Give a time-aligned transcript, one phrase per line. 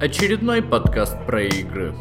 [0.00, 1.94] Очередной подкаст про игры.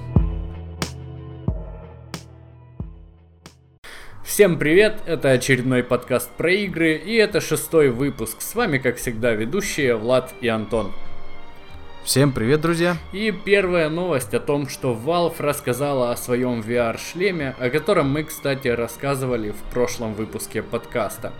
[4.23, 8.41] Всем привет, это очередной подкаст про игры, и это шестой выпуск.
[8.41, 10.91] С вами, как всегда, ведущие Влад и Антон.
[12.03, 12.97] Всем привет, друзья!
[13.13, 18.67] И первая новость о том, что Valve рассказала о своем VR-шлеме, о котором мы, кстати,
[18.67, 21.31] рассказывали в прошлом выпуске подкаста.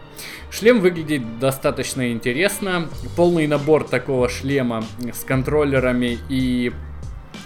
[0.50, 2.88] Шлем выглядит достаточно интересно.
[3.18, 6.72] Полный набор такого шлема с контроллерами и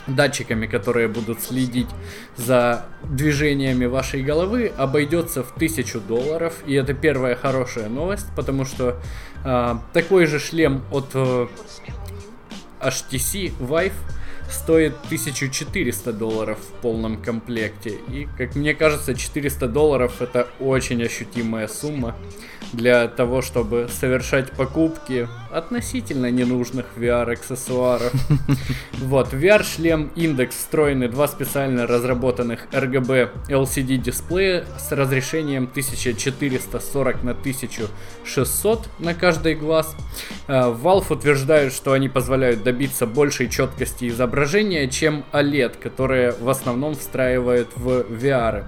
[0.06, 1.90] датчиками, которые будут следить
[2.36, 6.54] за движениями вашей головы, обойдется в 1000 долларов.
[6.68, 8.98] И это первая хорошая новость, потому что
[9.44, 11.48] э, такой же шлем от э,
[12.82, 13.94] HTC Vive
[14.50, 17.98] стоит 1400 долларов в полном комплекте.
[18.10, 22.16] И, как мне кажется, 400 долларов это очень ощутимая сумма
[22.74, 28.14] для того, чтобы совершать покупки относительно ненужных VR-аксессуаров.
[29.00, 38.90] Вот, VR-шлем Index встроены два специально разработанных RGB LCD дисплея с разрешением 1440 на 1600
[39.00, 39.96] на каждый глаз.
[40.48, 46.96] Э, Valve утверждают, что они позволяют добиться большей четкости изображения, чем OLED, которые в основном
[46.96, 48.66] встраивают в VR.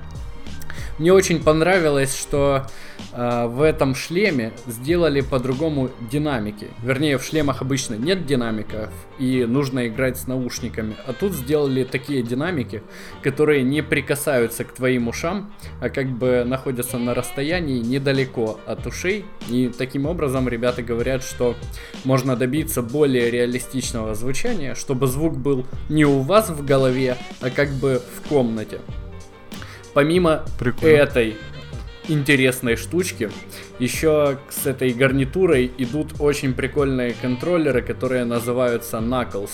[0.99, 6.67] Мне очень понравилось, что э, в этом шлеме сделали по-другому динамики.
[6.83, 10.95] Вернее, в шлемах обычно нет динамиков, и нужно играть с наушниками.
[11.05, 12.83] А тут сделали такие динамики,
[13.21, 19.25] которые не прикасаются к твоим ушам, а как бы находятся на расстоянии недалеко от ушей.
[19.49, 21.55] И таким образом ребята говорят, что
[22.03, 27.69] можно добиться более реалистичного звучания, чтобы звук был не у вас в голове, а как
[27.69, 28.79] бы в комнате.
[29.93, 30.95] Помимо Прикольно.
[30.95, 31.37] этой
[32.09, 33.29] интересной штучки,
[33.79, 39.51] еще с этой гарнитурой идут очень прикольные контроллеры, которые называются Knuckles.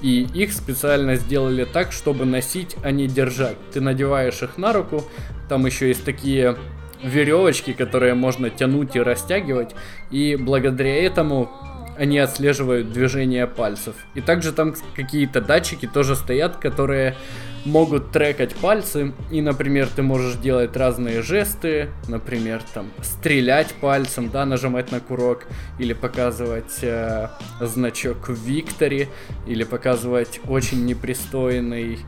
[0.00, 3.56] И их специально сделали так, чтобы носить, а не держать.
[3.72, 5.04] Ты надеваешь их на руку,
[5.48, 6.56] там еще есть такие
[7.02, 9.74] веревочки, которые можно тянуть и растягивать,
[10.10, 11.50] и благодаря этому
[11.98, 13.94] они отслеживают движение пальцев.
[14.14, 17.16] И также там какие-то датчики тоже стоят, которые
[17.64, 24.46] могут трекать пальцы, и, например, ты можешь делать разные жесты, например, там, стрелять пальцем, да,
[24.46, 25.46] нажимать на курок,
[25.78, 27.28] или показывать э,
[27.60, 29.08] значок Виктори,
[29.46, 31.98] или показывать очень непристойный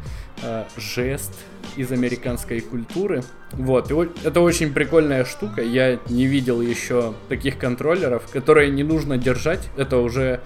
[0.42, 1.34] э, жест
[1.76, 3.22] из американской культуры.
[3.52, 3.94] Вот, и
[4.24, 5.62] это очень прикольная штука.
[5.62, 9.68] Я не видел еще таких контроллеров, которые не нужно держать.
[9.76, 10.40] Это уже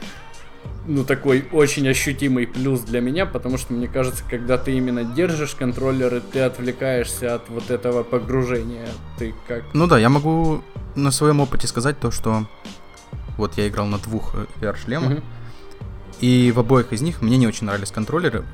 [0.86, 5.54] ну, такой очень ощутимый плюс для меня, потому что, мне кажется, когда ты именно держишь
[5.54, 8.88] контроллеры, ты отвлекаешься от вот этого погружения.
[9.19, 9.64] Ты как...
[9.72, 10.62] Ну да, я могу
[10.94, 12.46] на своем опыте сказать то, что
[13.36, 15.22] вот я играл на двух VR-шлемах, угу.
[16.20, 18.44] и в обоих из них мне не очень нравились контроллеры.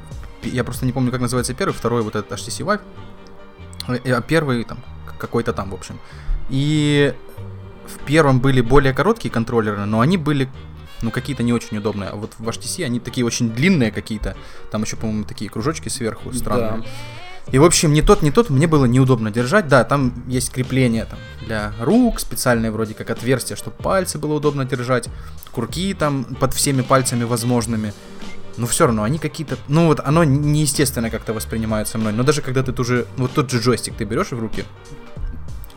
[0.42, 4.64] Я просто не помню, как называется первый, второй вот этот HTC Vive, э, а первый
[4.64, 4.78] там
[5.18, 5.98] какой-то там, в общем.
[6.48, 7.14] И
[7.86, 10.48] в первом были более короткие контроллеры, но они были
[11.02, 12.10] ну, какие-то не очень удобные.
[12.10, 14.36] А вот в HTC они такие очень длинные какие-то.
[14.70, 16.82] Там еще, по-моему, такие кружочки сверху странные.
[16.82, 16.86] Да.
[17.52, 19.66] И, в общем, не тот, не тот, мне было неудобно держать.
[19.66, 24.64] Да, там есть крепление там, для рук, специальные вроде как отверстия, чтобы пальцы было удобно
[24.64, 25.08] держать.
[25.50, 27.92] Курки там под всеми пальцами возможными.
[28.60, 29.56] Но все равно они какие-то...
[29.68, 32.12] Ну вот оно неестественно как-то воспринимается мной.
[32.12, 33.06] Но даже когда ты тоже...
[33.16, 34.64] Вот тот же джойстик ты берешь в руки,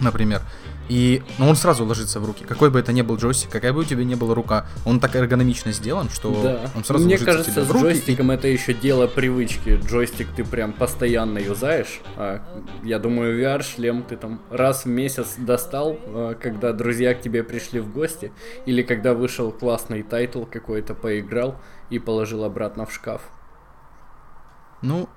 [0.02, 0.42] например,
[0.90, 2.44] и ну, он сразу ложится в руки.
[2.46, 5.16] Какой бы это ни был джойстик, какая бы у тебя ни была рука, он так
[5.16, 6.72] эргономично сделан, что да.
[6.76, 7.80] он сразу Мне ложится кажется, тебе в руки.
[7.80, 8.36] с джойстиком и...
[8.36, 9.80] это еще дело привычки.
[9.88, 12.02] Джойстик ты прям постоянно юзаешь.
[12.18, 12.42] А,
[12.84, 17.80] я думаю, VR-шлем ты там раз в месяц достал, а, когда друзья к тебе пришли
[17.80, 18.34] в гости,
[18.66, 23.22] или когда вышел классный title какой-то, поиграл и положил обратно в шкаф.
[24.82, 25.08] Ну,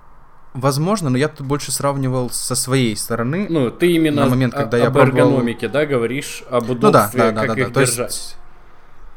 [0.57, 3.47] Возможно, но я тут больше сравнивал со своей стороны.
[3.51, 7.33] Ну, ты именно на момент, когда об я эргономике, да, говоришь, об удобстве, ну, да,
[7.33, 7.81] да, да, как да, их да.
[7.83, 8.15] держать.
[8.15, 8.37] есть,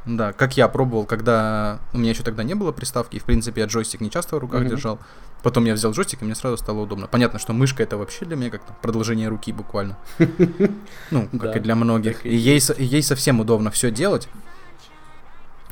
[0.05, 3.61] да, как я пробовал, когда у меня еще тогда не было приставки, и в принципе
[3.61, 4.69] я джойстик не часто в руках mm-hmm.
[4.69, 4.99] держал.
[5.41, 7.07] Потом я взял джойстик, и мне сразу стало удобно.
[7.07, 9.97] Понятно, что мышка это вообще для меня как продолжение руки буквально.
[11.11, 12.25] Ну, как и для многих.
[12.25, 14.27] И ей совсем удобно все делать.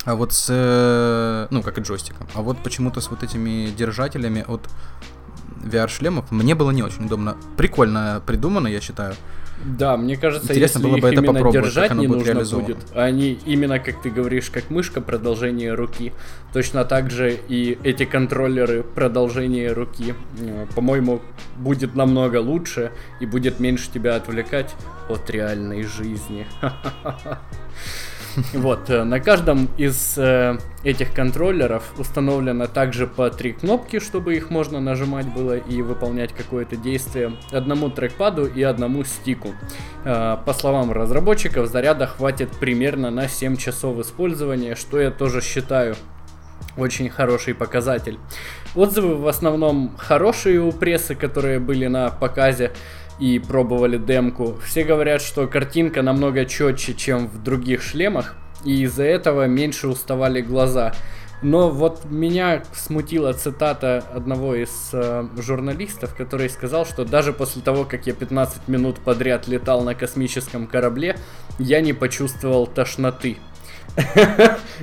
[0.08, 2.28] А вот с, э, ну, как и джойстиком.
[2.34, 4.62] А вот почему-то с вот этими держателями от
[5.66, 7.36] VR-шлемов мне было не очень удобно.
[7.58, 9.16] Прикольно придумано, я считаю.
[9.66, 13.04] Да, мне кажется, Интересно если было бы их это именно держать не нужно будет, а
[13.04, 16.14] они именно, как ты говоришь, как мышка, продолжение руки.
[16.54, 20.16] Точно так же и эти контроллеры продолжение руки.
[20.40, 21.22] Э, по-моему,
[21.58, 24.74] будет намного лучше и будет меньше тебя отвлекать
[25.10, 26.48] от реальной жизни.
[28.54, 34.50] Вот, э, на каждом из э, этих контроллеров установлено также по три кнопки, чтобы их
[34.50, 37.34] можно нажимать было и выполнять какое-то действие.
[37.52, 39.54] Одному трекпаду и одному стику.
[40.04, 45.96] Э, по словам разработчиков, заряда хватит примерно на 7 часов использования, что я тоже считаю
[46.78, 48.20] очень хороший показатель.
[48.76, 52.72] Отзывы в основном хорошие у прессы, которые были на показе
[53.20, 54.58] и пробовали демку.
[54.64, 60.42] Все говорят, что картинка намного четче, чем в других шлемах, и из-за этого меньше уставали
[60.42, 60.94] глаза.
[61.42, 67.86] Но вот меня смутила цитата одного из э, журналистов, который сказал, что даже после того,
[67.86, 71.16] как я 15 минут подряд летал на космическом корабле,
[71.60, 73.38] я не почувствовал тошноты.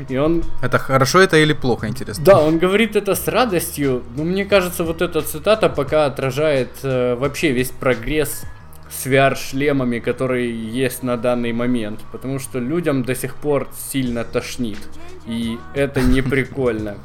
[0.08, 0.42] И он...
[0.62, 2.24] Это хорошо это или плохо, интересно?
[2.24, 7.14] Да, он говорит это с радостью, но мне кажется, вот эта цитата пока отражает э,
[7.14, 8.44] вообще весь прогресс
[8.90, 12.00] с VR-шлемами, которые есть на данный момент.
[12.12, 14.78] Потому что людям до сих пор сильно тошнит.
[15.26, 16.96] И это не прикольно.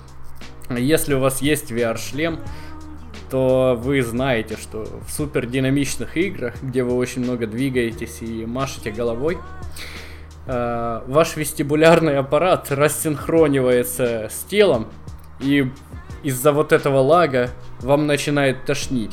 [0.70, 2.40] Если у вас есть VR-шлем,
[3.30, 8.92] то вы знаете, что в супер динамичных играх, где вы очень много двигаетесь и машете
[8.92, 9.38] головой,
[10.50, 14.88] э, ваш вестибулярный аппарат рассинхронивается с телом,
[15.40, 15.72] и
[16.24, 19.12] из-за вот этого лага вам начинает тошнить.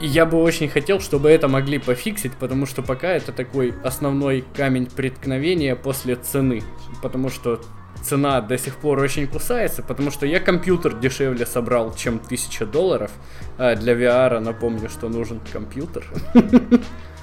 [0.00, 4.44] И я бы очень хотел, чтобы это могли пофиксить, потому что пока это такой основной
[4.54, 6.62] камень преткновения после цены.
[7.02, 7.60] Потому что
[8.02, 13.10] цена до сих пор очень кусается, потому что я компьютер дешевле собрал, чем 1000 долларов.
[13.58, 16.04] А для VR напомню, что нужен компьютер.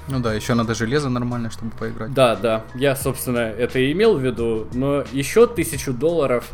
[0.08, 2.14] Ну да, еще надо железо нормальное, чтобы поиграть.
[2.14, 6.48] Да, да, я, собственно, это и имел в виду, но еще тысячу долларов,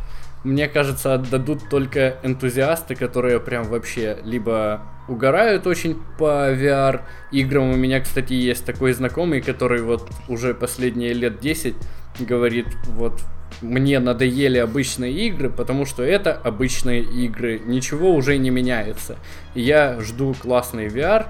[0.44, 7.70] мне кажется, отдадут только энтузиасты, которые прям вообще либо угорают очень по VR играм.
[7.70, 11.75] У меня, кстати, есть такой знакомый, который вот уже последние лет 10
[12.20, 13.20] говорит, вот
[13.60, 19.16] мне надоели обычные игры, потому что это обычные игры, ничего уже не меняется.
[19.55, 21.26] Я жду классный VR,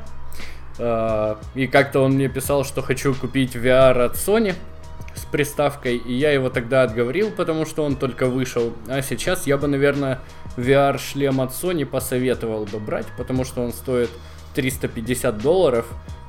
[1.55, 4.55] и как-то он мне писал, что хочу купить VR от Sony
[5.15, 8.73] с приставкой, и я его тогда отговорил, потому что он только вышел.
[8.89, 10.19] А сейчас я бы, наверное,
[10.57, 14.11] VR-шлем от Sony посоветовал бы брать, потому что он стоит
[14.55, 15.87] 350 долларов,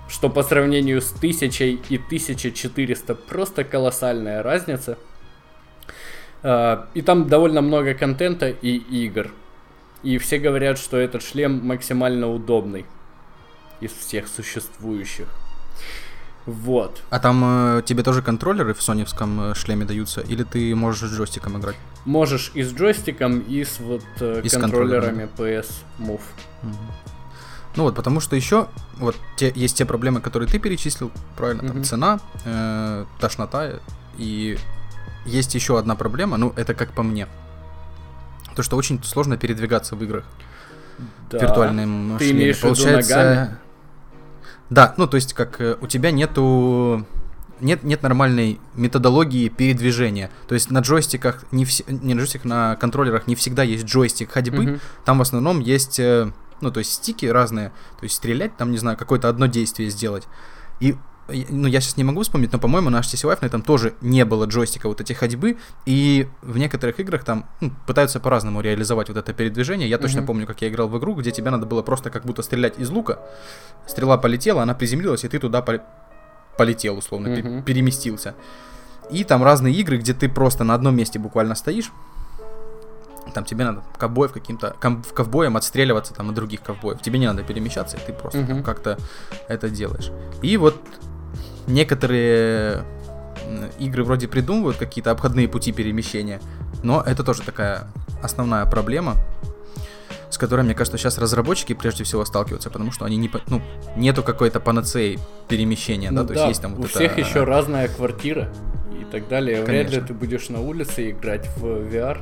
[0.08, 4.98] что по сравнению с 1000 и 1400 просто колоссальная разница.
[6.44, 9.32] А, и там довольно много контента и игр.
[10.04, 12.86] И все говорят, что этот шлем максимально удобный
[13.84, 15.28] из всех существующих.
[16.46, 17.02] Вот.
[17.10, 21.14] А там э, тебе тоже контроллеры в соневском э, шлеме даются, или ты можешь с
[21.14, 21.76] джойстиком играть?
[22.06, 25.68] Можешь и с джойстиком, и с вот э, и контроллерами PS
[26.00, 26.22] Move.
[26.64, 26.72] Угу.
[27.76, 31.78] Ну вот, потому что еще вот те, есть те проблемы, которые ты перечислил, правильно, там
[31.78, 31.86] угу.
[31.86, 33.80] цена, э, тошнота,
[34.18, 34.58] и
[35.26, 37.28] есть еще одна проблема, ну это как по мне,
[38.54, 40.26] то что очень сложно передвигаться в играх.
[41.32, 41.40] Да.
[41.40, 42.42] Виртуальным Ты шлеме.
[42.42, 43.58] имеешь Получается, в виду ногами?
[44.70, 47.06] Да, ну то есть как э, у тебя нету
[47.64, 50.30] нет, нет нормальной методологии передвижения.
[50.48, 51.84] То есть на джойстиках, не, вс...
[51.88, 54.66] не на джойстиках, на контроллерах не всегда есть джойстик ходьбы.
[54.66, 54.82] Mm-hmm.
[55.06, 56.32] Там в основном есть, э,
[56.62, 57.70] ну, то есть стики разные.
[58.00, 60.28] То есть стрелять, там, не знаю, какое-то одно действие сделать.
[60.80, 60.96] И
[61.28, 64.26] ну, я сейчас не могу вспомнить, но, по-моему, на HTC Vive на этом тоже не
[64.26, 69.18] было джойстика вот этих ходьбы, и в некоторых играх там ну, пытаются по-разному реализовать вот
[69.18, 69.90] это передвижение.
[69.90, 70.26] Я точно mm-hmm.
[70.26, 72.90] помню, как я играл в игру, где тебе надо было просто как будто стрелять из
[72.90, 73.20] лука.
[73.88, 75.82] Стрела полетела, она приземлилась, и ты туда пол-
[76.58, 77.64] полетел, условно, mm-hmm.
[77.64, 78.36] переместился.
[79.10, 81.92] И там разные игры, где ты просто на одном месте буквально стоишь,
[83.34, 87.02] там тебе надо ковбоев каким-то ковбоем отстреливаться там от других ковбоев.
[87.02, 88.62] Тебе не надо перемещаться, и ты просто uh-huh.
[88.62, 88.98] как-то
[89.48, 90.12] это делаешь.
[90.42, 90.76] И вот
[91.68, 92.84] некоторые
[93.80, 96.40] игры вроде придумывают какие-то обходные пути перемещения,
[96.82, 97.88] но это тоже такая
[98.22, 99.16] основная проблема,
[100.30, 103.62] с которой, мне кажется, сейчас разработчики прежде всего сталкиваются, потому что они не, ну,
[103.96, 106.96] нету какой-то панацеи перемещения, ну, да, то да, есть есть там вот у это...
[106.96, 108.50] всех еще разная квартира
[109.00, 109.64] и так далее.
[109.64, 109.92] Конечно.
[109.92, 112.18] Вряд ли ты будешь на улице играть в VR.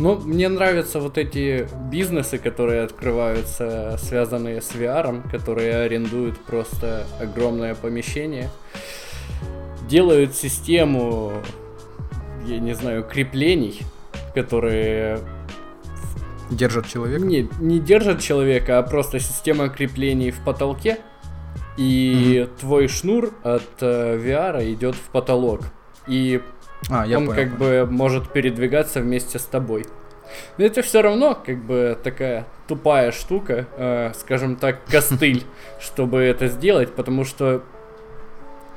[0.00, 7.74] Ну, мне нравятся вот эти бизнесы, которые открываются, связанные с VR, которые арендуют просто огромное
[7.74, 8.48] помещение,
[9.90, 11.34] делают систему,
[12.46, 13.82] я не знаю, креплений,
[14.34, 15.20] которые
[16.50, 17.24] Держат человека?
[17.24, 20.98] Не, не держат человека, а просто система креплений в потолке.
[21.76, 25.60] И mm твой шнур от э, VR идет в потолок.
[26.08, 26.42] И
[26.88, 27.86] а, я он понял, как понял.
[27.86, 29.86] бы может передвигаться вместе с тобой.
[30.58, 35.44] Но это все равно как бы такая тупая штука, э, скажем так, костыль,
[35.80, 37.62] чтобы это сделать, потому что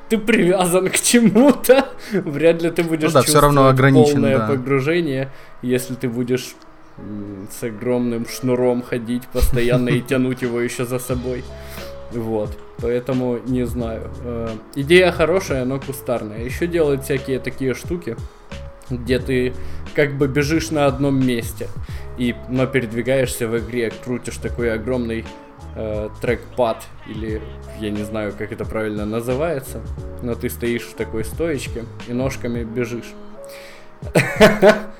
[0.09, 4.47] ты привязан к чему-то, вряд ли ты будешь ну, да, все равно ограничен, полное да.
[4.47, 5.29] погружение,
[5.61, 6.55] если ты будешь
[7.49, 11.43] с огромным шнуром ходить постоянно и тянуть его еще за собой.
[12.13, 14.11] Вот, поэтому не знаю.
[14.23, 16.43] Э, идея хорошая, но кустарная.
[16.43, 18.15] Еще делают всякие такие штуки,
[18.89, 19.53] где ты
[19.95, 21.69] как бы бежишь на одном месте,
[22.17, 25.25] и, но передвигаешься в игре, крутишь такой огромный
[25.75, 27.41] э, трекпад, или
[27.79, 29.81] я не знаю, как это правильно называется,
[30.21, 33.13] но ты стоишь в такой стоечке и ножками бежишь.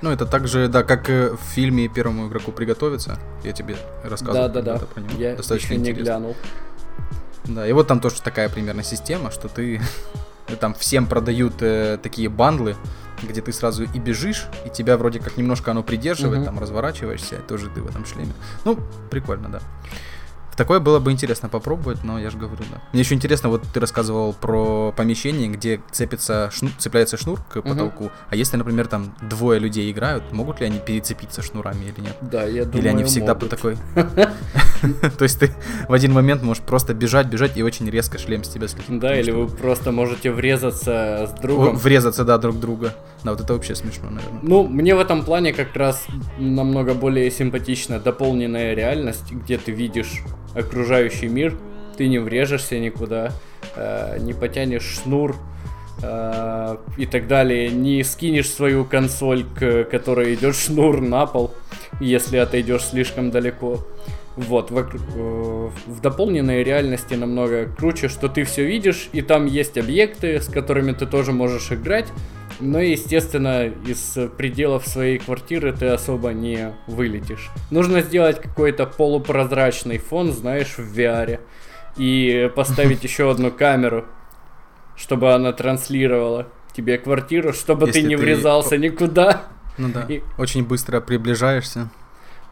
[0.02, 3.18] Ну, это также, да, как в фильме первому игроку приготовиться.
[3.44, 4.50] Я тебе рассказывал.
[4.50, 4.82] Да, да, да.
[5.18, 6.04] Я Достаточно еще не интересно.
[6.04, 6.36] глянул.
[7.46, 9.82] Да, и вот там тоже такая примерно система, что ты
[10.60, 12.76] там всем продают э, такие бандлы,
[13.22, 16.46] где ты сразу и бежишь, и тебя вроде как немножко оно придерживает, угу.
[16.46, 18.34] там разворачиваешься, и тоже ты в этом шлеме.
[18.66, 19.60] Ну, прикольно, да.
[20.56, 22.82] Такое было бы интересно попробовать, но я же говорю, да.
[22.92, 26.70] Мне еще интересно, вот ты рассказывал про помещение, где цепится шну...
[26.78, 28.06] цепляется шнур к потолку.
[28.06, 28.12] Угу.
[28.30, 32.18] А если, например, там двое людей играют, могут ли они перецепиться шнурами или нет?
[32.22, 33.78] Да, я думаю, Или они всегда по такой...
[35.18, 35.52] То есть ты
[35.88, 39.00] в один момент можешь просто бежать, бежать и очень резко шлем с тебя слетит.
[39.00, 41.76] Да, или вы просто можете врезаться с другом.
[41.76, 42.94] Врезаться, да, друг друга.
[43.24, 44.40] Да, вот это вообще смешно, наверное.
[44.42, 46.06] Ну, мне в этом плане как раз
[46.38, 50.24] намного более симпатична дополненная реальность, где ты видишь
[50.56, 51.58] окружающий мир,
[51.98, 53.32] ты не врежешься никуда,
[53.76, 55.36] э, не потянешь шнур
[56.02, 61.54] э, и так далее, не скинешь свою консоль, к которой идет шнур на пол,
[62.00, 63.80] если отойдешь слишком далеко.
[64.36, 69.78] Вот, в, э, в дополненной реальности намного круче, что ты все видишь, и там есть
[69.78, 72.12] объекты, с которыми ты тоже можешь играть,
[72.60, 77.52] но, естественно, из пределов своей квартиры ты особо не вылетишь.
[77.72, 81.40] Нужно сделать какой-то полупрозрачный фон, знаешь, в VR.
[81.98, 84.06] И поставить еще одну камеру,
[84.96, 88.22] чтобы она транслировала тебе квартиру, чтобы Если ты не ты...
[88.22, 89.44] врезался никуда.
[89.78, 90.06] Ну да.
[90.08, 90.22] И...
[90.38, 91.90] Очень быстро приближаешься.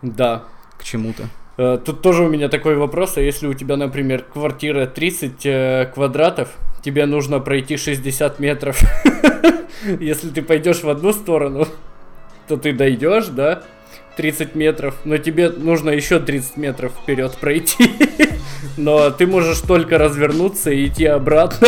[0.01, 0.43] Да.
[0.77, 1.27] К чему-то.
[1.62, 5.91] Э, тут тоже у меня такой вопрос, а если у тебя, например, квартира 30 э,
[5.94, 6.50] квадратов,
[6.84, 8.80] тебе нужно пройти 60 метров.
[10.00, 11.68] Если ты пойдешь в одну сторону,
[12.48, 13.62] то ты дойдешь, да,
[14.18, 17.91] 30 метров, но тебе нужно еще 30 метров вперед пройти.
[18.77, 21.68] Но ты можешь только развернуться и идти обратно.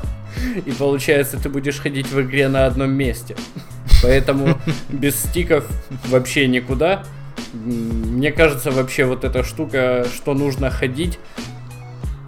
[0.66, 3.36] И получается, ты будешь ходить в игре на одном месте.
[4.02, 5.66] Поэтому без стиков
[6.08, 7.04] вообще никуда.
[7.52, 11.18] Мне кажется, вообще вот эта штука, что нужно ходить,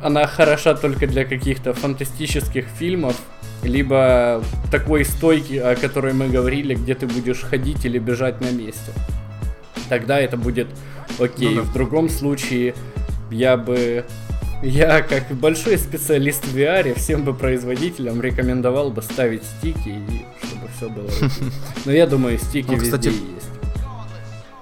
[0.02, 3.16] она хороша только для каких-то фантастических фильмов,
[3.62, 8.92] либо такой стойки, о которой мы говорили, где ты будешь ходить или бежать на месте.
[9.88, 10.68] Тогда это будет
[11.18, 11.54] окей.
[11.54, 11.62] Ну, да.
[11.62, 12.74] В другом случае
[13.30, 14.04] я бы
[14.62, 20.68] я, как большой специалист в VR, всем бы производителям рекомендовал бы ставить стики, и чтобы
[20.76, 21.10] все было.
[21.84, 23.55] Но я думаю, стики ну, везде есть.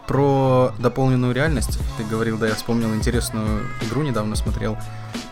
[0.06, 4.76] Про дополненную реальность ты говорил, да, я вспомнил интересную игру недавно смотрел,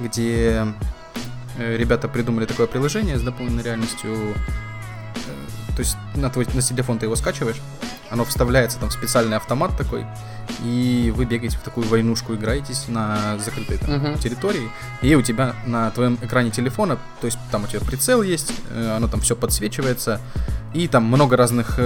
[0.01, 0.67] где
[1.59, 4.15] э, ребята придумали такое приложение с дополненной реальностью.
[4.15, 7.61] Э, то есть на твой на телефон ты его скачиваешь,
[8.13, 10.07] оно вставляется там в специальный автомат такой,
[10.63, 14.19] и вы бегаете в такую войнушку, играетесь на закрытой там, uh-huh.
[14.21, 18.53] территории, и у тебя на твоем экране телефона, то есть там у тебя прицел есть,
[18.71, 20.21] э, оно там все подсвечивается,
[20.75, 21.79] и там много разных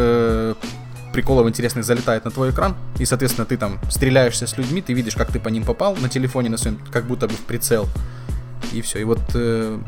[1.16, 5.14] приколов интересных залетает на твой экран, и, соответственно, ты там стреляешься с людьми, ты видишь,
[5.14, 7.88] как ты по ним попал на телефоне на своем, как будто бы в прицел.
[8.74, 8.98] И все.
[8.98, 9.78] И вот э,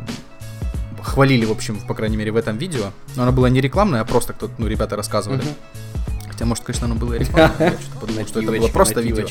[1.03, 2.93] хвалили, в общем, по крайней мере, в этом видео.
[3.15, 5.43] Но оно было не рекламное, а просто кто-то, ну, ребята рассказывали.
[5.43, 6.29] Uh-huh.
[6.31, 7.73] Хотя, может, конечно, оно было рекламное.
[7.73, 9.27] Я что-то подумал, что это было просто видео.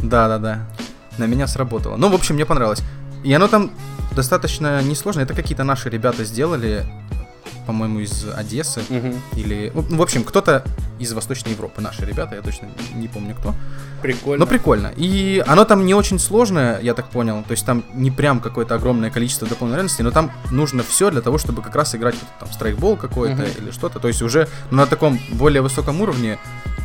[0.00, 0.68] Да-да-да.
[1.16, 1.96] На меня сработало.
[1.96, 2.82] Ну, в общем, мне понравилось.
[3.24, 3.70] И оно там
[4.14, 5.22] достаточно несложно.
[5.22, 6.84] Это какие-то наши ребята сделали
[7.66, 8.82] по-моему, из Одессы.
[8.88, 9.40] Угу.
[9.40, 9.72] Или.
[9.74, 10.64] Ну, в общем, кто-то
[10.98, 11.80] из Восточной Европы.
[11.80, 13.54] Наши ребята, я точно не помню кто.
[14.02, 14.44] Прикольно.
[14.44, 14.92] Но прикольно.
[14.96, 17.42] И оно там не очень сложное, я так понял.
[17.42, 21.20] То есть там не прям какое-то огромное количество дополненной реальности, но там нужно все для
[21.20, 23.50] того, чтобы как раз играть вот, там страйкбол какой-то угу.
[23.58, 24.00] или что-то.
[24.00, 26.38] То есть уже на таком более высоком уровне,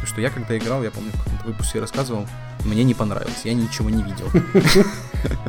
[0.05, 2.27] что я когда играл, я помню, в каком-то выпуске рассказывал,
[2.65, 4.29] мне не понравилось, я ничего не видел.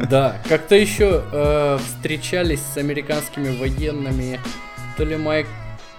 [0.08, 4.40] Да, как-то еще э, встречались с американскими военными
[4.98, 5.46] то ли Майк...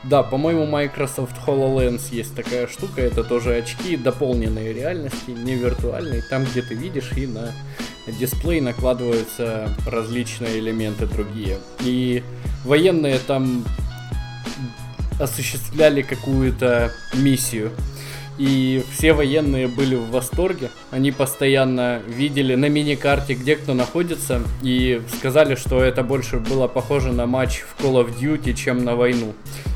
[0.03, 6.45] Да, по-моему, Microsoft HoloLens есть такая штука, это тоже очки дополненной реальности, не виртуальной, там,
[6.45, 7.53] где ты видишь, и на
[8.07, 11.57] дисплей накладываются различные элементы другие.
[11.81, 12.23] И
[12.63, 13.65] военные там
[15.19, 17.71] осуществляли какую-то миссию.
[18.39, 20.71] И все военные были в восторге.
[20.91, 27.11] Они постоянно видели на мини-карте, где кто находится, и сказали, что это больше было похоже
[27.11, 29.33] на матч в Call of Duty, чем на войну.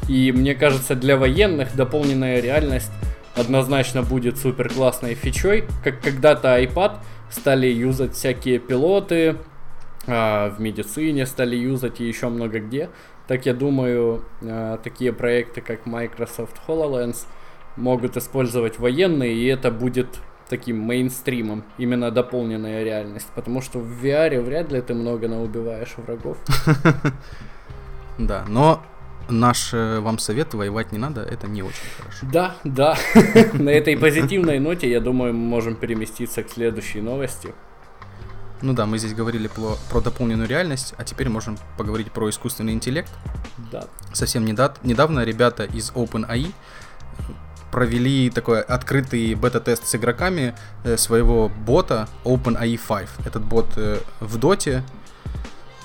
[0.08, 2.91] И мне кажется, для военных дополненная реальность
[3.36, 9.36] однозначно будет супер классной фичой, как когда-то iPad стали юзать всякие пилоты,
[10.08, 12.89] а, в медицине стали юзать и еще много где.
[13.27, 17.25] Так я думаю, а, такие проекты, как Microsoft HoloLens,
[17.75, 23.27] могут использовать военные, и это будет таким мейнстримом, именно дополненная реальность.
[23.36, 26.38] Потому что в VR вряд ли ты много наубиваешь врагов.
[28.20, 28.80] Да, но
[29.27, 32.27] наш э, вам совет воевать не надо, это не очень хорошо.
[32.32, 32.96] Да, да.
[33.53, 37.53] На этой позитивной ноте, я думаю, мы можем переместиться к следующей новости.
[38.62, 42.74] Ну да, мы здесь говорили про, про дополненную реальность, а теперь можем поговорить про искусственный
[42.74, 43.12] интеллект.
[43.72, 43.86] Да.
[44.13, 46.51] Совсем недав- недавно ребята из OpenAI
[47.74, 50.53] провели такой открытый бета-тест с игроками
[50.84, 53.25] э, своего бота OpenAI 5.
[53.25, 54.84] Этот бот э, в доте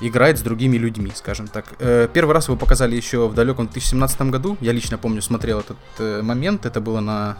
[0.02, 1.64] играет с другими людьми, скажем так.
[1.78, 4.59] Э, первый раз его показали еще в далеком 2017 году.
[4.61, 6.66] Я лично помню, смотрел этот момент.
[6.66, 7.38] Это было на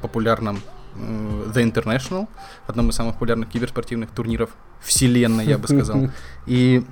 [0.00, 0.60] популярном
[0.96, 2.26] The International,
[2.66, 4.48] одном из самых популярных киберспортивных турниров
[4.80, 6.10] вселенной, я бы сказал.
[6.46, 6.84] И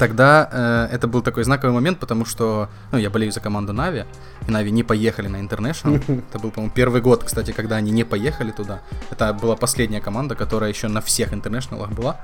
[0.00, 4.04] тогда э, это был такой знаковый момент, потому что, ну, я болею за команду Нави,
[4.48, 6.00] и Нави не поехали на International.
[6.30, 8.80] Это был, по-моему, первый год, кстати, когда они не поехали туда.
[9.10, 12.16] Это была последняя команда, которая еще на всех интернешналах была.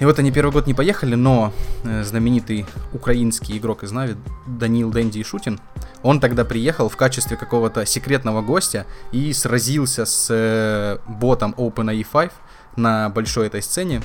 [0.00, 1.52] И вот они первый год не поехали, но
[1.84, 4.16] э, знаменитый украинский игрок из Нави
[4.46, 5.58] Данил Дэнди Шутин,
[6.02, 12.32] он тогда приехал в качестве какого-то секретного гостя и сразился с э, ботом OpenAI 5
[12.76, 14.02] на большой этой сцене.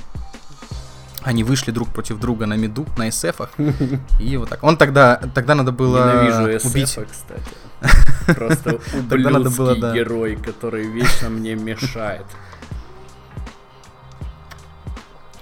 [1.25, 3.49] Они вышли друг против друга на меду, на SF.
[4.19, 4.63] И вот так.
[4.63, 6.87] Он тогда, тогда надо было Ненавижу убить...
[6.87, 8.35] SF, кстати.
[8.37, 12.25] Просто ублюдский герой, который вечно мне мешает.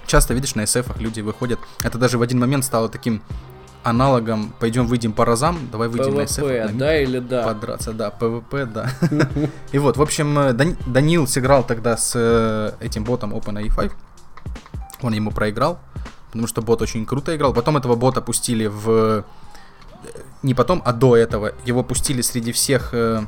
[0.06, 1.60] Часто видишь на SF люди выходят.
[1.82, 3.22] Это даже в один момент стало таким
[3.82, 6.72] аналогом пойдем выйдем по разам, давай выйдем PvP, на SF.
[6.72, 7.42] на да или да?
[7.42, 8.90] Подраться, да, PvP, да.
[9.72, 13.92] И вот, в общем, э, Дан- Данил сыграл тогда с э, этим ботом OpenAI 5
[15.02, 15.78] он ему проиграл,
[16.26, 17.52] потому что бот очень круто играл.
[17.52, 19.24] Потом этого бота пустили в...
[20.42, 21.52] Не потом, а до этого.
[21.64, 23.24] Его пустили среди всех э,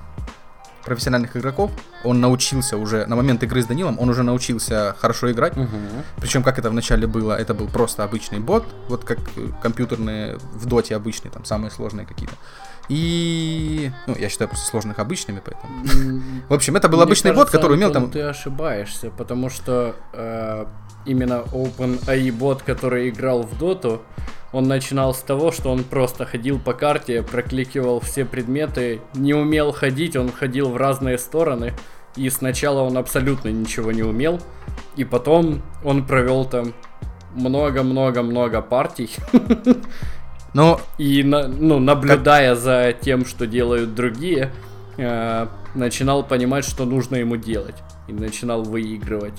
[0.87, 1.70] профессиональных игроков.
[2.05, 5.57] Он научился уже, на момент игры с Данилом, он уже научился хорошо играть.
[5.57, 5.68] Угу.
[6.18, 9.18] Причем, как это вначале было, это был просто обычный бот, вот как
[9.62, 12.35] компьютерные в доте обычные, там самые сложные какие-то.
[12.88, 16.22] И, ну, я считаю просто сложных обычными, поэтому.
[16.49, 18.12] В общем, это был обычный бот, который имел Антон, там...
[18.12, 20.66] Ты ошибаешься, потому что э,
[21.05, 24.03] именно OpenAI бот, который играл в доту,
[24.53, 29.72] он начинал с того, что он просто ходил по карте, прокликивал все предметы, не умел
[29.72, 31.75] ходить, он ходил в разные стороны.
[32.14, 34.40] И сначала он абсолютно ничего не умел,
[34.96, 36.72] и потом он провел там
[37.35, 39.11] много-много-много партий.
[40.54, 44.50] Но И на- ну, наблюдая за тем, что делают другие,
[44.96, 47.76] э, начинал понимать, что нужно ему делать.
[48.09, 49.38] И начинал выигрывать.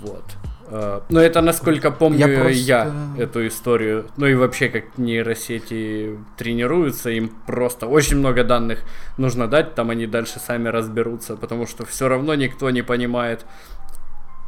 [0.00, 0.24] Вот.
[0.70, 4.06] Э, Но это, насколько помню Я я, просто- эту историю.
[4.16, 8.80] Ну и вообще, как нейросети тренируются, им просто очень много данных
[9.16, 13.44] нужно дать, там они дальше сами разберутся, потому что все равно никто не понимает,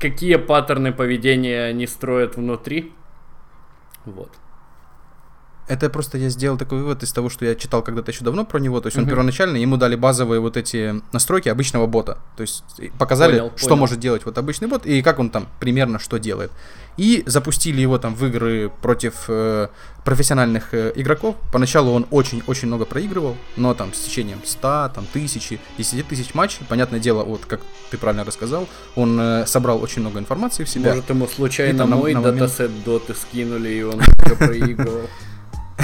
[0.00, 2.92] какие паттерны поведения они строят внутри.
[4.04, 4.30] Вот.
[5.70, 8.58] Это просто я сделал такой вывод из того, что я читал когда-то еще давно про
[8.58, 8.80] него.
[8.80, 9.10] То есть он Мгм.
[9.10, 12.18] первоначально ему дали базовые вот эти настройки обычного бота.
[12.36, 12.64] То есть
[12.98, 13.80] показали, Понял, что понял.
[13.80, 16.50] может делать вот обычный бот и как он там примерно что делает.
[16.96, 19.68] И запустили его там в игры против э,
[20.04, 21.36] профессиональных э, игроков.
[21.52, 26.66] Поначалу он очень-очень много проигрывал, но там с течением 100, там тысячи, 10 тысяч матчей,
[26.68, 27.60] понятное дело, вот как
[27.92, 30.90] ты правильно рассказал, он э, собрал очень много информации в себя.
[30.90, 34.00] Может, ему случайно И там на- мой на момент- датасет доты скинули, и он
[34.38, 35.08] проигрывал.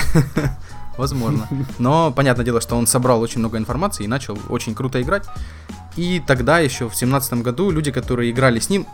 [0.96, 1.46] Возможно.
[1.78, 5.24] Но понятное дело, что он собрал очень много информации и начал очень круто играть.
[5.96, 8.86] И тогда еще в семнадцатом году люди, которые играли с ним,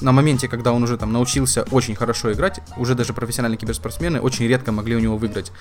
[0.00, 4.46] на моменте, когда он уже там научился очень хорошо играть, уже даже профессиональные киберспортсмены очень
[4.46, 5.52] редко могли у него выиграть.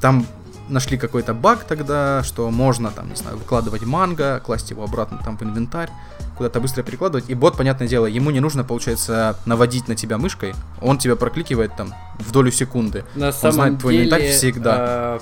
[0.00, 0.26] Там
[0.68, 5.36] нашли какой-то баг тогда, что можно там, не знаю, выкладывать манго, класть его обратно там
[5.36, 5.90] в инвентарь,
[6.40, 7.28] куда-то быстро перекладывать.
[7.28, 11.76] И бот, понятное дело, ему не нужно, получается, наводить на тебя мышкой, он тебя прокликивает
[11.76, 13.04] там в долю секунды.
[13.14, 14.74] На Он самом знает твой деле, инвентарь всегда.
[14.78, 15.20] а,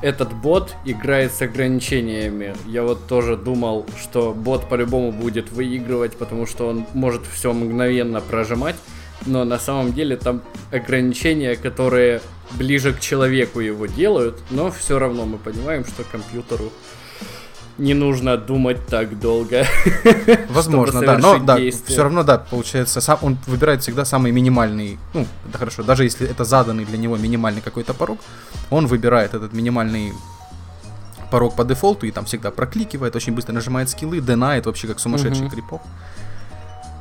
[0.00, 2.56] этот бот играет с ограничениями.
[2.64, 8.22] Я вот тоже думал, что бот по-любому будет выигрывать, потому что он может все мгновенно
[8.22, 8.76] прожимать.
[9.26, 10.40] Но на самом деле там
[10.72, 16.72] ограничения, которые ближе к человеку его делают, но все равно мы понимаем, что компьютеру
[17.78, 19.64] не нужно думать так долго.
[20.50, 25.26] Возможно, да, но да, все равно, да, получается, сам, он выбирает всегда самый минимальный, ну,
[25.52, 28.18] да хорошо, даже если это заданный для него минимальный какой-то порог,
[28.70, 30.12] он выбирает этот минимальный
[31.30, 35.46] порог по дефолту и там всегда прокликивает, очень быстро нажимает скиллы, денает вообще как сумасшедший
[35.46, 35.54] угу.
[35.54, 35.80] крипов.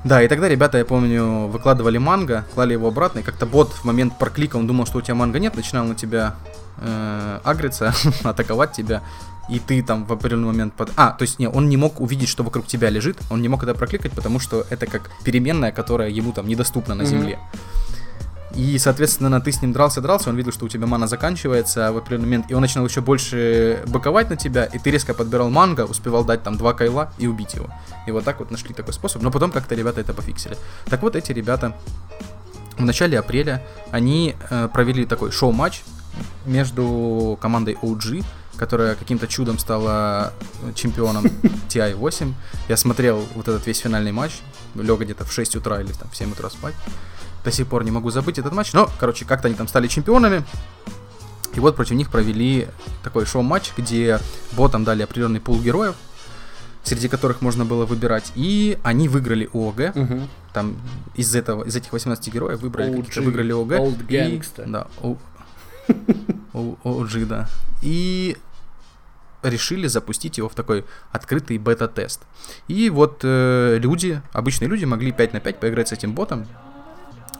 [0.03, 3.83] Да, и тогда ребята, я помню, выкладывали манго, клали его обратно, и как-то бот в
[3.83, 6.35] момент проклика, он думал, что у тебя манго нет, начинал на тебя
[6.77, 9.01] э, агриться, атаковать тебя,
[9.49, 10.73] и ты там в определенный момент...
[10.73, 10.91] Под...
[10.95, 13.63] А, то есть, не, он не мог увидеть, что вокруг тебя лежит, он не мог
[13.63, 17.39] это прокликать, потому что это как переменная, которая ему там недоступна на земле.
[18.55, 22.25] И, соответственно, ты с ним дрался-дрался, он видел, что у тебя мана заканчивается в определенный
[22.25, 26.25] момент, и он начинал еще больше боковать на тебя, и ты резко подбирал манго, успевал
[26.25, 27.69] дать там два кайла и убить его.
[28.07, 30.57] И вот так вот нашли такой способ, но потом как-то ребята это пофиксили.
[30.85, 31.75] Так вот, эти ребята
[32.77, 35.83] в начале апреля, они э, провели такой шоу-матч
[36.45, 38.23] между командой OG,
[38.57, 40.33] которая каким-то чудом стала
[40.75, 41.25] чемпионом
[41.69, 42.33] TI-8.
[42.67, 44.41] Я смотрел вот этот весь финальный матч,
[44.75, 46.75] лег где-то в 6 утра или там в 7 утра спать.
[47.43, 50.43] До сих пор не могу забыть этот матч, но, короче, как-то они там стали чемпионами.
[51.55, 52.67] И вот против них провели
[53.03, 54.19] такой шоу-матч, где
[54.51, 55.95] ботам дали определенный пул героев,
[56.83, 58.31] среди которых можно было выбирать.
[58.35, 59.95] И они выиграли ООГ.
[59.95, 60.27] Угу.
[60.53, 60.77] Там
[61.15, 63.71] из этого, из этих 18 героев выбрали, выиграли ООГ.
[63.71, 65.17] Old и, да, о,
[66.53, 67.49] OG, да.
[67.81, 68.37] И
[69.43, 72.21] решили запустить его в такой открытый бета-тест.
[72.67, 76.47] И вот э, люди, обычные люди могли 5 на 5 поиграть с этим ботом,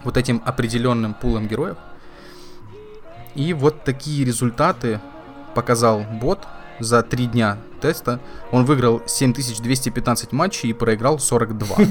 [0.04, 1.76] вот этим определенным пулом героев.
[3.34, 5.00] И вот такие результаты
[5.54, 6.46] показал бот
[6.80, 8.20] за 3 дня теста.
[8.52, 11.76] Он выиграл 7215 матчей и проиграл 42.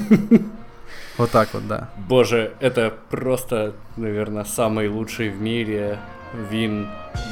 [1.18, 1.90] Вот так вот, да.
[1.96, 5.98] Боже, это просто, наверное, самый лучший в мире
[6.34, 6.88] вин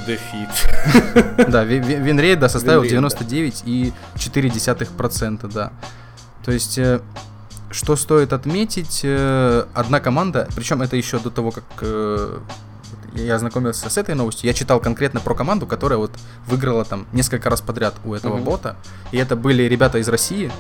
[0.07, 0.49] defeat.
[1.49, 5.73] Да, winrate, да, составил 99,4%, да.
[6.45, 7.01] То есть, э,
[7.71, 12.39] что стоит отметить, э, одна команда, причем это еще до того, как э,
[13.15, 16.13] я ознакомился с этой новостью, я читал конкретно про команду, которая вот
[16.47, 18.45] выиграла там несколько раз подряд у этого mm-hmm.
[18.45, 18.77] бота,
[19.11, 20.53] и это были ребята из России,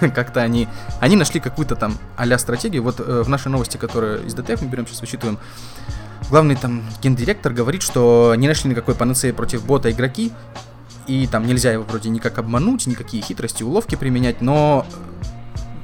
[0.14, 0.68] как-то они,
[1.00, 4.86] они нашли какую-то там а стратегию, вот в нашей новости, которую из DTF мы берем
[4.86, 5.38] сейчас вычитываем,
[6.32, 10.32] главный там гендиректор говорит, что не нашли никакой панацеи против бота игроки,
[11.06, 14.86] и там нельзя его вроде никак обмануть, никакие хитрости, уловки применять, но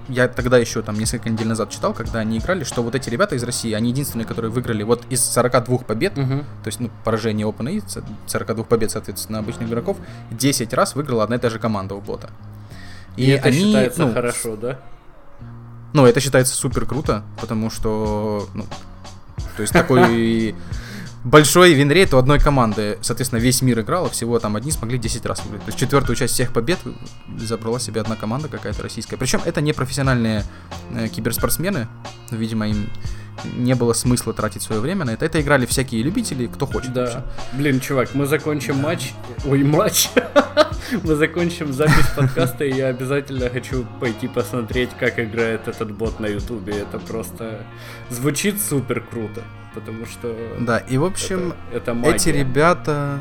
[0.08, 3.34] я тогда еще там несколько недель назад читал, когда они играли, что вот эти ребята
[3.34, 6.40] из России, они единственные, которые выиграли вот из 42 побед, uh-huh.
[6.64, 7.82] то есть, ну, поражение OpenAI,
[8.26, 9.98] 42 побед, соответственно, обычных игроков,
[10.30, 12.30] 10 раз выиграла одна и та же команда у бота.
[13.18, 14.78] И, и это они, считается ну, хорошо, да?
[15.92, 18.64] Ну, это считается супер круто, потому что, ну,
[19.56, 20.54] то есть такой
[21.24, 22.98] большой винрейт у одной команды.
[23.00, 25.64] Соответственно, весь мир играл, а всего там одни смогли 10 раз выиграть.
[25.64, 26.78] То есть четвертую часть всех побед
[27.36, 29.16] забрала себе одна команда какая-то российская.
[29.16, 30.44] Причем это не профессиональные
[30.92, 31.88] э, киберспортсмены.
[32.30, 32.88] Видимо, им
[33.56, 35.24] не было смысла тратить свое время на это.
[35.24, 36.92] Это играли всякие любители, кто хочет.
[36.92, 37.02] Да.
[37.02, 37.22] Вообще.
[37.52, 39.12] Блин, чувак, мы закончим матч.
[39.46, 40.10] Ой, матч.
[41.04, 46.26] мы закончим запись подкаста, и я обязательно хочу пойти посмотреть, как играет этот бот на
[46.26, 46.78] Ютубе.
[46.78, 47.60] Это просто
[48.10, 49.42] звучит супер круто,
[49.78, 50.36] потому что...
[50.58, 53.20] Да, и в общем, это, это эти ребята...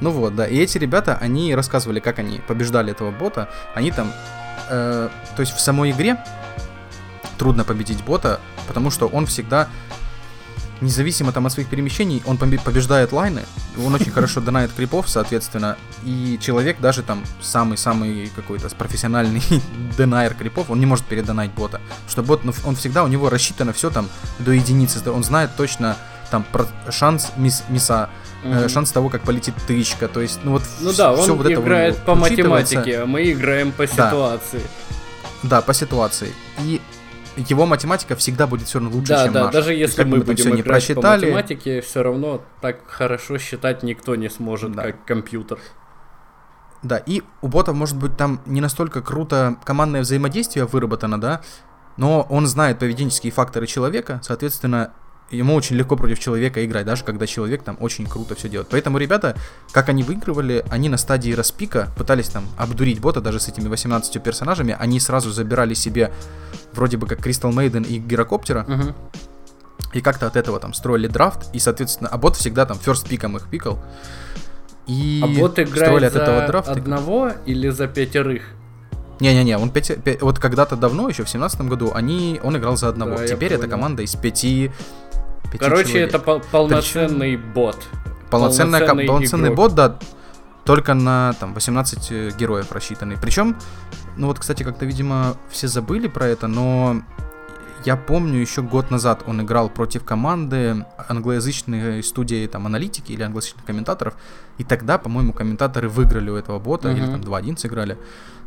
[0.00, 3.48] Ну вот, да, и эти ребята, они рассказывали, как они побеждали этого бота.
[3.74, 4.12] Они там,
[4.68, 6.18] э, то есть в самой игре
[7.38, 9.68] трудно победить бота, потому что он всегда
[10.84, 13.42] независимо там от своих перемещений, он побеждает лайны,
[13.84, 19.42] он очень хорошо донает крипов, соответственно, и человек даже там самый-самый какой-то профессиональный
[19.98, 23.72] денайер крипов, он не может передонать бота, что бот, ну, он всегда, у него рассчитано
[23.72, 25.96] все там до единицы, он знает точно
[26.30, 28.10] там про шанс мис, миса,
[28.44, 28.68] mm-hmm.
[28.68, 32.14] шанс того, как полетит тычка, то есть, ну вот Ну да, он вот играет по
[32.14, 34.62] математике, а мы играем по ситуации.
[35.42, 35.60] Да.
[35.60, 36.32] да, по ситуации.
[36.60, 36.80] И
[37.36, 39.52] его математика всегда будет все равно лучше, да, чем да, наша.
[39.52, 44.14] даже если мы будем все не просчитали, по математике, все равно так хорошо считать никто
[44.14, 44.82] не сможет, да.
[44.82, 45.58] как компьютер.
[46.82, 51.40] Да, и у ботов может быть там не настолько круто командное взаимодействие выработано, да,
[51.96, 54.92] но он знает поведенческие факторы человека, соответственно,
[55.30, 58.68] ему очень легко против человека играть, даже когда человек там очень круто все делает.
[58.70, 59.36] Поэтому ребята,
[59.72, 64.22] как они выигрывали, они на стадии распика пытались там обдурить бота даже с этими 18
[64.22, 66.12] персонажами, они сразу забирали себе
[66.72, 68.94] вроде бы как Crystal Maiden и Гирокоптера, угу.
[69.92, 73.36] и как-то от этого там строили драфт, и, соответственно, а бот всегда там first пиком
[73.36, 73.78] их пикал.
[74.86, 76.72] И а бот играет от этого драфта.
[76.72, 78.42] одного или за пятерых?
[79.20, 82.88] Не-не-не, он 5, 5, вот когда-то давно, еще в семнадцатом году, они, он играл за
[82.88, 83.16] одного.
[83.16, 84.72] Да, Теперь это команда из пяти
[85.58, 86.08] Короче, человек.
[86.08, 87.52] это пол- полноценный Причем...
[87.52, 87.78] бот.
[88.30, 89.98] Полноценная, полноценный, полноценный бот, да.
[90.64, 93.16] только на там 18 э, героев рассчитанный.
[93.16, 93.56] Причем,
[94.16, 97.02] ну вот, кстати, как-то, видимо, все забыли про это, но
[97.84, 103.64] я помню, еще год назад он играл против команды англоязычной студии там аналитики или англоязычных
[103.64, 104.14] комментаторов,
[104.56, 106.96] и тогда, по-моему, комментаторы выиграли у этого бота, uh-huh.
[106.96, 107.98] или там 2-1 сыграли.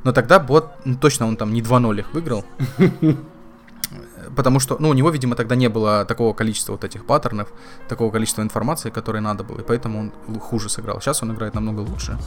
[0.03, 2.45] Но тогда бот, ну, точно он там не 2-0 их выиграл.
[4.35, 7.47] Потому что, ну, у него, видимо, тогда не было такого количества вот этих паттернов,
[7.87, 10.99] такого количества информации, которое надо было, и поэтому он хуже сыграл.
[11.01, 12.17] Сейчас он играет намного лучше.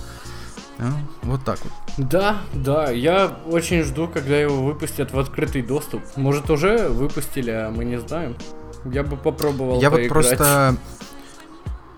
[0.79, 0.93] А,
[1.23, 1.73] вот так вот.
[1.99, 6.03] Да, да, я очень жду, когда его выпустят в открытый доступ.
[6.17, 8.35] Может, уже выпустили, а мы не знаем.
[8.87, 10.11] Я бы попробовал Я поиграть.
[10.11, 10.77] вот просто...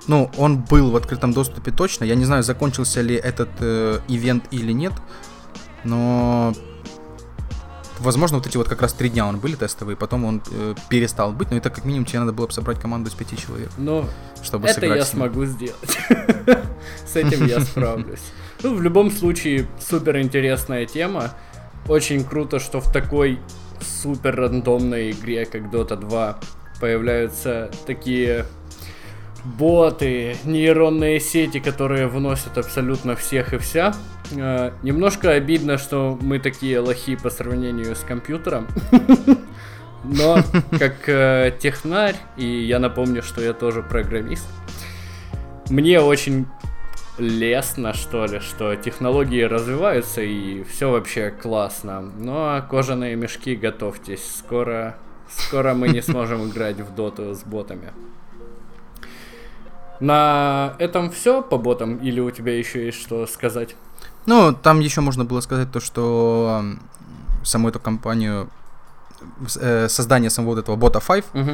[0.08, 2.04] Ну, он был в открытом доступе точно.
[2.04, 4.92] Я не знаю, закончился ли этот э, ивент или нет.
[5.84, 6.52] Но
[8.02, 11.32] возможно, вот эти вот как раз три дня он были тестовые, потом он э, перестал
[11.32, 13.70] быть, но это как минимум тебе надо было бы собрать команду из пяти человек.
[13.78, 14.06] Но
[14.42, 15.98] чтобы это я смогу сделать.
[17.06, 18.22] С этим я справлюсь.
[18.62, 21.30] Ну, в любом случае, супер интересная тема.
[21.88, 23.40] Очень круто, что в такой
[23.80, 26.38] супер рандомной игре, как Dota 2,
[26.80, 28.46] появляются такие
[29.44, 33.94] боты, нейронные сети, которые вносят абсолютно всех и вся.
[34.36, 38.68] Э, немножко обидно, что мы такие лохи по сравнению с компьютером.
[40.04, 40.38] Но
[40.78, 44.46] как э, технарь, и я напомню, что я тоже программист,
[45.70, 46.46] мне очень
[47.18, 52.00] лестно, что ли, что технологии развиваются и все вообще классно.
[52.00, 54.96] Но кожаные мешки готовьтесь, скоро,
[55.28, 57.92] скоро мы не сможем играть в доту с ботами.
[60.02, 63.76] На этом все по ботам или у тебя еще есть что сказать?
[64.26, 66.64] Ну, там еще можно было сказать то, что
[67.44, 68.48] саму эту компанию,
[69.60, 71.50] э, создание самого вот этого бота 5, угу.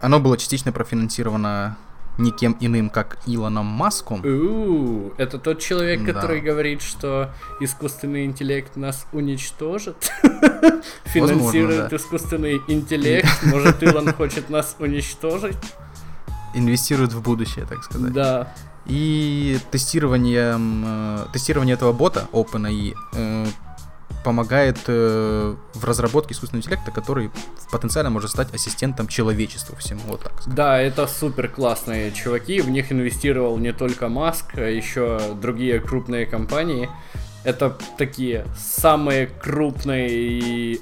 [0.00, 1.76] оно было частично профинансировано
[2.16, 4.24] никем иным, как Илоном Маском.
[4.24, 6.12] У-у-у, это тот человек, да.
[6.12, 10.12] который говорит, что искусственный интеллект нас уничтожит?
[11.06, 13.28] Финансирует искусственный интеллект?
[13.42, 15.56] Может, Илон хочет нас уничтожить?
[16.54, 18.12] Инвестирует в будущее, так сказать.
[18.12, 18.52] Да.
[18.86, 23.46] И тестирование, э, тестирование этого бота OpenAI э,
[24.24, 27.30] помогает э, в разработке искусственного интеллекта, который
[27.70, 30.54] потенциально может стать ассистентом человечеству всему, вот так сказать.
[30.54, 36.26] Да, это супер классные чуваки, в них инвестировал не только Маск, а еще другие крупные
[36.26, 36.88] компании.
[37.44, 40.80] Это такие самые крупные и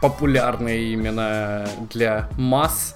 [0.00, 2.94] популярные именно для масс,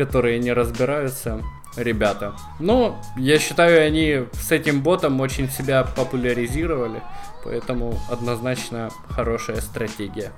[0.00, 1.42] которые не разбираются
[1.76, 2.32] ребята.
[2.58, 7.02] Но я считаю, они с этим ботом очень себя популяризировали.
[7.44, 10.32] Поэтому однозначно хорошая стратегия.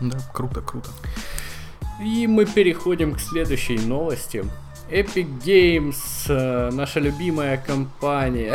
[0.00, 0.90] Да, круто, круто.
[2.02, 4.44] И мы переходим к следующей новости.
[4.90, 5.96] Epic Games,
[6.28, 8.54] э, наша любимая компания.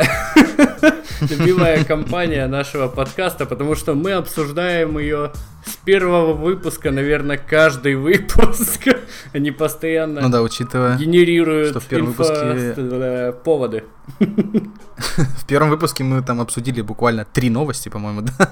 [1.20, 5.32] любимая компания нашего подкаста, потому что мы обсуждаем ее
[5.66, 8.88] с первого выпуска, наверное, каждый выпуск.
[9.32, 12.74] Они постоянно ну да, учитывая, генерируют что в первом выпуске...
[12.76, 13.84] Э, поводы.
[14.18, 18.50] в первом выпуске мы там обсудили буквально три новости, по-моему, да?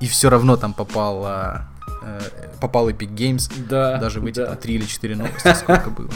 [0.00, 2.20] И все равно там попал, э,
[2.60, 3.52] попал Epic Games.
[3.68, 3.98] Да.
[3.98, 4.54] Даже в эти да.
[4.56, 6.10] три или четыре новости, сколько было.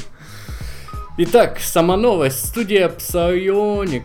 [1.18, 2.44] Итак, сама новость.
[2.48, 4.04] Студия Psyonix,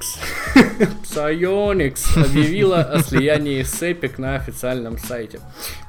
[1.04, 5.42] Psyonix объявила о слиянии с Epic на официальном сайте.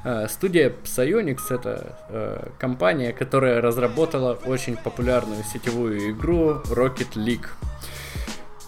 [0.02, 7.46] А, студия Psyonix это э, компания, которая разработала очень популярную сетевую игру Rocket League.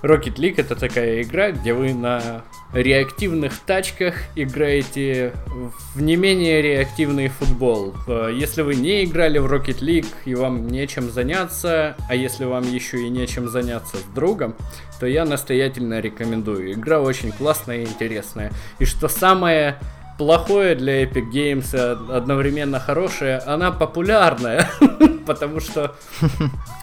[0.05, 2.43] Rocket League это такая игра, где вы на
[2.75, 5.33] реактивных тачках играете
[5.95, 7.95] в не менее реактивный футбол.
[8.07, 12.71] Э, если вы не играли в Rocket League и вам нечем заняться, а если вам
[12.71, 14.55] еще и нечем заняться с другом,
[15.01, 16.73] то я настоятельно рекомендую.
[16.73, 18.53] Игра очень классная и интересная.
[18.79, 19.79] И что самое
[20.19, 21.75] плохое для Epic Games,
[22.11, 24.69] одновременно хорошее, она популярная,
[25.27, 25.97] потому что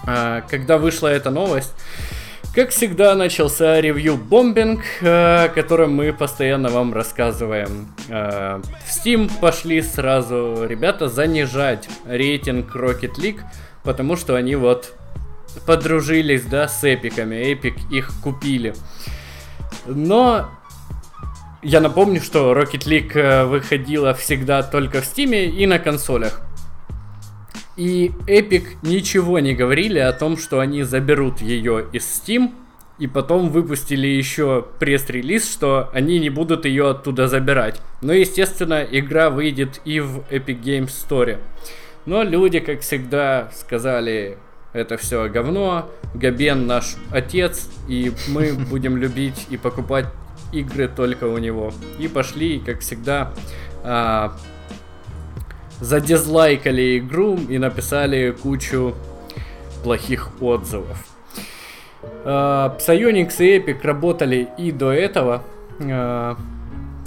[0.07, 1.73] а, когда вышла эта новость,
[2.53, 7.87] как всегда, начался ревью бомбинг, о котором мы постоянно вам рассказываем.
[8.09, 13.39] Э, в Steam пошли сразу ребята занижать рейтинг Rocket League,
[13.83, 14.93] потому что они вот
[15.65, 17.35] подружились, да, с эпиками.
[17.35, 18.73] Эпик их купили.
[19.85, 20.49] Но
[21.63, 26.41] я напомню, что Rocket League э, выходила всегда только в Steam и на консолях.
[27.81, 32.51] И Epic ничего не говорили о том, что они заберут ее из Steam,
[32.99, 37.81] и потом выпустили еще пресс-релиз, что они не будут ее оттуда забирать.
[38.03, 41.39] Но, естественно, игра выйдет и в Epic Games Store.
[42.05, 44.37] Но люди, как всегда, сказали,
[44.73, 50.05] это все говно, Габен наш отец, и мы будем любить и покупать
[50.53, 51.73] игры только у него.
[51.97, 53.33] И пошли, как всегда,
[53.83, 54.37] а,
[55.81, 58.95] задизлайкали игру и написали кучу
[59.83, 61.05] плохих отзывов.
[62.23, 65.43] А, Psyonix и Epic работали и до этого.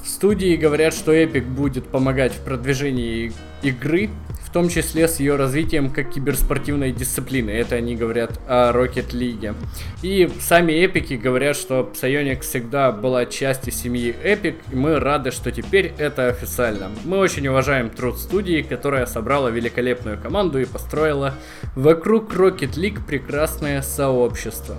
[0.05, 4.11] Студии говорят, что Epic будет помогать в продвижении игры,
[4.43, 7.51] в том числе с ее развитием как киберспортивной дисциплины.
[7.51, 9.55] Это они говорят о Rocket League.
[10.03, 15.51] И сами Эпики говорят, что Psyonix всегда была частью семьи Epic, и мы рады, что
[15.51, 16.91] теперь это официально.
[17.05, 21.35] Мы очень уважаем труд студии, которая собрала великолепную команду и построила
[21.75, 24.77] вокруг Rocket League прекрасное сообщество.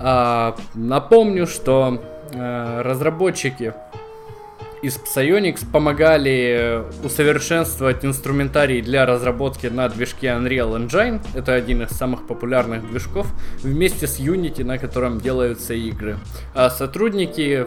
[0.00, 2.02] А, напомню, что
[2.34, 3.74] а, разработчики
[4.82, 11.20] из Psyonix помогали усовершенствовать инструментарий для разработки на движке Unreal Engine.
[11.34, 13.28] Это один из самых популярных движков,
[13.62, 16.18] вместе с Unity, на котором делаются игры.
[16.54, 17.66] А сотрудники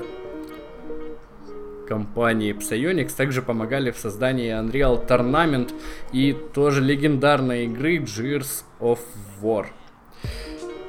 [1.87, 5.71] компании Psyonix также помогали в создании Unreal Tournament
[6.11, 8.99] и тоже легендарной игры Gears of
[9.41, 9.67] War.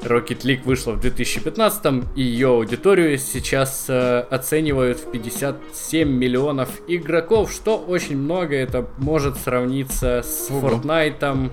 [0.06, 7.52] Rocket League вышла в 2015 и ее аудиторию сейчас э, оценивают в 57 миллионов игроков,
[7.52, 10.68] что очень много, это может сравниться с Ого.
[10.68, 11.50] Fortnite,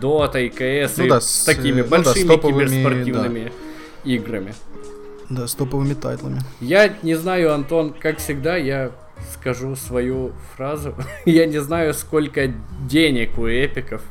[0.00, 3.44] Dota и CS ну, и да, с такими ну, большими да, киберспортивными
[4.04, 4.10] да.
[4.10, 4.54] играми.
[5.28, 6.40] Да, с топовыми тайтлами.
[6.60, 8.92] Я не знаю, Антон, как всегда, я
[9.32, 10.94] скажу свою фразу.
[11.24, 12.52] я не знаю, сколько
[12.88, 14.02] денег у эпиков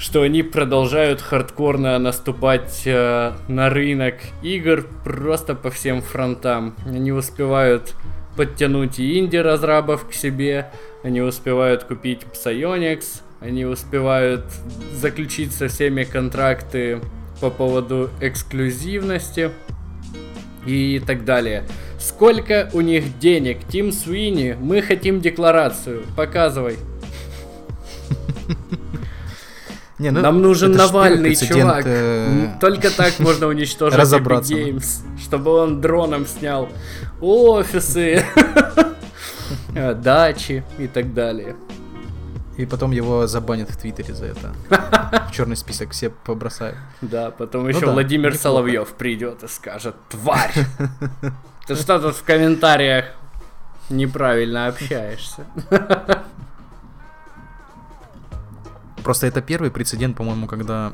[0.00, 6.74] что они продолжают хардкорно наступать э, на рынок игр просто по всем фронтам.
[6.86, 7.94] Они успевают
[8.34, 10.70] подтянуть и инди-разрабов к себе,
[11.04, 14.46] они успевают купить Psyonix, они успевают
[14.94, 17.00] заключить со всеми контракты
[17.42, 19.50] по поводу эксклюзивности
[20.64, 21.64] и так далее.
[21.98, 23.58] Сколько у них денег?
[23.68, 26.04] Тим Суини, мы хотим декларацию.
[26.16, 26.78] Показывай.
[30.00, 31.82] Не, ну, Нам нужен Навальный, чувак.
[31.84, 32.54] Э...
[32.58, 34.54] Только так можно уничтожить Разобраться.
[34.54, 36.70] Epic Games, чтобы он дроном снял
[37.20, 38.24] офисы,
[39.74, 41.54] э, дачи и так далее.
[42.56, 44.54] И потом его забанят в Твиттере за это.
[45.28, 46.78] В черный список все побросают.
[47.02, 48.34] Да, потом еще ну да, Владимир.
[48.34, 50.54] Соловьев придет и скажет: Тварь!
[51.66, 53.04] Ты что тут в комментариях
[53.90, 55.44] неправильно общаешься?
[59.02, 60.92] Просто это первый прецедент, по-моему, когда...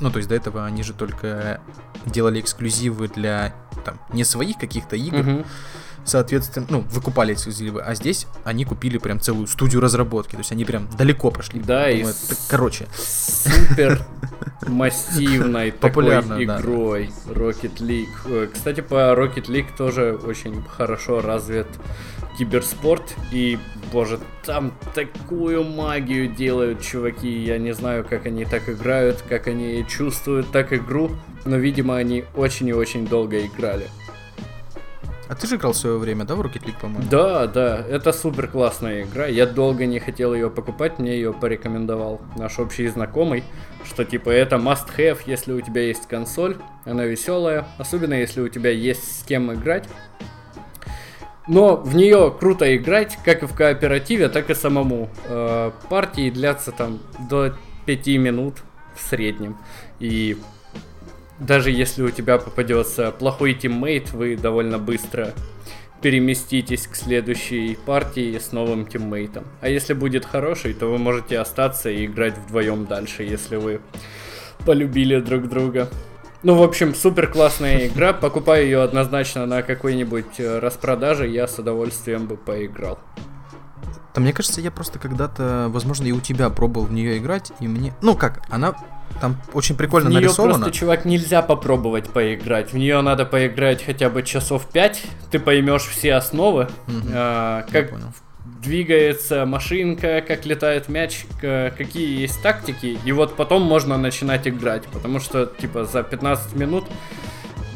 [0.00, 1.60] Ну, то есть до этого они же только
[2.06, 5.46] делали эксклюзивы для там, не своих каких-то игр, uh-huh.
[6.04, 10.64] соответственно, ну, выкупали эксклюзивы, а здесь они купили прям целую студию разработки, то есть они
[10.64, 11.60] прям далеко пошли.
[11.60, 12.14] Да, и это,
[12.48, 12.86] короче.
[12.96, 14.06] Супер
[14.68, 16.06] массивной такой
[16.44, 18.06] игрой Rocket League.
[18.26, 21.66] Э, кстати, по Rocket League тоже очень хорошо развит
[22.38, 23.58] киберспорт, и,
[23.92, 29.84] боже, там такую магию делают чуваки, я не знаю, как они так играют, как они
[29.88, 31.10] чувствуют так игру,
[31.44, 33.88] но, видимо, они очень и очень долго играли.
[35.28, 37.04] А ты же играл в свое время, да, в Rocket League, по-моему?
[37.10, 39.26] Да, да, это супер классная игра.
[39.26, 43.44] Я долго не хотел ее покупать, мне ее порекомендовал наш общий знакомый,
[43.84, 48.48] что типа это must have, если у тебя есть консоль, она веселая, особенно если у
[48.48, 49.86] тебя есть с кем играть.
[51.48, 55.08] Но в нее круто играть, как и в кооперативе, так и самому.
[55.24, 57.54] Э, партии длятся там до
[57.86, 58.56] 5 минут
[58.94, 59.56] в среднем.
[59.98, 60.36] И
[61.38, 65.32] даже если у тебя попадется плохой тиммейт, вы довольно быстро
[66.02, 69.44] переместитесь к следующей партии с новым тиммейтом.
[69.60, 73.80] А если будет хороший, то вы можете остаться и играть вдвоем дальше, если вы
[74.64, 75.88] полюбили друг друга.
[76.42, 78.12] Ну, в общем, супер классная игра.
[78.12, 81.26] Покупаю ее однозначно на какой-нибудь э, распродаже.
[81.26, 82.98] Я с удовольствием бы поиграл.
[84.14, 87.68] Да мне кажется, я просто когда-то, возможно, и у тебя пробовал в нее играть, и
[87.68, 87.94] мне...
[88.02, 88.74] Ну как, она
[89.20, 90.54] там очень прикольно в нее нарисована.
[90.54, 92.72] просто, чувак, нельзя попробовать поиграть.
[92.72, 95.02] В нее надо поиграть хотя бы часов 5.
[95.30, 96.68] Ты поймешь все основы.
[96.86, 97.08] Угу.
[97.12, 97.92] А, как
[98.62, 105.20] двигается машинка, как летает мяч, какие есть тактики, и вот потом можно начинать играть, потому
[105.20, 106.84] что, типа, за 15 минут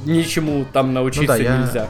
[0.04, 1.82] ничему там научиться ну да, нельзя.
[1.82, 1.88] Я...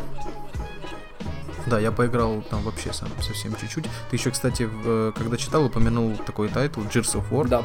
[1.67, 3.85] Да, я поиграл там вообще сам совсем чуть-чуть.
[4.11, 7.49] Ты еще, кстати, в, когда читал, упомянул такой тайтл Gears of War.
[7.49, 7.63] Да.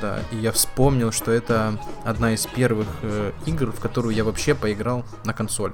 [0.00, 4.54] Да, и я вспомнил, что это одна из первых э, игр, в которую я вообще
[4.54, 5.72] поиграл на консоль.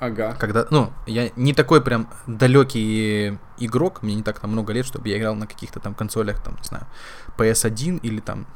[0.00, 0.34] Ага.
[0.38, 5.08] Когда, ну, я не такой прям далекий игрок, мне не так там много лет, чтобы
[5.10, 6.86] я играл на каких-то там консолях, там, не знаю,
[7.36, 8.46] PS1 или там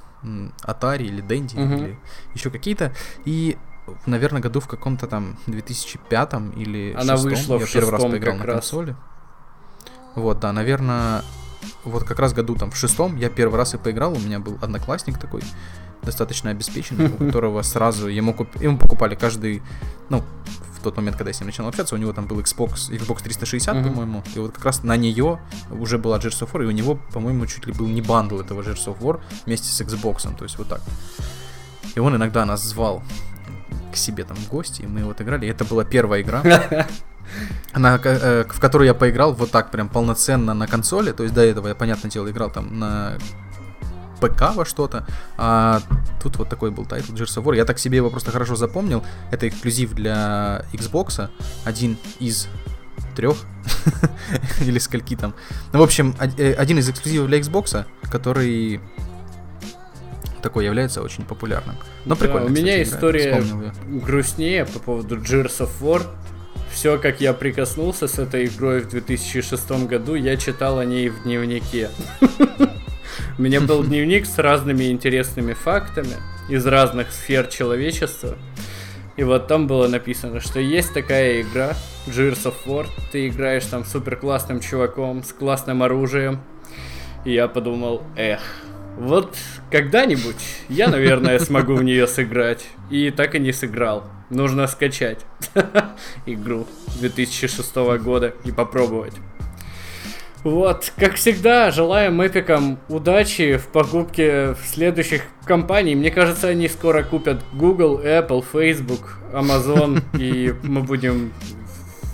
[0.63, 1.75] Atari или Dendy угу.
[1.75, 1.99] или
[2.33, 2.93] еще какие-то.
[3.27, 3.59] И
[4.07, 8.45] наверное, году в каком-то там 2005 или Она вышла я в первый раз поиграл на
[8.45, 8.55] раз.
[8.55, 8.97] консоли.
[10.15, 11.23] Вот, да, наверное,
[11.85, 14.59] вот как раз году там в шестом я первый раз и поиграл, у меня был
[14.63, 15.43] одноклассник такой,
[16.03, 18.49] достаточно обеспеченный, у которого сразу ему, куп...
[18.61, 19.63] ему покупали каждый,
[20.09, 20.23] ну,
[20.85, 23.75] тот момент, когда я с ним начал общаться, у него там был Xbox, Xbox 360,
[23.77, 23.85] Мгм.
[23.91, 26.99] по-моему, и вот как раз на нее уже была Gears of War, и у него,
[27.13, 30.59] по-моему, чуть ли был не бандл этого Gears of War вместе с Xbox, то есть
[30.59, 30.81] вот так.
[31.95, 33.03] И он иногда нас звал
[33.93, 36.43] к себе там в гости, и мы вот играли, и это была первая игра,
[37.75, 41.13] на, ко- э, в которую я поиграл вот так прям полноценно на консоли.
[41.13, 43.15] То есть до этого я, понятное дело, играл там на
[44.29, 45.07] ПК во что-то.
[45.37, 45.81] А
[46.23, 47.57] тут вот такой был тайтл Gears of War.
[47.57, 49.03] Я так себе его просто хорошо запомнил.
[49.31, 51.29] Это эксклюзив для Xbox.
[51.65, 52.49] Один из
[53.17, 53.37] трех
[54.61, 55.35] или скольки там.
[55.73, 58.81] Ну, в общем, э, один из эксклюзивов для Xbox, который
[60.43, 61.77] такой является очень популярным.
[62.05, 62.47] Но Да, прикольно.
[62.47, 63.43] у меня кстати, история
[63.87, 66.03] грустнее по поводу Gears of War.
[66.73, 71.23] Все, как я прикоснулся с этой игрой в 2006 году, я читал о ней в
[71.23, 71.89] дневнике.
[73.39, 76.17] У меня был дневник с разными интересными фактами
[76.49, 78.37] из разных сфер человечества.
[79.17, 81.75] И вот там было написано, что есть такая игра,
[82.07, 86.41] Gears of War, ты играешь там супер классным чуваком, с классным оружием.
[87.25, 88.41] И я подумал, эх,
[88.97, 89.37] вот
[89.71, 90.37] когда-нибудь
[90.69, 92.67] я, наверное, смогу в нее сыграть.
[92.91, 94.05] И так и не сыграл.
[94.31, 95.25] Нужно скачать
[96.27, 96.67] игру
[97.01, 99.15] 2006 года и попробовать.
[100.45, 105.95] Вот, как всегда, желаем эпикам удачи в покупке следующих компаний.
[105.95, 111.33] Мне кажется, они скоро купят Google, Apple, Facebook, Amazon, и мы будем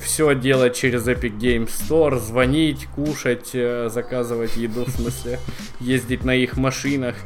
[0.00, 5.40] все делать через Epic Games Store, звонить, кушать, э, заказывать еду, в смысле,
[5.80, 7.16] ездить на их машинах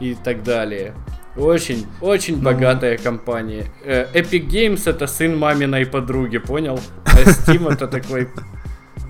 [0.00, 0.94] и так далее.
[1.36, 3.66] Очень, очень богатая компания.
[3.84, 6.80] Э, Epic Games это сын маминой подруги, понял?
[7.04, 8.28] А Steam это такой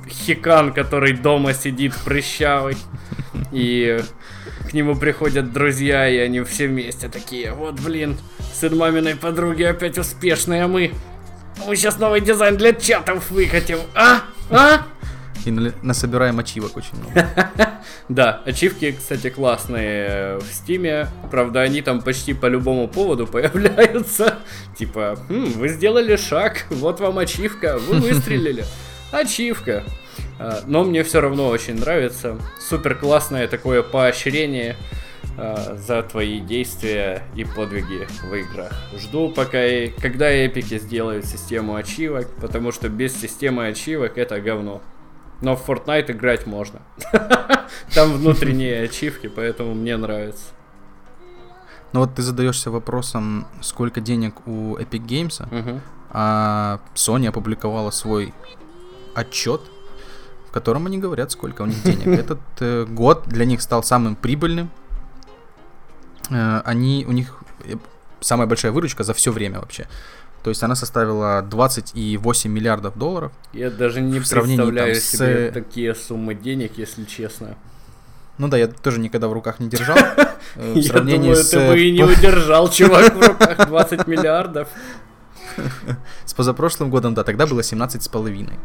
[0.08, 2.76] хикан, который дома сидит прыщавый.
[3.52, 4.00] И
[4.68, 8.18] к нему приходят друзья, и они все вместе такие, вот блин,
[8.54, 10.92] сын маминой подруги опять успешный, а мы...
[11.66, 14.22] Мы сейчас новый дизайн для чатов выкатим, а?
[14.50, 14.86] А?
[15.44, 17.50] И на- насобираем ачивок очень много.
[18.08, 21.08] Да, ачивки, кстати, классные в стиме.
[21.30, 24.38] Правда, они там почти по любому поводу появляются.
[24.76, 28.64] Типа, «Хм, вы сделали шаг, вот вам ачивка, вы выстрелили.
[29.14, 29.84] Ачивка.
[30.40, 32.36] А, Но мне все равно очень нравится.
[32.58, 34.76] Супер классное такое поощрение
[35.38, 38.72] а, за твои действия и подвиги в играх.
[38.98, 44.82] Жду, пока и когда эпики сделают систему ачивок, потому что без системы ачивок это говно.
[45.40, 46.80] Но в Fortnite играть можно.
[47.94, 50.46] Там внутренние ачивки, поэтому мне нравится.
[51.92, 58.34] Ну вот ты задаешься вопросом, сколько денег у Epic Games, а Sony опубликовала свой
[59.14, 59.60] отчет,
[60.48, 62.06] в котором они говорят, сколько у них денег.
[62.20, 64.70] Этот э, год для них стал самым прибыльным.
[66.30, 67.74] Э, они, у них э,
[68.20, 69.86] самая большая выручка за все время вообще.
[70.42, 73.32] То есть она составила 28 миллиардов долларов.
[73.52, 77.56] Я даже не В представляю там с- себе такие суммы денег, если честно.
[78.36, 79.96] Ну да, я тоже никогда в руках не держал.
[80.56, 83.66] Э, В Я сравнении думаю, с, ты э, бы и не удержал, чувак, в руках
[83.66, 84.68] 20 миллиардов.
[86.26, 88.58] С позапрошлым годом, да, тогда было 17 с половиной.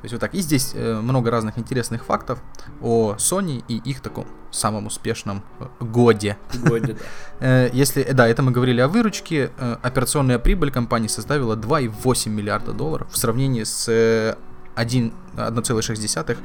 [0.00, 0.34] То есть вот так.
[0.34, 2.38] И здесь э, много разных интересных фактов
[2.80, 6.36] о Sony и их таком самом успешном э, годе.
[6.62, 7.04] Годе, да.
[7.40, 9.50] Э, если, да, это мы говорили о выручке,
[9.82, 14.36] операционная прибыль компании составила 2,8 миллиарда долларов в сравнении с э,
[14.74, 16.38] 1 1,6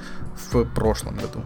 [0.52, 1.46] в прошлом году.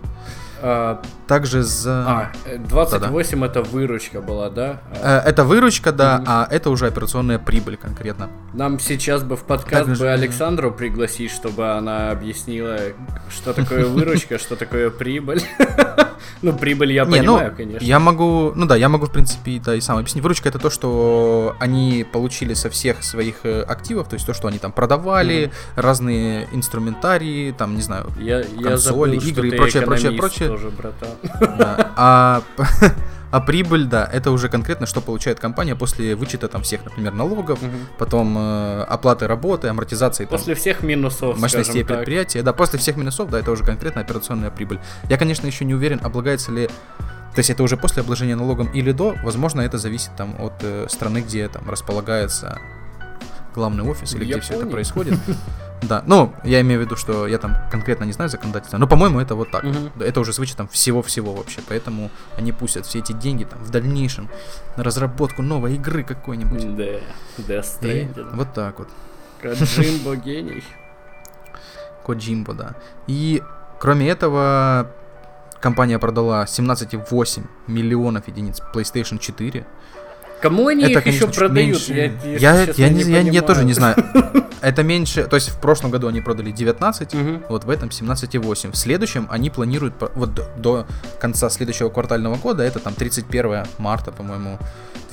[0.68, 2.05] А, Также за...
[2.07, 4.82] а, э, 28 это выручка была, да?
[4.99, 6.26] Э, Это выручка, да, Мгм.
[6.28, 8.30] а это уже операционная прибыль конкретно.
[8.53, 12.80] Нам сейчас бы в подкаст Также- бы Александру пригласить, чтобы она объяснила,
[13.30, 15.43] что такое выручка, что такое прибыль.
[16.41, 17.86] Ну, прибыль я Не, понимаю, ну, конечно.
[17.86, 20.24] Я могу, ну да, я могу, в принципе, да, и сам объяснить.
[20.24, 24.47] Выручка это то, что они получили со всех своих э, активов, то есть то, что
[24.47, 28.07] они там продавали, разные инструментарии, там, не знаю,
[28.61, 30.55] консоли, игры и прочее, прочее, прочее.
[30.56, 31.10] Тоже, братан.
[31.58, 31.91] да.
[31.95, 32.41] А,
[33.32, 37.62] а прибыль, да, это уже конкретно, что получает компания после вычета там всех, например, налогов,
[37.62, 37.72] Мгм.
[37.97, 41.97] потом э, оплаты работы, амортизации там, После всех минусов, мощностей так.
[41.97, 42.41] предприятия.
[42.43, 44.80] Да, после всех минусов, да, это уже конкретно операционная прибыль.
[45.10, 46.68] Я, конечно, еще не уверен, облагается ли...
[46.68, 50.88] То есть это уже после обложения налогом или до, возможно, это зависит там от э,
[50.89, 52.60] страны, где там располагается
[53.56, 55.18] главный офис или где все это происходит.
[55.82, 59.20] Да, ну, я имею в виду, что я там конкретно не знаю законодательства, но, по-моему,
[59.20, 59.64] это вот так.
[59.64, 59.91] Мгм.
[59.99, 64.30] Это уже с вычетом всего-всего вообще, поэтому они пустят все эти деньги там в дальнейшем
[64.78, 66.76] на разработку новой игры какой-нибудь.
[66.76, 68.36] Да, И Stranding.
[68.36, 68.88] вот так вот.
[69.41, 70.64] Каджимбо гений.
[72.06, 72.76] Коджимбо, да.
[73.06, 73.43] И
[73.80, 74.89] кроме этого,
[75.60, 79.66] компания продала 17,8 миллионов единиц PlayStation 4.
[80.42, 81.54] Кому они это, их конечно, еще продают?
[81.90, 81.94] меньше.
[81.94, 82.06] Я,
[82.38, 82.90] Я, я, честно, я,
[83.24, 83.96] не- я- тоже не знаю.
[84.62, 87.44] Это меньше, то есть в прошлом году они продали 19, Мгм.
[87.50, 88.72] вот в этом 17,8.
[88.72, 90.88] В следующем они планируют, вот до, до
[91.20, 94.58] конца следующего квартального года, это там 31 марта, по-моему,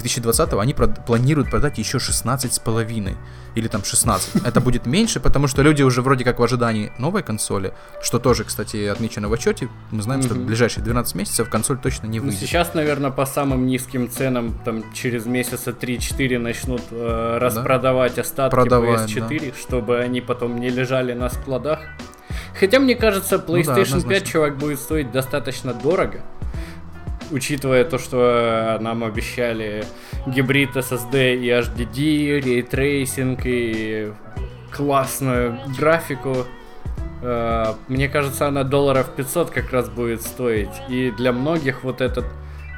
[0.03, 3.17] 2020, они прод- планируют продать еще 16 с половиной
[3.55, 4.45] или там 16.
[4.45, 7.73] Это будет меньше, потому что люди уже вроде как в ожидании новой консоли,
[8.03, 9.69] что тоже, кстати, отмечено в отчете.
[9.91, 12.41] Мы знаем, что в ближайшие 12 месяцев консоль точно не Ну, выйдет.
[12.41, 19.11] сейчас, наверное, по самым низким ценам, там, через месяца 3-4 начнут э, распродавать остатки Продавать,
[19.11, 21.81] PS4, чтобы они потом не лежали на складах.
[22.59, 24.27] Хотя, мне кажется, Ну да, PlayStation 5, однозначно.
[24.27, 26.21] чувак, будет стоить достаточно дорого.
[27.33, 29.85] Учитывая то, что э, нам обещали
[30.27, 34.13] гибрид SSD и HDD, ray tracing и
[34.71, 36.47] классную графику.
[37.23, 40.71] Э, Мне кажется, она долларов 500 как раз будет стоить.
[40.91, 42.27] И для многих вот этот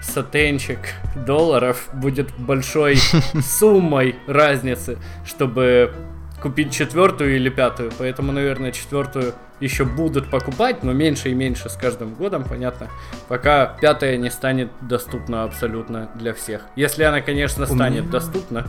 [0.02, 0.78] сотенчик
[1.26, 2.96] долларов будет большой
[3.42, 5.92] суммой разницы, чтобы
[6.40, 7.90] купить четвертую или пятую.
[7.98, 12.88] Поэтому, наверное, четвертую еще будут покупать, но меньше и меньше с каждым годом, понятно.
[13.28, 16.62] Пока пятая не станет доступна абсолютно для всех.
[16.76, 18.66] Если она, конечно, станет доступна.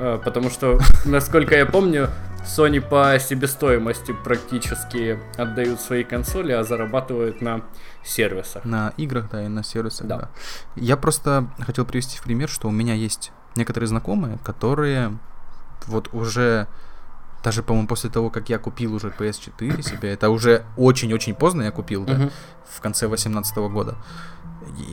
[0.00, 2.08] э, Потому что, насколько я помню,
[2.44, 7.60] Sony по себестоимости практически отдают свои консоли, а зарабатывают на
[8.02, 8.64] сервисах.
[8.64, 10.16] На играх, да, и на сервисах, Да.
[10.18, 10.28] да.
[10.74, 15.16] Я просто хотел привести в пример, что у меня есть некоторые знакомые, которые
[15.86, 16.66] вот уже
[17.44, 21.70] даже, по-моему, после того, как я купил уже PS4 себе, это уже очень-очень поздно я
[21.70, 22.30] купил, да, Мгм.
[22.70, 23.96] в конце 2018 года.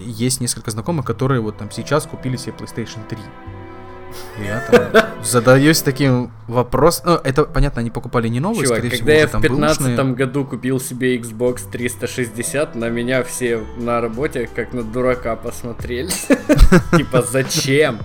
[0.06, 3.20] Есть несколько знакомых, которые вот там сейчас купили себе PlayStation 3.
[4.39, 7.04] И Я там задаюсь таким вопросом.
[7.06, 9.82] Ну, это, понятно, они покупали не новые, Чувак, скорее когда всего, я в там 15
[9.82, 10.14] бэушные.
[10.16, 16.10] году купил себе Xbox 360, на меня все на работе как на дурака посмотрели.
[16.97, 18.00] Типа, зачем?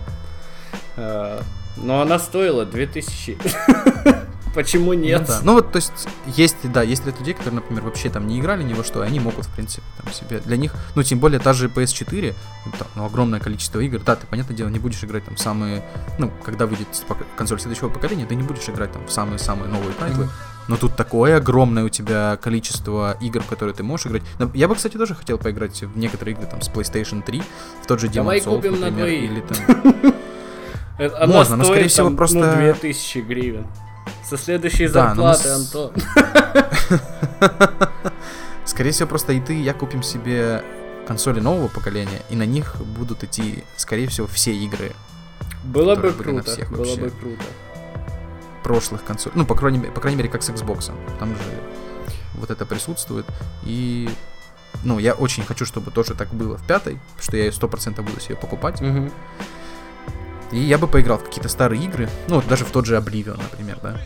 [0.98, 1.40] А,
[1.78, 3.38] Но она стоила 2000.
[4.54, 5.24] Почему Ну нет?
[5.26, 5.40] да.
[5.42, 5.92] Ну вот, то есть,
[6.26, 9.06] есть, да, есть ряд людей, которые, например, вообще там не играли ни во что, и
[9.06, 12.34] они могут, в принципе, там себе, для них, ну, тем более, та же PS4,
[12.66, 15.82] ну, там, ну, огромное количество игр, да, ты, понятное дело, не будешь играть там самые,
[16.18, 16.86] ну, когда выйдет
[17.36, 20.28] консоль следующего поколения, ты не будешь играть там в самые-самые новые тайтлы,
[20.68, 24.22] но тут такое огромное у тебя количество игр, в которые ты можешь играть.
[24.38, 27.42] Ну, Я бы, кстати, тоже хотел поиграть в некоторые игры там с PlayStation 3,
[27.82, 29.30] в тот же Demon's Давай Souls, купим на например, двоих.
[29.30, 30.14] или там...
[31.28, 33.66] Можно, но, скорее всего, там, просто- ну, 2000 гривен.
[34.28, 35.92] Со следующей Да, мы зарплаты, с- Антон.
[38.64, 40.64] Скорее всего, просто и ты, и я купим себе
[41.06, 44.92] консоли нового поколения, и на них будут идти, скорее всего, все игры
[45.64, 46.96] Было бы круто, всех было вообще.
[47.02, 47.42] бы круто.
[48.62, 49.34] прошлых консолей.
[49.36, 50.90] Ну, по крайней, мере- по крайней мере, как с Xbox.
[51.18, 51.42] Там же
[52.34, 53.26] вот это присутствует.
[53.64, 54.08] И,
[54.82, 58.36] ну, я очень хочу, чтобы тоже так было в пятой, что я 100% буду себе
[58.36, 58.80] покупать.
[58.80, 59.12] Мгм.
[60.54, 63.36] И я бы поиграл в какие-то старые игры, ну, вот даже в тот же Oblivion,
[63.42, 64.00] например, да.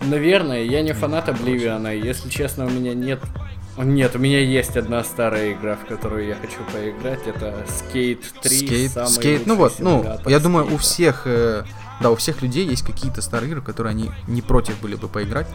[0.00, 1.94] Наверное, я не фанат Обливиана.
[1.94, 3.20] Если честно, у меня нет...
[3.76, 7.26] Нет, у меня есть одна старая игра, в которую я хочу поиграть.
[7.26, 8.56] Это Skate 3.
[8.58, 10.82] Скейт, самый скейт, ну вот, ну, я думаю, у скейта.
[10.82, 11.64] всех, э,
[12.00, 15.48] да, у всех людей есть какие-то старые игры, которые они не против были бы поиграть.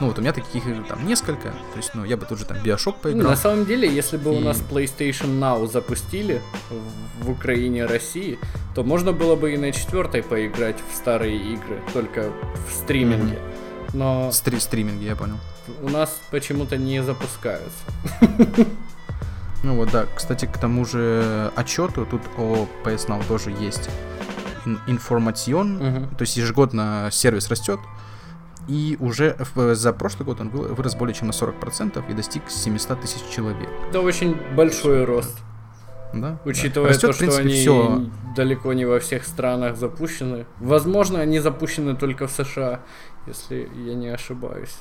[0.00, 2.44] Ну вот у меня таких игр там несколько, то есть, ну, я бы тут же
[2.44, 3.30] там Ну, поиграл.
[3.30, 8.38] на самом деле, если бы у И- нас PlayStation Now запустили в, в Украине, России,
[8.74, 12.30] то можно было бы и на четвертой поиграть в старые игры, только
[12.68, 13.38] в стриминге.
[13.94, 15.36] Но Стри- стриминги, я понял.
[15.82, 17.82] у нас почему-то не запускаются.
[19.64, 20.06] Ну вот, да.
[20.14, 23.90] Кстати, к тому же отчету тут о PS Now тоже есть
[24.64, 25.78] ин- информацион.
[25.78, 26.08] Мгм.
[26.16, 27.80] То есть ежегодно сервис растет.
[28.68, 32.42] И уже в- за прошлый год он вы- вырос более чем на 40% и достиг
[32.48, 33.68] 700 тысяч человек.
[33.88, 35.36] Это очень большой рост.
[36.14, 36.38] Да?
[36.44, 38.06] Учитывая Растет, то, что принципе, они все.
[38.36, 40.46] далеко не во всех странах запущены.
[40.58, 42.80] Возможно, они запущены только в США,
[43.26, 44.76] если я не ошибаюсь.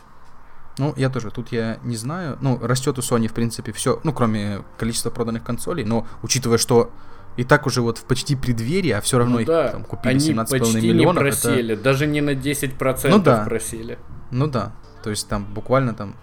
[0.78, 2.38] Ну, я тоже, тут я не знаю.
[2.40, 6.92] Ну, растет у Sony, в принципе, все, ну, кроме количества проданных консолей, но учитывая, что
[7.38, 10.12] и так уже вот в почти преддверии, а все равно Ну их да, там купили
[10.12, 11.24] они 17,5 почти не миллионов.
[11.24, 13.44] это- просели, даже не на 10% Ну да.
[13.46, 13.98] просели.
[14.32, 14.74] Ну да,
[15.04, 16.16] то есть там буквально там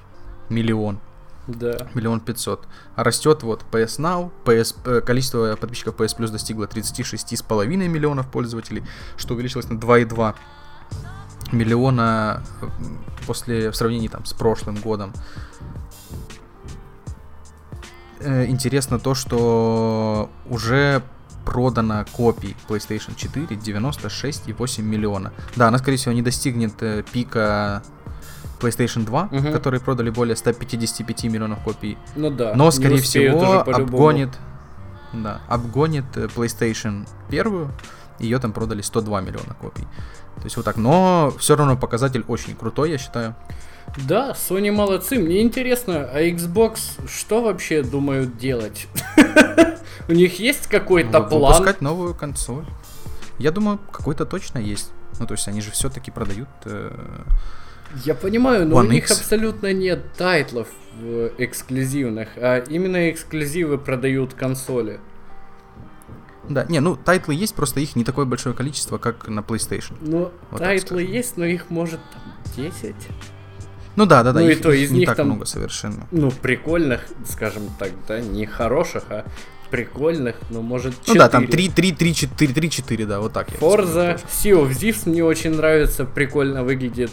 [0.50, 0.98] миллион,
[1.46, 1.88] Да.
[1.94, 2.66] миллион пятьсот.
[2.96, 8.82] А растет вот PS Now, PS, э, количество подписчиков PS Plus достигло 36,5 миллионов пользователей,
[9.16, 10.34] что увеличилось на 2,2
[11.52, 12.66] миллиона э,
[13.26, 15.12] после в сравнении там с прошлым годом.
[18.20, 21.02] Э, интересно то, что уже
[21.44, 25.32] продано копий PlayStation 4 96,8 миллиона.
[25.56, 27.82] Да, она, скорее всего, не достигнет э, пика
[28.60, 29.52] PlayStation 2, угу.
[29.52, 31.98] которые продали более 155 миллионов копий.
[32.16, 32.54] Ну да.
[32.54, 34.30] Но, скорее всего, обгонит,
[35.12, 37.70] да, обгонит э, PlayStation первую.
[38.18, 39.86] Ее там продали 102 миллиона копий.
[40.36, 40.76] То есть вот так.
[40.76, 43.34] Но все равно показатель очень крутой, я считаю.
[44.08, 45.18] Да, Sony молодцы.
[45.18, 46.78] Мне интересно, а Xbox
[47.08, 48.88] что вообще думают делать?
[50.08, 51.52] У них есть какой-то план?
[51.52, 52.64] Выпускать новую консоль.
[53.38, 54.90] Я думаю, какой-то точно есть.
[55.18, 56.48] Ну, то есть они же все-таки продают...
[56.64, 56.90] Э...
[58.04, 60.68] Я понимаю, но One у них абсолютно нет тайтлов
[61.38, 65.00] эксклюзивных, а именно эксклюзивы продают консоли.
[66.48, 69.96] Да, не, ну тайтлы есть, просто их не такое большое количество, как на PlayStation.
[70.00, 72.22] Ну, вот тайтлы есть, но их может там
[72.56, 72.94] 10.
[73.96, 74.40] Ну да, да, да.
[74.40, 76.06] Ну их, и то из не них так там много совершенно.
[76.10, 79.24] Ну, прикольных, скажем так, да, не хороших, а
[79.70, 81.12] прикольных, ну, может, 4.
[81.12, 83.48] Ну да, там 3, 3, 3, 4, 3, 4, да, вот так.
[83.60, 87.12] Forza, Sea of Thieves мне очень нравится, прикольно выглядит.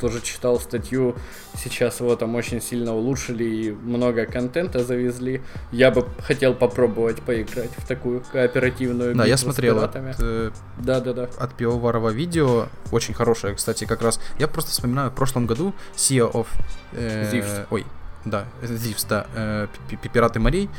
[0.00, 1.14] Тоже читал статью,
[1.54, 5.42] сейчас его там очень сильно улучшили и много контента завезли.
[5.72, 11.12] Я бы хотел попробовать поиграть в такую кооперативную Да, я смотрел от, э, да, да,
[11.12, 11.28] да.
[11.38, 14.20] от пивоварова видео, очень хорошее, кстати, как раз.
[14.38, 16.46] Я просто вспоминаю, в прошлом году Sea of...
[16.92, 17.66] Э, Thieves.
[17.70, 17.84] Ой,
[18.24, 19.66] да, Thieves, да, э,
[20.12, 20.70] пираты морей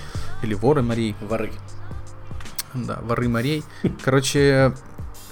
[0.42, 1.16] или воры морей.
[1.22, 1.52] Воры.
[2.74, 3.64] Да, воры морей.
[4.04, 4.74] Короче,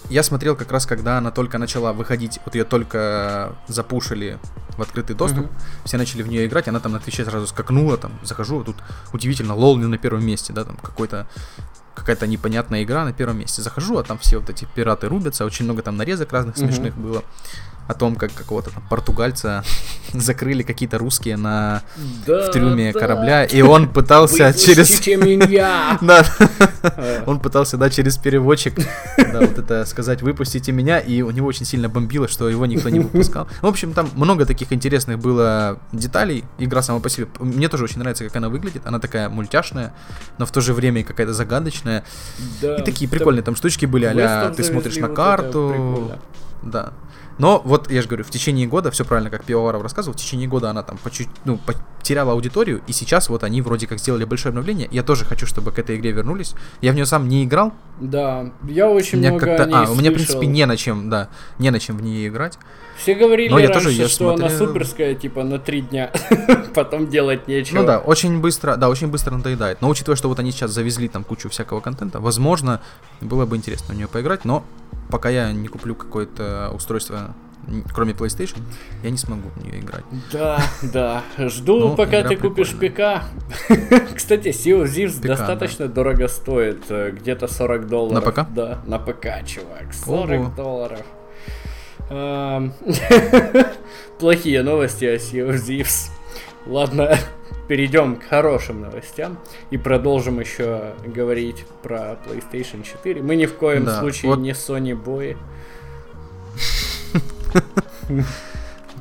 [0.10, 4.40] я смотрел как раз, когда она только начала выходить, вот ее только запушили
[4.78, 5.86] в открытый доступ, mm-hmm.
[5.86, 8.78] все начали в нее играть, она там на Твиче сразу скакнула, там, захожу, а тут
[9.14, 11.28] удивительно, лол не на первом месте, да, там какой-то
[11.96, 13.62] какая-то непонятная игра на первом месте.
[13.62, 17.02] Захожу, а там все вот эти пираты рубятся, очень много там нарезок разных смешных mm-hmm.
[17.02, 17.24] было
[17.90, 19.64] о том, как какого-то там португальца
[20.14, 21.82] закрыли какие-то русские на
[22.28, 23.00] да, в трюме да.
[23.00, 25.02] корабля, и он пытался через...
[26.02, 26.24] да,
[27.26, 28.76] он пытался, да, через переводчик,
[29.18, 32.90] да, вот это сказать, выпустите меня, и у него очень сильно бомбило, что его никто
[32.90, 33.48] не выпускал.
[33.62, 36.44] В общем, там много таких интересных было деталей.
[36.60, 38.84] Игра сама по себе, мне тоже очень нравится, как она выглядит.
[38.86, 39.96] Она такая мультяшная,
[40.38, 42.04] но в то же время какая-то загадочная.
[42.62, 46.12] Да, и такие прикольные там штучки были, а ты смотришь на карту.
[46.62, 46.94] Да.
[47.40, 50.48] Но вот я же говорю, в течение года, все правильно, как Пивоваров рассказывал, в течение
[50.48, 54.26] года она там по чуть, ну, потеряла аудиторию, и сейчас вот они вроде как сделали
[54.26, 54.88] большое обновление.
[54.92, 56.54] Я тоже хочу, чтобы к этой игре вернулись.
[56.82, 57.74] Я в нее сам не играл.
[58.00, 59.94] Да, я очень меня много как-то, о ней А, слышал.
[59.96, 62.60] у меня, в принципе, не на чем, да, не на чем в нее играть.
[63.02, 64.48] Все говорили Но я раньше, тоже, я что смотрел...
[64.48, 66.12] она суперская, типа, на три дня,
[66.76, 67.80] потом делать нечего.
[67.80, 69.82] Ну да, очень быстро, да, очень быстро надоедает.
[69.82, 72.82] Но учитывая, что вот они сейчас завезли там кучу всякого контента, возможно,
[73.22, 74.66] было бы интересно в нее поиграть, но
[75.10, 77.36] пока я не куплю какое-то устройство
[77.94, 78.60] кроме PlayStation,
[79.04, 80.04] я не смогу в нее играть.
[80.32, 81.24] Да, да.
[81.38, 83.24] Жду, ну, пока ты купишь ПК.
[84.16, 85.94] Кстати, Sea of Thieves достаточно да.
[85.94, 86.84] дорого стоит.
[86.90, 88.26] Э, где-то 40 долларов.
[88.26, 88.50] На ПК?
[88.52, 89.94] Да, на ПК, чувак.
[89.94, 90.54] 40 Ого.
[90.56, 91.06] долларов.
[94.20, 96.10] Плохие новости о Sea of Thieves.
[96.66, 97.16] Ладно,
[97.68, 99.38] перейдем к хорошим новостям
[99.70, 103.22] и продолжим еще говорить про PlayStation 4.
[103.22, 104.40] Мы ни в коем да, случае вот...
[104.40, 105.38] не Sony Boy.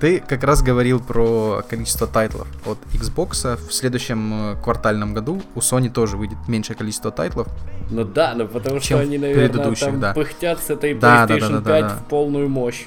[0.00, 3.56] Ты как раз говорил про количество тайтлов от Xbox.
[3.56, 7.48] В следующем э, квартальном году у Sony тоже выйдет меньшее количество тайтлов.
[7.90, 10.12] Ну да, ну потому что они, наверное, там да.
[10.12, 11.88] пыхтят с этой да, PlayStation да, да, 5 да, да.
[11.96, 12.86] в полную мощь.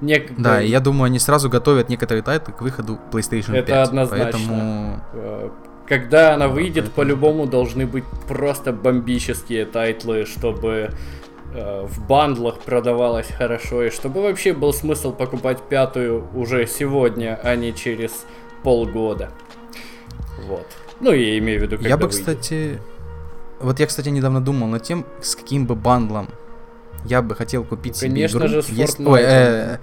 [0.00, 0.42] Некогда...
[0.42, 3.68] Да, и я думаю, они сразу готовят некоторые тайтлы к выходу PlayStation Это 5.
[3.68, 4.24] Это однозначно.
[4.24, 5.00] Поэтому...
[5.12, 5.50] Э,
[5.86, 10.90] когда она выйдет, по-любому должны быть просто бомбические тайтлы, чтобы
[11.52, 17.56] Э, в бандлах продавалась хорошо, и чтобы вообще был смысл покупать пятую уже сегодня, а
[17.56, 18.24] не через
[18.62, 19.30] полгода.
[20.46, 20.66] Вот.
[21.00, 22.20] Ну, я имею в виду, когда Я бы, выйдет.
[22.20, 22.80] кстати...
[23.58, 26.28] Вот я, кстати, недавно думал над тем, с каким бы бандлом
[27.04, 28.62] я бы хотел купить Конечно себе игру.
[28.62, 29.78] Же, с Ой, э,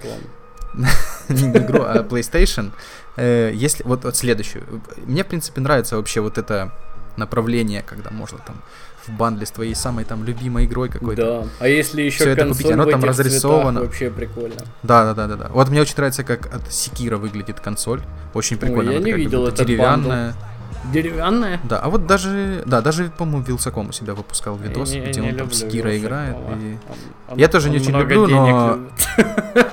[1.28, 2.72] не игру, а PlayStation.
[3.16, 4.64] Э, если вот, вот следующую.
[5.06, 6.72] Мне, в принципе, нравится вообще вот это
[7.16, 8.62] направление, когда можно там
[9.06, 11.42] в бандле с твоей самой там любимой игрой какой-то.
[11.42, 11.48] Да.
[11.60, 13.80] А если еще Все это купить, оно там разрисовано.
[13.80, 14.56] вообще прикольно.
[14.82, 15.48] Да, да, да, да, да.
[15.48, 18.02] Вот мне очень нравится, как от Секира выглядит консоль.
[18.34, 18.90] Очень прикольно.
[18.90, 20.26] Ой, я не видел это деревянная.
[20.32, 20.38] Бандл.
[20.92, 21.60] Деревянная?
[21.64, 25.30] Да, а вот даже, да, даже, по-моему, Вилсаком у себя выпускал видос, я где не
[25.30, 26.36] он там с Кира играет.
[26.36, 26.78] И...
[27.28, 28.78] Он, я тоже не очень люблю, но...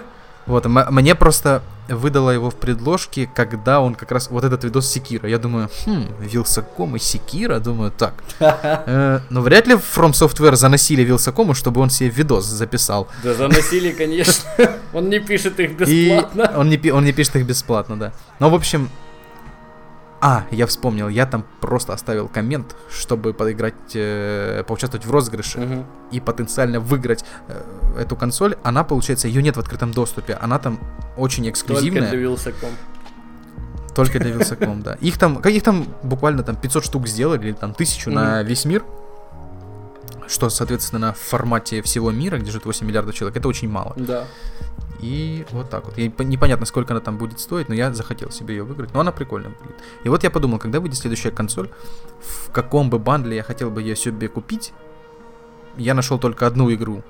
[0.45, 5.27] Вот, мне просто выдала его в предложке, когда он как раз вот этот видос Секира.
[5.27, 8.13] Я думаю, хм, Вилсаком и Секира, думаю, так.
[8.87, 13.07] Э, но вряд ли From Software заносили Вилсакому, чтобы он себе видос записал.
[13.23, 14.49] Да заносили, конечно.
[14.93, 16.53] Он не пишет их бесплатно.
[16.55, 18.13] он, не, он не пишет их бесплатно, да.
[18.39, 18.89] Но, в общем,
[20.21, 25.85] а, я вспомнил, я там просто оставил коммент, чтобы поиграть, э, поучаствовать в розыгрыше угу.
[26.11, 27.61] и потенциально выиграть э,
[27.99, 28.55] эту консоль.
[28.63, 30.79] Она, получается, ее нет в открытом доступе, она там
[31.17, 32.01] очень эксклюзивная.
[32.01, 32.69] Только для Вилсаком.
[33.93, 34.95] Только для Вилсаком, да.
[34.95, 38.83] Их там, их там буквально там 500 штук сделали, или там тысячу на весь мир.
[40.27, 43.93] Что, соответственно, в формате всего мира, где живет 8 миллиардов человек, это очень мало.
[43.95, 44.25] Да.
[44.99, 45.97] И вот так вот.
[45.97, 48.93] И непонятно, сколько она там будет стоить, но я захотел себе ее выиграть.
[48.93, 49.75] Но она прикольная будет.
[50.03, 51.69] И вот я подумал, когда выйдет следующая консоль,
[52.21, 54.73] в каком бы бандле я хотел бы ее себе купить,
[55.77, 57.03] я нашел только одну игру.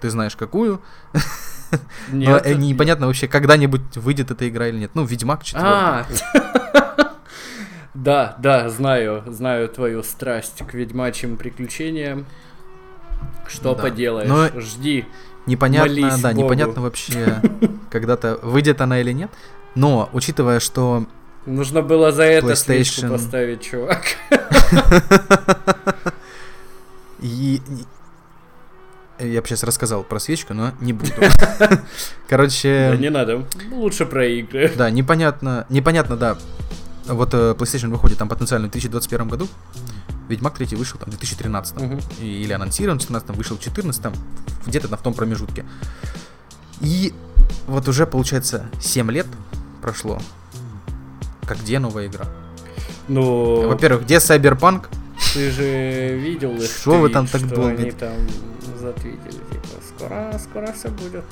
[0.00, 0.80] Ты знаешь какую?
[2.12, 2.44] Нет.
[2.44, 4.90] Но э, непонятно вообще, когда-нибудь выйдет эта игра или нет.
[4.92, 5.64] Ну, Ведьмак 4.
[5.64, 6.06] А,
[7.94, 12.26] да, да, знаю, знаю твою страсть к ведьмачьим приключениям.
[13.46, 13.82] Что да.
[13.82, 14.60] поделаешь, Но...
[14.60, 15.06] жди.
[15.46, 16.44] Непонятно, да, Богу.
[16.44, 17.42] непонятно вообще,
[17.90, 19.30] когда-то выйдет она или нет.
[19.74, 21.06] Но, учитывая, что...
[21.46, 23.10] Нужно было за это PlayStation...
[23.10, 24.02] поставить, чувак.
[27.20, 27.60] И...
[29.18, 31.12] Я бы сейчас рассказал про свечку, но не буду.
[32.28, 32.90] Короче...
[32.92, 34.72] Да не надо, лучше про игры.
[34.76, 36.38] Да, непонятно, непонятно, да.
[37.06, 39.48] Вот э, PlayStation выходит там потенциально в 2021 году.
[40.28, 42.00] Ведьмак 3 вышел там в 2013 угу.
[42.20, 44.12] или анонсирован в 2014 вышел в 2014
[44.66, 45.64] где-то на в том промежутке.
[46.80, 47.12] И
[47.66, 49.26] вот уже получается 7 лет
[49.80, 50.20] прошло.
[51.46, 52.26] Как где новая игра?
[53.08, 53.68] Ну...
[53.68, 54.86] Во-первых, где Cyberpunk?
[55.34, 57.70] Ты же видел их Что вы там так долго?
[57.70, 58.14] Они там
[58.78, 61.24] затвитили, типа, скоро, скоро все будет.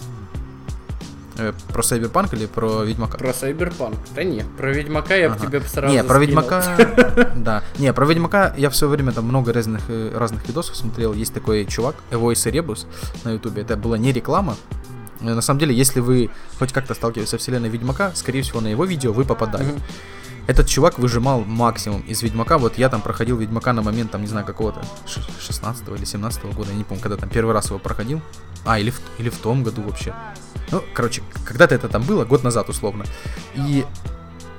[1.36, 3.18] Э, про Сайберпанк или про Ведьмака?
[3.18, 3.96] Про Сайберпанк.
[4.14, 5.38] Да не, про Ведьмака я ага.
[5.38, 6.62] бы тебе сразу Не, про Ведьмака...
[7.36, 7.62] Да.
[7.78, 11.12] Не, про Ведьмака я все время там много разных, э, разных видосов смотрел.
[11.12, 12.86] Есть такой чувак, Эвойс Ребус
[13.24, 13.62] на ютубе.
[13.62, 14.56] Это была не реклама,
[15.20, 18.68] э, на самом деле, если вы хоть как-то сталкиваетесь со вселенной Ведьмака, скорее всего, на
[18.68, 19.66] его видео вы попадали.
[19.66, 19.80] Mm-hmm.
[20.46, 22.58] Этот чувак выжимал максимум из Ведьмака.
[22.58, 26.70] Вот я там проходил Ведьмака на момент, там, не знаю, какого-то 16 или 17 года,
[26.70, 28.20] я не помню, когда там первый раз его проходил.
[28.64, 30.14] А, или в, или в том году вообще.
[30.70, 33.04] Ну, короче, когда-то это там было, год назад условно.
[33.54, 33.84] И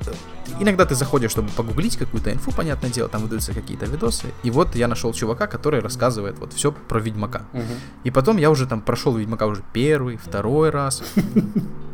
[0.05, 0.11] э,
[0.59, 4.27] иногда ты заходишь, чтобы погуглить какую-то инфу, понятное дело, там выдаются какие-то видосы.
[4.43, 7.43] И вот я нашел чувака, который рассказывает вот все про Ведьмака.
[7.53, 7.73] Угу.
[8.05, 11.03] И потом я уже там прошел Ведьмака уже первый, второй раз.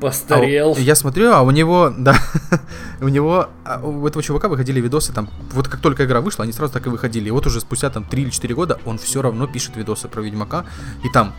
[0.00, 0.74] Постарел.
[0.76, 2.16] А, я смотрю, а у него, да,
[3.00, 6.52] у него, а у этого чувака выходили видосы там, вот как только игра вышла, они
[6.52, 7.28] сразу так и выходили.
[7.28, 10.20] И вот уже спустя там 3 или 4 года он все равно пишет видосы про
[10.20, 10.66] Ведьмака.
[11.02, 11.34] И там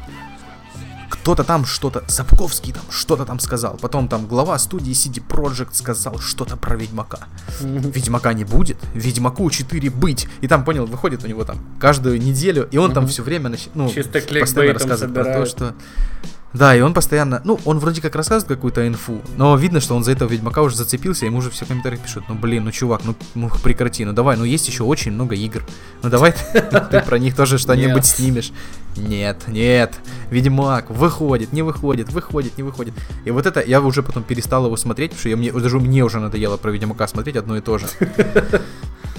[1.10, 3.78] кто-то там что-то, Сапковский там что-то там сказал.
[3.82, 7.20] Потом там глава студии CD Projekt сказал что-то про Ведьмака.
[7.62, 10.28] Ведьмака не будет, Ведьмаку 4 быть.
[10.42, 13.90] И там, понял, выходит у него там каждую неделю, и он там все время, ну,
[13.90, 15.76] Чисто постоянно рассказывает про то, что
[16.58, 20.04] да, и он постоянно, ну, он вроде как рассказывает какую-то инфу, но видно, что он
[20.04, 23.02] за этого Ведьмака уже зацепился, ему уже все в комментариях пишут, ну, блин, ну, чувак,
[23.06, 25.64] ну, ну прекрати, ну, давай, ну, есть еще очень много игр,
[26.02, 28.52] ну, давай ты про них тоже что-нибудь снимешь.
[28.98, 29.94] Нет, нет,
[30.32, 32.96] Ведьмак выходит, не выходит, выходит, не выходит.
[33.26, 36.04] И вот это, я уже потом перестал его смотреть, потому что я, мне, даже мне
[36.04, 37.88] уже надоело про Ведьмака смотреть одно и то же.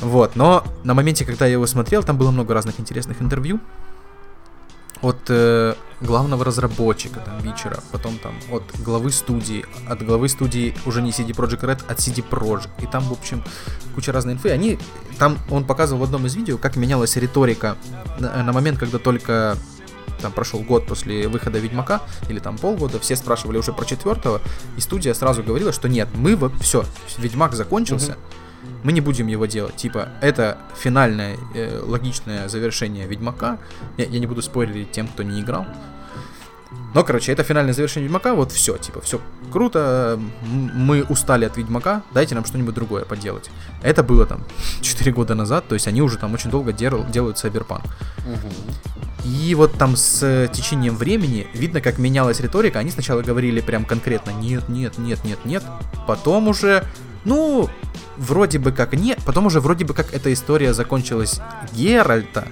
[0.00, 3.58] Вот, но на моменте, когда я его смотрел, там было много разных интересных интервью,
[5.02, 11.02] от э, главного разработчика там вечера, потом там от главы студии, от главы студии уже
[11.02, 12.68] не CD Projekt Red, от CD Projekt.
[12.82, 13.42] И там, в общем,
[13.94, 14.50] куча разной инфы.
[14.50, 14.78] Они,
[15.18, 17.76] там он показывал в одном из видео, как менялась риторика
[18.18, 19.56] на, на момент, когда только
[20.20, 24.40] там прошел год после выхода Ведьмака, или там полгода, все спрашивали уже про четвертого,
[24.76, 26.84] и студия сразу говорила, что нет, мы все,
[27.18, 28.20] Ведьмак закончился, угу
[28.82, 29.76] мы не будем его делать.
[29.76, 33.58] Типа, это финальное э, логичное завершение Ведьмака.
[33.96, 35.66] Я, я не буду спорить тем, кто не играл.
[36.94, 39.20] Но, короче, это финальное завершение Ведьмака, вот все, типа, все
[39.52, 43.50] круто, мы устали от Ведьмака, дайте нам что-нибудь другое поделать.
[43.82, 44.44] Это было там
[44.80, 47.84] 4 года назад, то есть они уже там очень долго дел, делают Cyberpunk.
[48.26, 48.48] Угу.
[49.24, 52.78] И вот там с течением времени видно, как менялась риторика.
[52.78, 55.62] Они сначала говорили прям конкретно нет, нет, нет, нет, нет.
[56.06, 56.84] Потом уже,
[57.28, 57.68] ну,
[58.16, 61.40] вроде бы как нет, потом уже вроде бы как эта история закончилась
[61.72, 62.48] Геральта,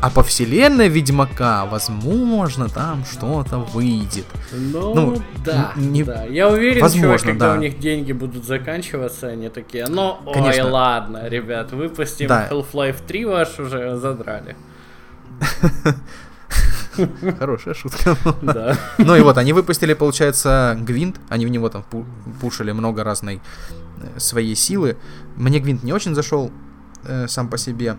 [0.00, 4.26] а по вселенной Ведьмака, возможно, там что-то выйдет.
[4.52, 6.02] Ну, ну да, не...
[6.02, 6.24] да.
[6.24, 7.58] Я уверен, возможно, чувак, когда да.
[7.58, 10.64] у них деньги будут заканчиваться, они такие, ну, Конечно.
[10.64, 12.48] ой, ладно, ребят, выпустим да.
[12.50, 14.56] Half-Life 3 ваш уже задрали.
[17.38, 18.16] Хорошая шутка.
[18.42, 18.76] Да.
[18.98, 21.16] Ну и вот, они выпустили, получается, Гвинт.
[21.28, 21.84] Они в него там
[22.40, 23.40] пушили много разной
[24.18, 24.96] своей силы.
[25.36, 26.50] Мне Гвинт не очень зашел
[27.04, 27.96] э, сам по себе.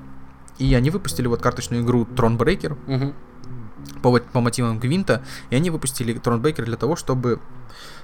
[0.59, 2.73] И они выпустили вот карточную игру Тронбрейкер.
[2.87, 3.13] Угу.
[4.01, 5.23] По, по мотивам Гвинта.
[5.49, 7.39] И они выпустили Тронбрейкер для того, чтобы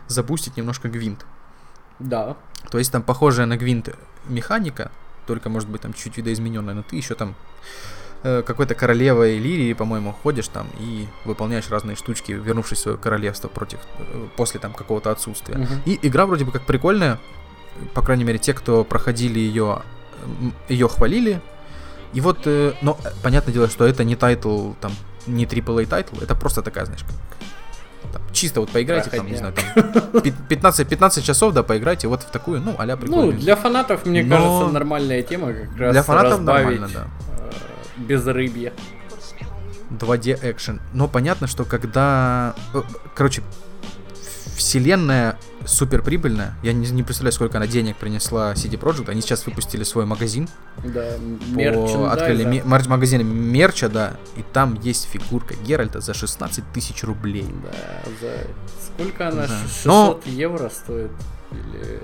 [0.08, 1.26] запустить немножко Гвинт.
[2.00, 2.38] Да.
[2.72, 3.90] То есть там похожая на Гвинт
[4.28, 4.92] механика,
[5.28, 7.36] только может быть там чуть видоизмененная, но ты еще там
[8.24, 13.48] э, какой-то королевой Лирии, по-моему, ходишь там и выполняешь разные штучки, вернувшись в свое королевство
[13.48, 15.58] против э, после там какого-то отсутствия.
[15.58, 15.74] Угу.
[15.86, 17.20] И игра вроде бы как прикольная,
[17.94, 19.82] по крайней мере, те, кто проходили ее,
[20.68, 21.42] ее хвалили.
[22.14, 24.92] И вот, э, но понятное дело, что это не тайтл, там,
[25.28, 27.16] не AAA тайтл, это просто такая, знаешь, как
[28.12, 32.32] там, чисто вот поиграйте, там, не знаю, там, 15, 15 часов, да, поиграйте вот в
[32.32, 34.36] такую, ну, а-ля Ну, для фанатов, мне Но...
[34.36, 37.08] кажется, нормальная тема как раз Для фанатов нормально, да.
[37.38, 37.52] Э,
[38.02, 38.74] безрыбье.
[39.92, 40.82] 2D экшен.
[40.94, 42.56] Но понятно, что когда...
[42.74, 42.82] Э,
[43.16, 43.42] короче,
[44.60, 46.54] вселенная супер прибыльная.
[46.64, 49.10] Я не, не представляю, сколько она денег принесла CD Projekt.
[49.10, 50.48] Они сейчас выпустили свой магазин.
[50.84, 51.14] Да,
[51.56, 52.12] по...
[52.12, 54.18] Открыли ми- магазин мерча, да.
[54.36, 57.48] И там есть фигурка Геральта за 16 тысяч рублей.
[57.64, 58.48] Да, за...
[58.94, 59.48] Сколько она?
[59.48, 59.58] Да.
[59.68, 60.20] 600 Но...
[60.26, 61.12] евро стоит?
[61.52, 62.02] Или...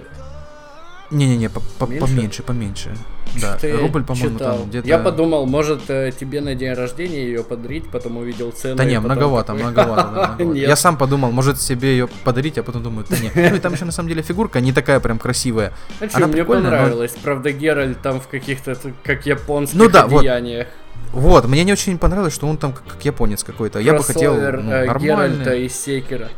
[1.11, 1.49] Не-не-не,
[1.79, 2.95] поменьше, поменьше.
[3.41, 4.87] Да, рубль, по-моему, там где-то...
[4.87, 8.75] Я подумал, может, э, тебе на день рождения ее подарить, потом увидел цену.
[8.75, 9.63] Да не, многовато, такой...
[9.63, 10.35] многовато.
[10.37, 13.33] Да, Я сам подумал, может себе ее подарить, а потом думаю, да нет.
[13.35, 15.73] Ну и там еще на самом деле фигурка не такая прям красивая.
[15.99, 17.13] А Она мне понравилась.
[17.15, 17.21] Но...
[17.23, 20.67] Правда, Геральт там в каких-то, как японских ну, да, одеяниях.
[21.11, 21.43] Вот.
[21.43, 23.79] вот, мне не очень понравилось, что он там как, как японец какой-то.
[23.79, 24.99] Я бы хотел ну, э, нормальный.
[24.99, 26.29] Геральта и Секера.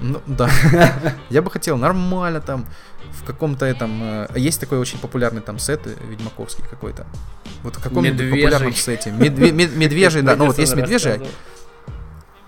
[0.00, 0.50] Ну, да.
[1.30, 2.66] Я бы хотел нормально там
[3.12, 4.00] в каком-то этом...
[4.02, 7.06] Э, есть такой очень популярный там сет э, ведьмаковский какой-то.
[7.62, 9.10] Вот в каком-нибудь популярном сете.
[9.10, 10.36] Медве- медвежий, да.
[10.36, 11.20] Ну вот есть медвежий.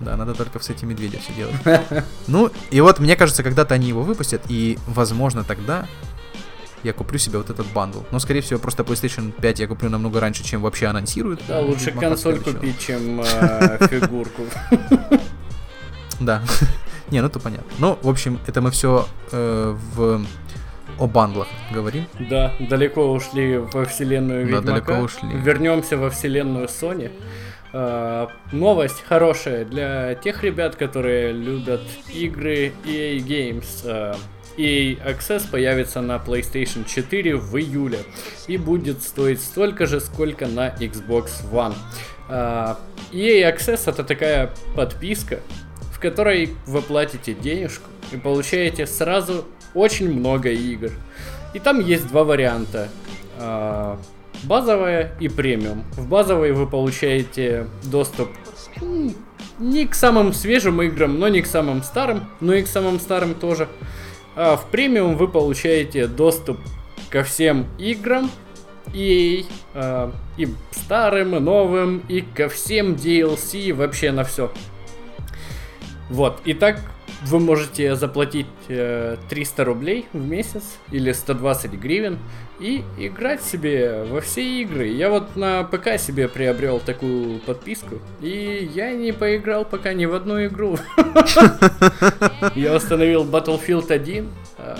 [0.00, 1.54] Да, надо только в сете медведя все делать.
[2.28, 5.86] Ну, и вот мне кажется, когда-то они его выпустят, и, возможно, тогда
[6.84, 8.02] я куплю себе вот этот бандл.
[8.12, 11.40] Но, скорее всего, просто PlayStation 5 я куплю намного раньше, чем вообще анонсируют.
[11.48, 14.42] Да, лучше консоль купить, чем э, фигурку.
[16.20, 16.42] Да.
[17.10, 17.66] Не, ну то понятно.
[17.78, 20.24] Ну, в общем, это мы все э, в
[20.98, 22.06] о бандлах говорим.
[22.18, 24.66] Да, далеко ушли во вселенную Ведьмака.
[24.66, 25.28] Да, далеко ушли.
[25.34, 27.10] Вернемся во вселенную Sony.
[27.70, 31.82] Uh, новость хорошая для тех ребят, которые любят
[32.14, 33.84] игры EA Games.
[33.84, 34.16] Uh,
[34.56, 37.98] EA Access появится на PlayStation 4 в июле
[38.46, 41.74] и будет стоить столько же, сколько на Xbox One.
[42.30, 42.76] Uh,
[43.12, 45.40] EA Access это такая подписка,
[45.98, 49.44] в которой вы платите денежку и получаете сразу
[49.74, 50.92] очень много игр.
[51.54, 52.88] И там есть два варианта.
[53.36, 53.98] А,
[54.44, 55.84] базовая и премиум.
[55.96, 58.28] В базовой вы получаете доступ
[59.58, 63.34] не к самым свежим играм, но не к самым старым, но и к самым старым
[63.34, 63.68] тоже.
[64.36, 66.58] А в премиум вы получаете доступ
[67.10, 68.30] ко всем играм,
[68.94, 74.52] и, э, и старым, и новым, и ко всем DLC, вообще на все.
[76.08, 76.80] Вот, и так
[77.22, 82.18] вы можете заплатить э, 300 рублей в месяц или 120 гривен
[82.60, 84.88] и играть себе во все игры.
[84.88, 90.14] Я вот на ПК себе приобрел такую подписку, и я не поиграл пока ни в
[90.14, 90.78] одну игру.
[92.54, 94.28] Я установил Battlefield 1,
[94.58, 94.76] э,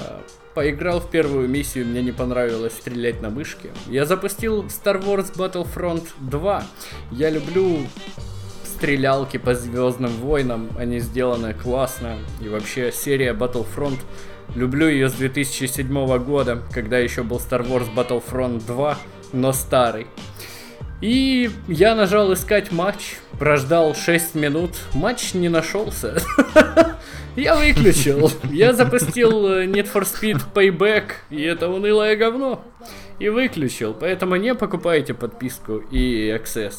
[0.55, 3.71] поиграл в первую миссию, мне не понравилось стрелять на мышке.
[3.87, 6.65] Я запустил Star Wars Battlefront 2.
[7.13, 7.79] Я люблю
[8.79, 12.19] стрелялки по Звездным войнам, они сделаны классно.
[12.41, 13.99] И вообще серия Battlefront,
[14.55, 18.99] люблю ее с 2007 года, когда еще был Star Wars Battlefront 2,
[19.33, 20.07] но старый.
[21.01, 26.17] И я нажал искать матч, прождал 6 минут, матч не нашелся.
[27.37, 28.31] Я выключил.
[28.51, 32.65] Я запустил э, Need for Speed Payback, и это унылое говно.
[33.19, 33.95] И выключил.
[33.95, 36.75] Поэтому не покупайте подписку и Access.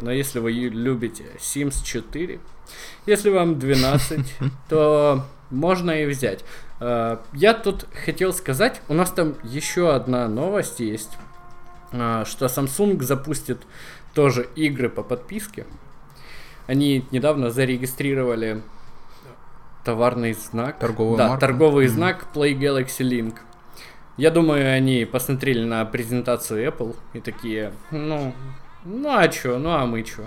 [0.00, 2.40] Но если вы любите Sims 4,
[3.06, 4.20] если вам 12,
[4.68, 6.44] то можно и взять.
[6.80, 11.16] Э, я тут хотел сказать, у нас там еще одна новость есть,
[11.92, 13.62] э, что Samsung запустит
[14.14, 15.66] тоже игры по подписке.
[16.66, 18.62] Они недавно зарегистрировали
[19.84, 20.78] товарный знак.
[20.80, 21.90] Торговую да, торговый mm-hmm.
[21.90, 23.36] знак Play Galaxy Link.
[24.16, 28.32] Я думаю, они посмотрели на презентацию Apple и такие, ну,
[28.84, 30.24] ну а чё, ну а мы чё?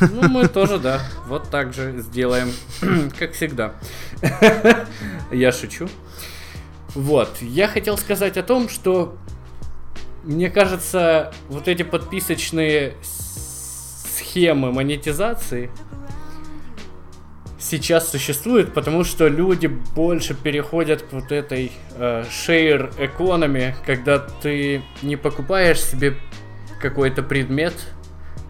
[0.00, 2.52] Ну, мы тоже, да, вот так же сделаем,
[3.18, 3.74] как всегда.
[5.32, 5.88] Я шучу.
[6.94, 9.16] Вот, я хотел сказать о том, что
[10.24, 15.70] мне кажется, вот эти подписочные схемы монетизации
[17.58, 24.82] сейчас существует, потому что люди больше переходят к вот этой э, share economy, когда ты
[25.02, 26.16] не покупаешь себе
[26.80, 27.74] какой-то предмет,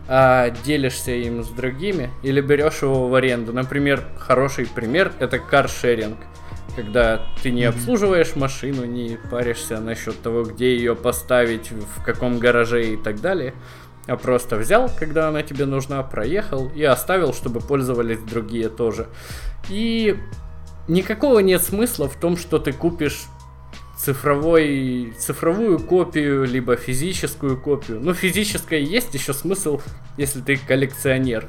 [0.07, 3.53] а делишься им с другими или берешь его в аренду.
[3.53, 6.19] Например, хороший пример это каршеринг,
[6.77, 12.93] когда ты не обслуживаешь машину, не паришься насчет того, где ее поставить, в каком гараже
[12.93, 13.55] и так далее,
[14.09, 19.07] а просто взял, когда она тебе нужна, проехал и оставил, чтобы пользовались другие тоже.
[19.69, 20.19] И
[20.89, 23.27] никакого нет смысла в том, что ты купишь
[23.99, 28.01] цифровой, цифровую копию, либо физическую копию.
[28.01, 29.81] Ну, физическая есть еще смысл,
[30.17, 31.47] если ты коллекционер.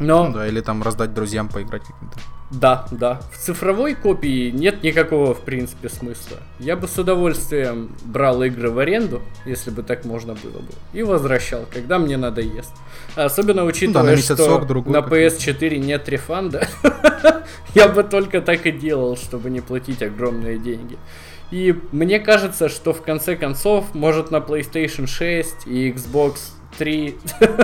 [0.00, 0.26] Но...
[0.28, 2.18] Ну, да, или там раздать друзьям поиграть каким-то.
[2.52, 3.20] Да, да.
[3.32, 6.36] В цифровой копии нет никакого, в принципе, смысла.
[6.58, 11.02] Я бы с удовольствием брал игры в аренду, если бы так можно было бы, и
[11.02, 12.72] возвращал, когда мне надоест.
[13.16, 16.68] Особенно учитывая, ну, да, что сок, другой, на PS4 нет рефанда,
[17.74, 20.98] я бы только так и делал, чтобы не платить огромные деньги.
[21.50, 26.36] И мне кажется, что в конце концов, может на PlayStation 6 и Xbox
[26.78, 27.16] 3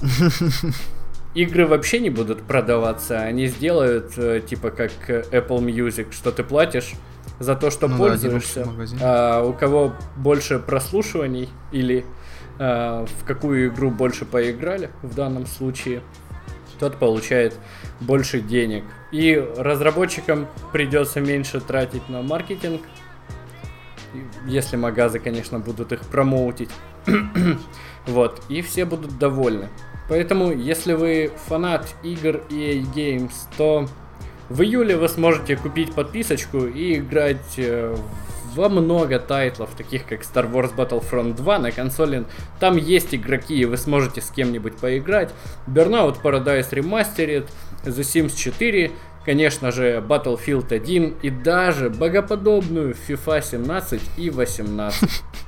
[1.36, 3.20] игры вообще не будут продаваться.
[3.20, 6.94] Они сделают, э, типа, как Apple Music, что ты платишь
[7.38, 8.66] за то, что ну пользуешься.
[8.98, 12.04] Да, а у кого больше прослушиваний или
[12.58, 16.02] а, в какую игру больше поиграли в данном случае,
[16.78, 17.58] тот получает
[18.00, 18.84] больше денег.
[19.12, 22.82] И разработчикам придется меньше тратить на маркетинг,
[24.46, 26.70] если магазы, конечно, будут их промоутить.
[28.06, 29.68] вот, и все будут довольны.
[30.08, 33.86] Поэтому, если вы фанат игр EA Games, то
[34.48, 37.96] в июле вы сможете купить подписочку и играть э,
[38.54, 42.24] во много тайтлов, таких как Star Wars Battlefront 2 на консоли.
[42.60, 45.32] Там есть игроки, и вы сможете с кем-нибудь поиграть.
[45.66, 47.48] Burnout Paradise Remastered,
[47.84, 48.92] The Sims 4,
[49.24, 55.10] конечно же, Battlefield 1 и даже богоподобную FIFA 17 и 18.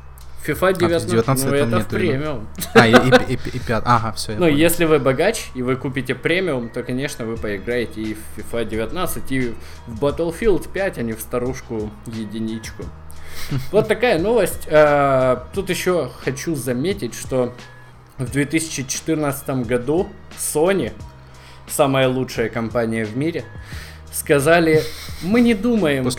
[0.48, 2.48] FIFA 19, а, 19 ну это в премиум.
[2.74, 4.36] А, и, и, и, и 5, ага, все.
[4.38, 8.64] Ну, если вы богач и вы купите премиум, то, конечно, вы поиграете и в FIFA
[8.64, 9.54] 19, и
[9.86, 12.84] в Battlefield 5, а не в старушку единичку.
[13.72, 14.68] Вот такая новость.
[14.70, 17.54] А, тут еще хочу заметить, что
[18.18, 20.92] в 2014 году Sony,
[21.66, 23.44] самая лучшая компания в мире,
[24.12, 24.82] сказали,
[25.22, 26.10] мы не думаем,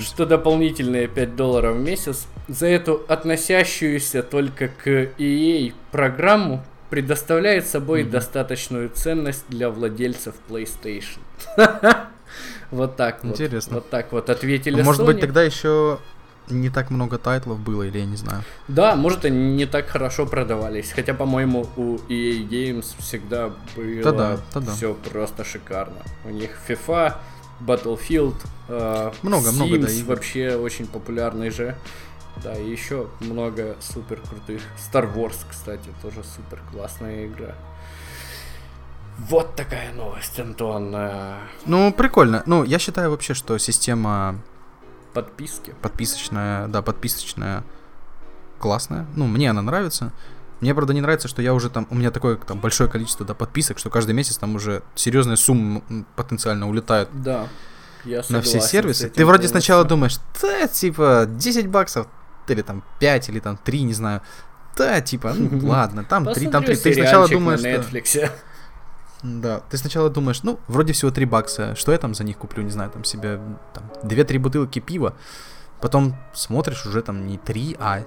[0.00, 4.86] что дополнительные 5 долларов в месяц за эту относящуюся только к
[5.18, 8.10] EA программу предоставляет собой mm-hmm.
[8.10, 11.20] достаточную ценность для владельцев PlayStation.
[12.70, 13.32] Вот так вот.
[13.32, 13.76] Интересно.
[13.76, 16.00] Вот так вот ответили а Может быть тогда еще
[16.50, 18.42] не так много тайтлов было, или я не знаю.
[18.68, 20.92] Да, может, они не так хорошо продавались.
[20.92, 24.40] Хотя, по-моему, у EA Games всегда было
[24.74, 26.02] все просто шикарно.
[26.24, 27.14] У них FIFA,
[27.60, 28.34] Battlefield,
[28.68, 31.76] э, много, Sims много, да, вообще очень популярный же.
[32.42, 34.62] Да, и еще много супер крутых.
[34.76, 37.54] Star Wars, кстати, тоже супер классная игра.
[39.18, 40.92] Вот такая новость, Антон.
[40.94, 41.38] Э.
[41.66, 42.42] Ну, прикольно.
[42.46, 44.40] Ну, я считаю вообще, что система...
[45.12, 45.74] Подписки.
[45.80, 47.62] Подписочная, да, подписочная
[48.58, 49.06] классная.
[49.14, 50.12] Ну, мне она нравится.
[50.60, 53.34] Мне, правда, не нравится, что я уже там, у меня такое там большое количество да,
[53.34, 55.82] подписок, что каждый месяц там уже серьезные суммы
[56.16, 57.10] потенциально улетают.
[57.12, 57.48] Да.
[58.04, 59.08] Я на все сервисы.
[59.08, 62.06] Ты вроде сначала думаешь, да, типа, 10 баксов,
[62.52, 64.20] или там 5, или там 3, не знаю.
[64.76, 66.76] Да, типа, ну ладно, там 3, там 3.
[66.76, 68.30] Ты сначала думаешь, на Netflix.
[69.22, 72.62] Да, ты сначала думаешь, ну, вроде всего 3 бакса, что я там за них куплю,
[72.62, 73.40] не знаю, там себе
[73.72, 75.14] там, 2-3 бутылки пива.
[75.80, 78.04] Потом смотришь, уже там не 3, а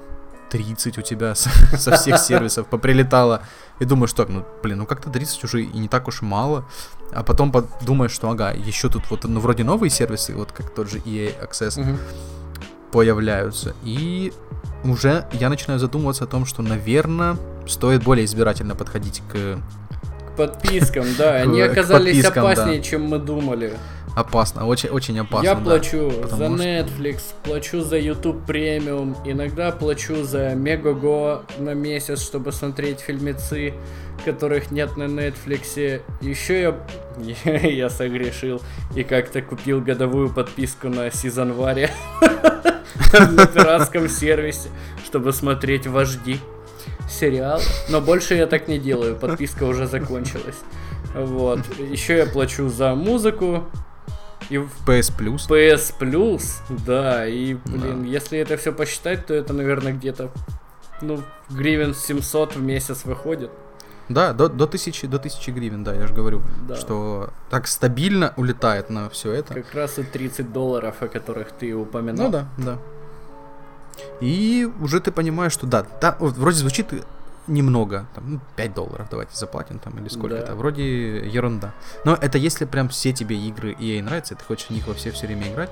[0.49, 3.41] 30 у тебя со, со всех сервисов поприлетало.
[3.79, 6.65] И думаешь, так, ну, блин, ну как-то 30 уже и не так уж мало.
[7.11, 10.89] А потом подумаешь, что, ага, еще тут вот, ну, вроде новые сервисы, вот как тот
[10.89, 11.97] же EA Access, угу.
[12.91, 13.73] Появляются.
[13.83, 14.33] И
[14.83, 19.59] уже я начинаю задумываться о том, что, наверное, стоит более избирательно подходить к...
[20.33, 21.35] К подпискам, да.
[21.41, 23.73] Они оказались опаснее, чем мы думали
[24.17, 25.45] опасно, очень, очень опасно.
[25.45, 32.23] Я да, плачу за Netflix, плачу за YouTube премиум, иногда плачу за Megogo на месяц,
[32.23, 33.75] чтобы смотреть фильмецы,
[34.25, 36.01] которых нет на Netflix.
[36.21, 38.59] Еще я, я согрешил
[38.95, 41.91] и как-то купил годовую подписку на Season Варе
[43.13, 44.69] на пиратском сервисе,
[45.05, 46.39] чтобы смотреть вожди
[47.07, 47.61] сериалы.
[47.89, 50.57] Но больше я так не делаю, подписка уже закончилась.
[51.13, 51.59] Вот.
[51.77, 53.63] Еще я плачу за музыку,
[54.49, 55.47] и в PS Plus.
[55.49, 56.43] PS Plus,
[56.85, 58.07] да, и, блин, да.
[58.07, 60.31] если это все посчитать, то это, наверное, где-то,
[61.01, 63.51] ну, гривен 700 в месяц выходит.
[64.09, 66.75] Да, до, до, тысячи, до тысячи гривен, да, я же говорю, Да.
[66.77, 69.53] что так стабильно улетает на все это.
[69.53, 72.27] Как раз и 30 долларов, о которых ты упоминал.
[72.27, 72.77] Ну да, да.
[74.21, 76.87] И уже ты понимаешь, что да, да вот вроде звучит
[77.47, 80.55] немного, там, ну, 5 долларов давайте заплатим там или сколько-то, Да.
[80.55, 81.73] вроде ерунда.
[82.05, 84.93] Но это если прям все тебе игры EA нравятся, и ты хочешь в них во
[84.93, 85.69] все все время играть,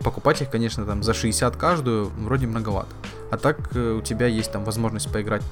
[0.00, 2.88] покупать их, конечно, там за 60 каждую вроде многовато.
[3.30, 5.42] А так э, у тебя есть там возможность поиграть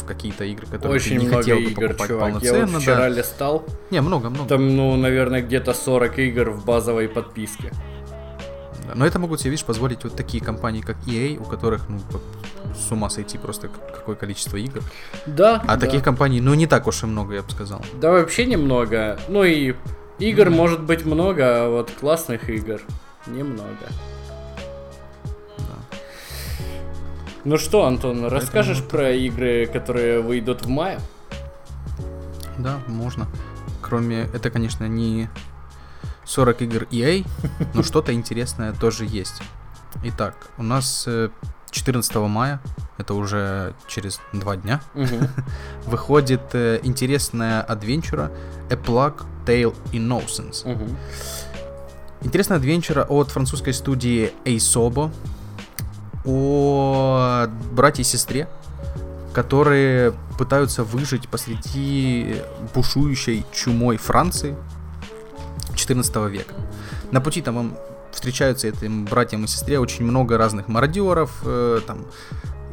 [0.00, 2.10] в какие-то игры, которые Очень ты не много хотел бы игр, покупать чувак.
[2.10, 2.18] Я
[2.52, 2.66] полноценно.
[2.74, 3.08] вот вчера да.
[3.08, 4.48] листал, Не, много, много.
[4.48, 7.72] там, ну, наверное, где-то 40 игр в базовой подписке.
[8.86, 11.98] Да, Но это могут себе, видишь, позволить вот такие компании, как EA, у которых, ну,
[12.74, 14.82] с ума сойти просто какое количество игр.
[15.26, 15.86] Да, А да.
[15.86, 17.84] таких компаний, ну, не так уж и много, я бы сказал.
[18.00, 19.18] Да вообще немного.
[19.28, 19.74] Ну и
[20.18, 22.80] игр может быть много, а вот классных игр
[23.26, 23.86] немного.
[25.58, 25.96] Да.
[27.44, 30.98] Ну что, Антон, расскажешь про игры, которые выйдут в мае?
[32.58, 33.26] Да, можно.
[33.82, 35.28] Кроме, это, конечно, не
[36.24, 37.24] 40 игр EA,
[37.74, 39.42] но что-то интересное тоже есть.
[40.04, 41.30] Итак, у нас э,
[41.76, 42.58] 14 мая,
[42.96, 45.28] это уже через два дня, Мгм.
[45.86, 48.30] выходит э, интересная адвенчура
[48.70, 50.66] A Plague Tale Innocence.
[50.66, 50.96] Мгм.
[52.22, 55.10] Интересная адвенчура от французской студии Asobo
[56.24, 58.48] о брате и сестре,
[59.34, 62.36] которые пытаются выжить посреди
[62.74, 64.56] бушующей чумой Франции
[65.74, 66.54] 14 века.
[67.12, 67.76] На пути там им
[68.16, 72.06] встречаются этим братьям и сестре очень много разных мародеров, э, там,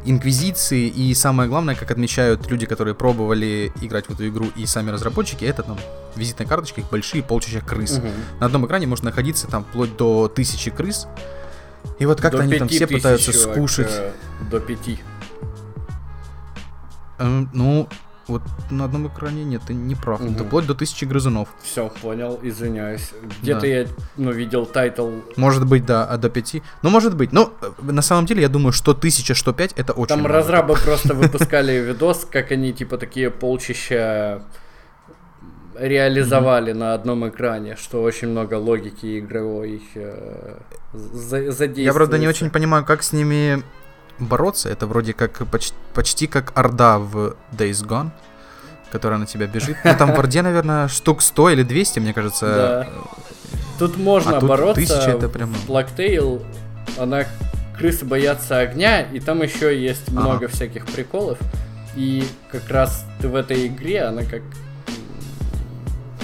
[0.05, 4.89] инквизиции, и самое главное, как отмечают люди, которые пробовали играть в эту игру, и сами
[4.89, 5.77] разработчики, это там
[6.15, 7.99] визитные карточки, их большие полчища крыс.
[7.99, 8.09] Мгм.
[8.39, 11.07] На одном экране может находиться там вплоть до тысячи крыс.
[11.99, 13.91] И вот как-то они там все пытаются чувак, скушать.
[13.91, 14.11] э,
[14.49, 14.99] До пяти.
[17.19, 17.87] Эм, ну,
[18.27, 20.21] вот на одном экране нет, ты не прав.
[20.21, 21.49] Это вплоть до тысячи грызунов.
[21.61, 23.11] Все, понял, извиняюсь.
[23.41, 23.67] Где-то Да.
[23.67, 25.09] я ну, видел тайтл.
[25.35, 26.63] Может быть, да, а до пяти.
[26.83, 27.33] Ну, может быть.
[27.33, 30.35] Но э, на самом деле, я думаю, что тысяча, что пять, это очень Там много.
[30.35, 34.43] разрабы просто выпускали видос, как они типа такие полчища
[35.77, 40.57] реализовали на одном экране, что очень много логики игровой э,
[40.93, 41.81] за- задействуется.
[41.81, 43.63] Я, правда, не очень понимаю, как с ними
[44.19, 44.69] бороться.
[44.69, 48.09] Это вроде как поч- почти как Орда в Days Gone,
[48.91, 49.77] которая на тебя бежит.
[49.83, 52.45] Ну, там в Орде, наверное, штук 100 или 200, мне кажется.
[52.45, 52.87] Да.
[53.79, 54.75] Тут можно А тут бороться.
[54.81, 56.45] тысяча это прям- Blacktail
[56.99, 57.25] она
[57.77, 60.19] крысы боятся огня, и там еще есть Ага.
[60.21, 61.39] много всяких приколов.
[61.95, 64.41] И как раз ты в этой игре, она как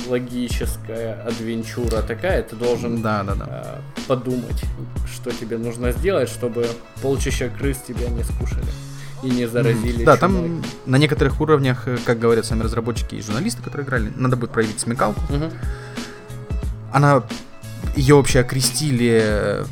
[0.10, 3.46] логическая адвенчура такая, ты должен Да, да, да.
[3.48, 4.62] а, подумать,
[5.14, 6.68] что тебе нужно сделать, чтобы
[7.02, 8.68] полчища крыс тебя не скушали
[9.24, 10.20] и не заразили Да, чумой.
[10.20, 14.52] там на некоторых уровнях, э, как говорят сами разработчики и журналисты, которые играли, надо будет
[14.52, 15.22] проявить смекалку.
[15.30, 15.52] Мгм.
[16.92, 17.24] Она
[17.96, 19.66] ее вообще окрестили э,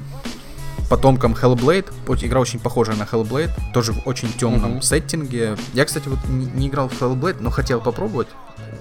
[0.89, 1.87] потомком Hellblade.
[2.25, 4.81] Игра очень похожая на Hellblade, тоже в очень темном Мгм.
[4.81, 5.55] сеттинге.
[5.73, 8.27] Я, кстати, вот не, не играл в Hellblade, но хотел попробовать.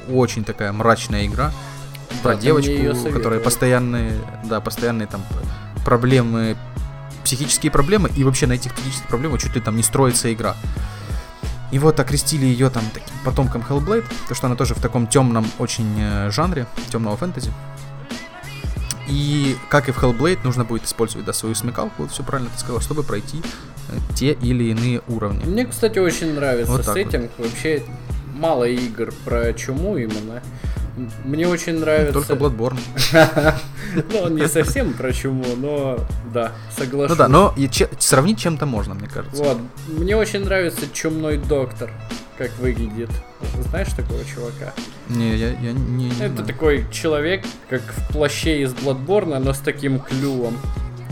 [0.09, 1.53] Очень такая мрачная игра
[2.23, 3.41] про Да, ты девочку, советовал.
[3.41, 4.13] постоянные,
[4.45, 5.23] да, постоянные там
[5.85, 6.57] проблемы,
[7.25, 10.57] психические проблемы, и вообще на этих психических проблемах чуть ли там не строится игра.
[11.73, 15.45] И вот окрестили ее там таким потомком Hellblade, то что она тоже в таком темном
[15.59, 17.53] очень э, жанре, темного фэнтези.
[19.09, 22.61] И как и в Hellblade, нужно будет использовать да, свою смекалку, вот все правильно ты
[22.61, 23.43] сказал, чтобы пройти
[23.89, 25.45] э, те или иные уровни.
[25.45, 26.95] Мне, кстати, очень нравится Вот так вот.
[26.95, 27.31] сеттинг.
[27.39, 27.83] Вообще
[28.37, 30.43] мало игр про чуму именно.
[31.25, 32.13] Мне очень нравится...
[32.13, 32.81] Только Bloodborne.
[34.13, 35.99] Ну, он не совсем про чуму, но
[36.35, 37.17] да, соглашусь.
[37.17, 37.55] Ну да, но
[37.99, 39.43] сравнить чем-то можно, мне кажется.
[39.43, 41.91] Вот, мне очень нравится чумной доктор,
[42.37, 43.09] как выглядит.
[43.71, 44.75] Знаешь такого чувака?
[45.09, 50.01] Не, я, я не, Это такой человек, как в плаще из Бладборна, но с таким
[50.01, 50.59] клювом.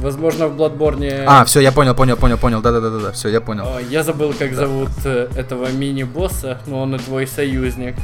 [0.04, 1.24] Возможно, в Бладборне...
[1.26, 2.60] А, все, я понял, понял, понял, понял.
[2.60, 3.64] Да-да-да-да, все, я понял.
[3.66, 7.94] А, Я забыл, как зовут э, этого мини-босса, но он и твой союзник.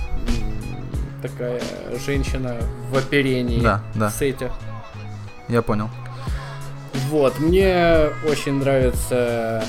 [1.21, 1.61] Такая
[2.07, 2.57] женщина
[2.91, 4.09] в оперении Да, да.
[4.09, 4.51] в сете.
[5.49, 5.91] Я понял.
[7.11, 9.63] Вот, мне очень нравится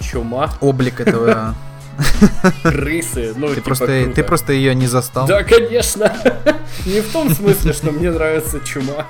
[0.00, 1.54] чума, Облик этого.
[2.64, 4.12] крысы, ну, Ты типа просто, круто.
[4.12, 5.28] ты просто ее не застал.
[5.28, 6.12] Да, конечно.
[6.84, 9.06] Не в том смысле, что мне нравится чума.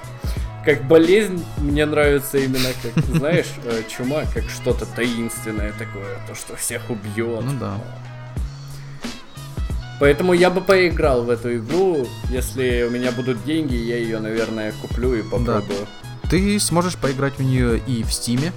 [0.67, 6.57] Как болезнь мне нравится именно как, знаешь, э, чума как что-то таинственное такое, то, что
[6.57, 7.45] всех убьет.
[7.45, 7.81] Ну да.
[10.01, 12.09] Поэтому я бы поиграл в эту игру.
[12.31, 15.87] Если у меня будут деньги, я ее, наверное, куплю и попробую.
[16.29, 18.53] Ты сможешь поиграть в нее и в Стиме.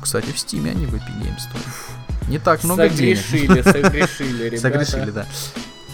[0.00, 2.28] Кстати, в Steam они в Epic Games стоят.
[2.28, 3.64] не так много согрешили, денег.
[3.64, 4.60] Согрешили, ребята.
[4.60, 5.26] Согрешили, да.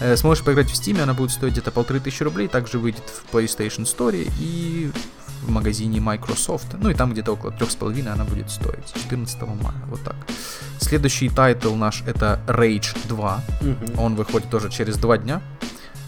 [0.01, 3.33] Э, сможешь поиграть в Steam, она будет стоить где-то полторы тысячи рублей, также выйдет в
[3.35, 4.91] PlayStation Store и
[5.43, 6.66] в магазине Microsoft.
[6.81, 8.93] Ну и там где-то около трех с половиной она будет стоить.
[8.95, 10.16] 14 мая, вот так.
[10.81, 13.43] Следующий title наш это Rage 2.
[13.61, 13.99] Мгм.
[13.99, 15.43] Он выходит тоже через два дня.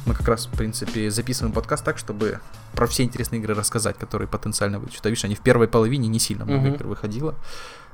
[0.04, 2.40] Мы как раз, в принципе, записываем подкаст так, чтобы
[2.74, 4.94] про все интересные игры рассказать, которые потенциально выйдут.
[4.94, 6.74] Что-то, видишь, они в первой половине не сильно много Мгм.
[6.74, 7.34] игр выходило.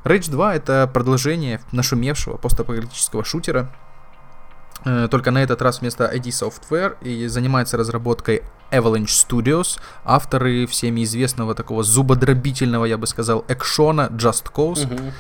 [0.04, 3.74] Rage 2 это продолжение нашумевшего постапокалиптического шутера.
[4.84, 8.42] Э, Только на этот раз вместо ID Software и занимается разработкой
[8.72, 14.86] Avalanche Studios, авторы всеми известного такого зубодробительного, я бы сказал, экшона Just Cause.
[14.92, 15.12] Мгм.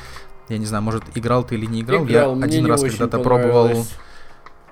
[0.48, 2.04] Я не знаю, может, играл ты или не играл.
[2.04, 3.86] Играл, я один раз когда-то пробовал.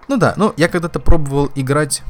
[0.08, 2.02] Ну да, ну я когда-то пробовал играть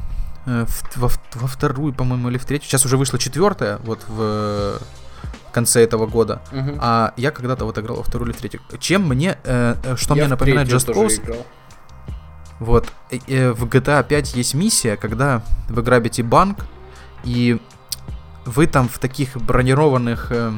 [0.47, 2.67] э, в- во, во вторую, по-моему, или в третью.
[2.67, 4.79] Сейчас уже вышла четвертая, вот в
[5.51, 6.41] конце этого года.
[6.51, 6.79] Мгм.
[6.81, 8.59] А я когда-то вот играл во вторую или третью.
[8.79, 11.45] Чем мне, э, э, что Я мне напоминает Just Cause, играл.
[12.61, 16.59] Вот, в GTA 5 есть миссия, когда вы грабите банк,
[17.23, 17.59] и
[18.45, 20.51] вы там в таких бронированных э,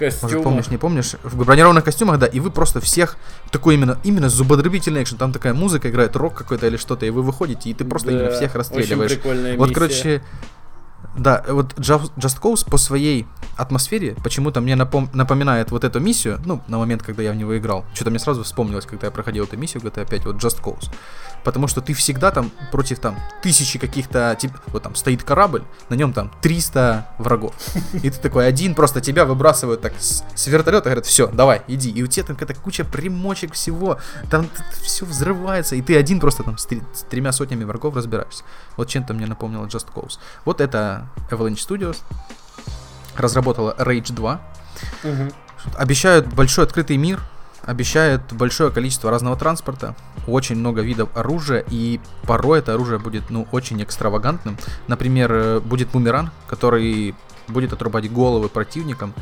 [0.00, 0.42] может, Костюмы.
[0.42, 3.16] помнишь, не помнишь, в бронированных костюмах, да, и вы просто всех,
[3.50, 7.22] такой именно, именно зубодробительный экшен, там такая музыка играет, рок какой-то или что-то, и вы
[7.22, 9.10] выходите, и ты просто Да, именно всех очень расстреливаешь.
[9.10, 9.74] прикольная Вот, миссия.
[9.74, 10.22] короче,
[11.16, 16.40] да, вот Just Just Cause по своей атмосфере почему-то мне напом- напоминает вот эту миссию,
[16.46, 17.84] ну, на момент, когда я в него играл.
[17.94, 20.90] Что-то мне сразу вспомнилось, когда я проходил эту миссию в GTA 5, вот Just Cause.
[21.44, 25.94] Потому что ты всегда там против там тысячи каких-то, тип, вот там стоит корабль, на
[25.94, 27.54] нем там 300 врагов.
[27.94, 31.90] И ты такой один, просто тебя выбрасывают так с, с вертолета, говорят, все, давай, иди.
[31.90, 33.98] И у тебя там какая-то куча примочек всего,
[34.30, 34.48] там
[34.82, 38.44] все взрывается, и ты один просто там с, три- с тремя сотнями врагов разбираешься.
[38.76, 40.18] Вот чем-то мне напомнило Just Cause.
[40.44, 40.89] Вот это
[41.30, 41.98] Avalanche Studios
[43.16, 44.40] разработала Rage 2.
[45.04, 45.32] Мгм.
[45.76, 47.20] Обещают большой открытый мир,
[47.62, 49.94] обещают большое количество разного транспорта,
[50.26, 54.56] очень много видов оружия, и порой это оружие будет, ну, очень экстравагантным.
[54.86, 57.14] Например, э, будет бумеранг, который
[57.48, 59.12] будет отрубать головы противникам,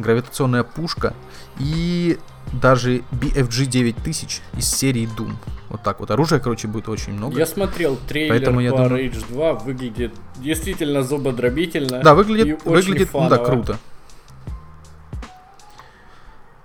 [0.00, 1.14] гравитационная пушка
[1.58, 2.18] и
[2.52, 5.34] даже BFG 9000 из серии Doom.
[5.68, 6.10] Вот так вот.
[6.10, 7.38] Оружия, короче, будет очень много.
[7.38, 12.00] Я смотрел трейлер Поэтому я по думаю- Rage 2, выглядит действительно зубодробительно.
[12.02, 13.78] Да, выглядит, выглядит, ну да, круто.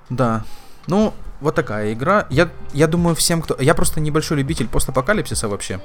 [0.10, 0.44] Да.
[0.88, 2.26] Ну, вот такая игра.
[2.30, 3.56] Я, я думаю, всем, кто...
[3.60, 5.80] Я просто небольшой любитель постапокалипсиса вообще.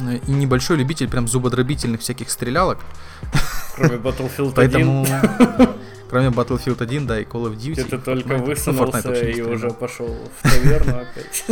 [0.00, 2.78] Э, И небольшой любитель прям зубодробительных всяких стрелялок.
[3.76, 4.54] Кроме Battlefield 1.
[4.54, 5.06] Поэтому...
[6.10, 7.84] Кроме Battlefield 1, да, и Call of Duty.
[7.84, 8.38] Ты только Fortnite.
[8.38, 11.44] Ну, Fortnite высунулся и уже пошел в таверну опять.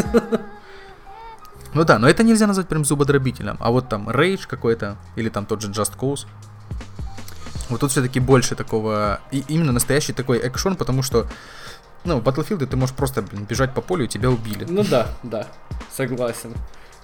[1.74, 3.56] Ну да, но это нельзя назвать прям зубодробителем.
[3.60, 6.26] А вот там Rage какой-то, или там тот же Just Cause.
[7.68, 11.28] Вот тут все-таки больше такого, и именно настоящий такой экшон, потому что,
[12.04, 14.66] ну, в Battlefield ты можешь просто, блин, бежать по полю, и тебя убили.
[14.68, 15.46] Ну да, да,
[15.94, 16.52] согласен.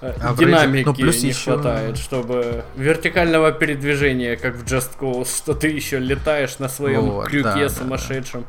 [0.04, 5.34] Э, А Динамики ну, плюс не еще- хватает, чтобы вертикального передвижения, как в Just Cause,
[5.36, 8.44] что ты еще летаешь на своем Вот, крюке да, да, сумасшедшем.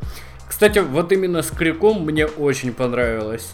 [0.49, 3.53] Кстати, вот именно с крюком мне очень понравилась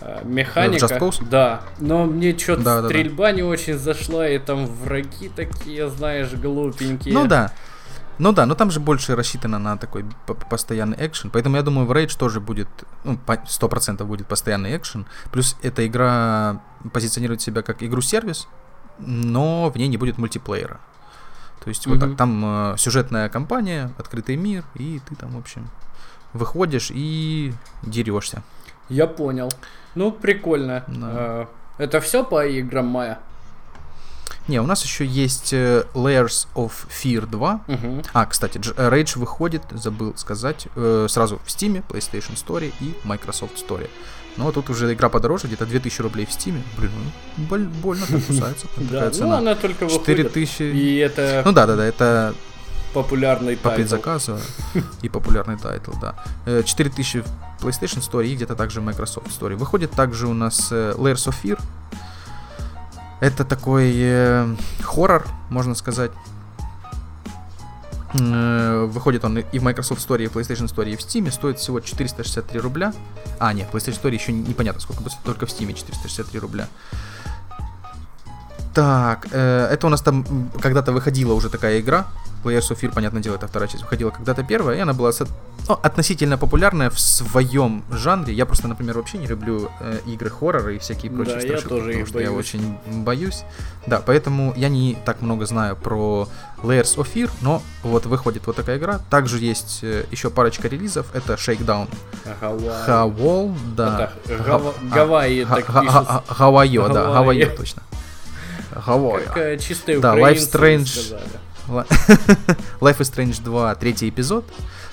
[0.00, 0.86] э, механика.
[0.86, 1.28] Just Cause?
[1.30, 2.88] Да, но мне что-то Да, да, да.
[2.88, 7.14] стрельба не очень зашла, и там враги такие, знаешь, глупенькие.
[7.14, 7.52] Ну да.
[8.18, 10.04] Ну да, но там же больше рассчитано на такой
[10.50, 11.30] постоянный экшен.
[11.30, 12.66] Поэтому я думаю, в Rage тоже будет,
[13.04, 15.06] ну, по- 100% будет постоянный экшен.
[15.30, 16.60] Плюс эта игра
[16.92, 18.48] позиционирует себя как игру-сервис,
[18.98, 20.80] но в ней не будет мультиплеера.
[21.62, 22.08] То есть вот Мгм.
[22.10, 25.68] так, там э, сюжетная кампания, открытый мир, и ты там, в общем,
[26.32, 27.52] выходишь и
[27.82, 28.42] дерешься.
[28.88, 29.50] Я понял.
[29.94, 30.84] Ну, прикольно.
[30.86, 31.08] Да.
[31.10, 31.46] Э,
[31.78, 33.18] Это все по играм Мая?
[34.46, 37.60] Не, у нас еще есть э, Layers of Fear 2.
[37.66, 38.02] Мгм.
[38.14, 40.68] А, кстати, э, Rage выходит, забыл сказать,
[41.08, 43.88] сразу в Steam, PlayStation Store и Microsoft Store.
[44.36, 46.60] Но тут уже игра подороже, где-то 2000 рублей в Steam.
[46.76, 46.90] Блин,
[47.36, 48.66] ну, боль- больно так кусается.
[48.76, 50.06] Да, ну она только выходит.
[50.06, 50.62] 4000.
[50.62, 52.34] И это Ну да, да, да, это
[52.94, 53.76] популярный по title.
[53.82, 54.38] предзаказу
[55.02, 56.14] и популярный title, да.
[56.46, 57.24] Э, 4000
[57.58, 59.54] в PlayStation Store и где-то также в Microsoft Store.
[59.56, 61.60] Выходит также у нас э, Layers of Fear.
[63.20, 66.12] Это такой э, хоррор, можно сказать.
[68.14, 71.30] Э, Выходит он и в Microsoft Store, и в PlayStation Store, и в Steam.
[71.30, 72.92] Стоит всего 463 рубля.
[73.38, 76.68] А, нет, PlayStation Store еще непонятно, сколько будет, только в Steam 463 рубля.
[78.78, 80.24] Так, э, это у нас там
[80.62, 82.06] когда-то выходила уже такая игра.
[82.44, 85.10] Players of Fear, понятное дело, это вторая часть выходила когда-то первая, и она была
[85.68, 88.32] ну, относительно популярная в своем жанре.
[88.32, 91.68] Я просто, например, вообще не люблю э, игры хоррора и всякие прочие да, страшилки, я
[91.68, 92.28] тоже потому что боюсь.
[92.28, 93.44] я очень боюсь.
[93.88, 96.28] Да, поэтому я не так много знаю про
[96.62, 99.00] Layers of Fear, но вот выходит вот такая игра.
[99.10, 101.12] Также есть э, еще парочка релизов.
[101.16, 101.88] Это Shakedown
[102.86, 104.12] Хавол, да.
[104.94, 106.38] Гавайи так пишут.
[106.38, 107.82] Гавайо, да, Гавайо точно.
[108.86, 109.30] Гавайо.
[109.32, 111.18] Как чистые Да, Life Strange.
[112.80, 114.44] Life is Strange 2, третий эпизод.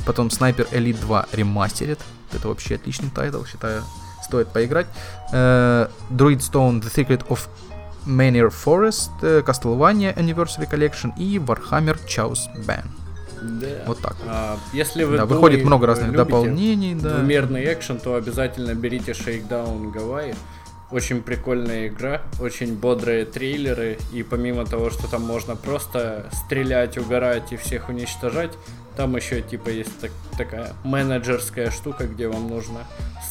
[0.06, 2.00] Потом Sniper Elite 2 ремастерит.
[2.34, 3.84] Это вообще отличный тайтл, считаю,
[4.24, 4.88] стоит поиграть.
[5.32, 7.48] Uh, Druid Stone The Secret of
[8.06, 12.90] Manor Forest, Castlevania Anniversary Collection и Warhammer Chaos Bane.
[13.42, 13.68] Да.
[13.86, 14.16] Вот так.
[14.28, 16.96] А, если вы да, выходит много разных дополнений.
[16.96, 17.18] Да.
[17.18, 20.36] Двумерный экшен, то обязательно берите Shakedown Гавайи.
[20.92, 27.52] Очень прикольная игра, очень бодрые трейлеры, и помимо того, что там можно просто стрелять, угорать
[27.54, 28.52] и всех уничтожать,
[28.96, 32.80] там еще типа есть так, такая менеджерская штука, где вам нужно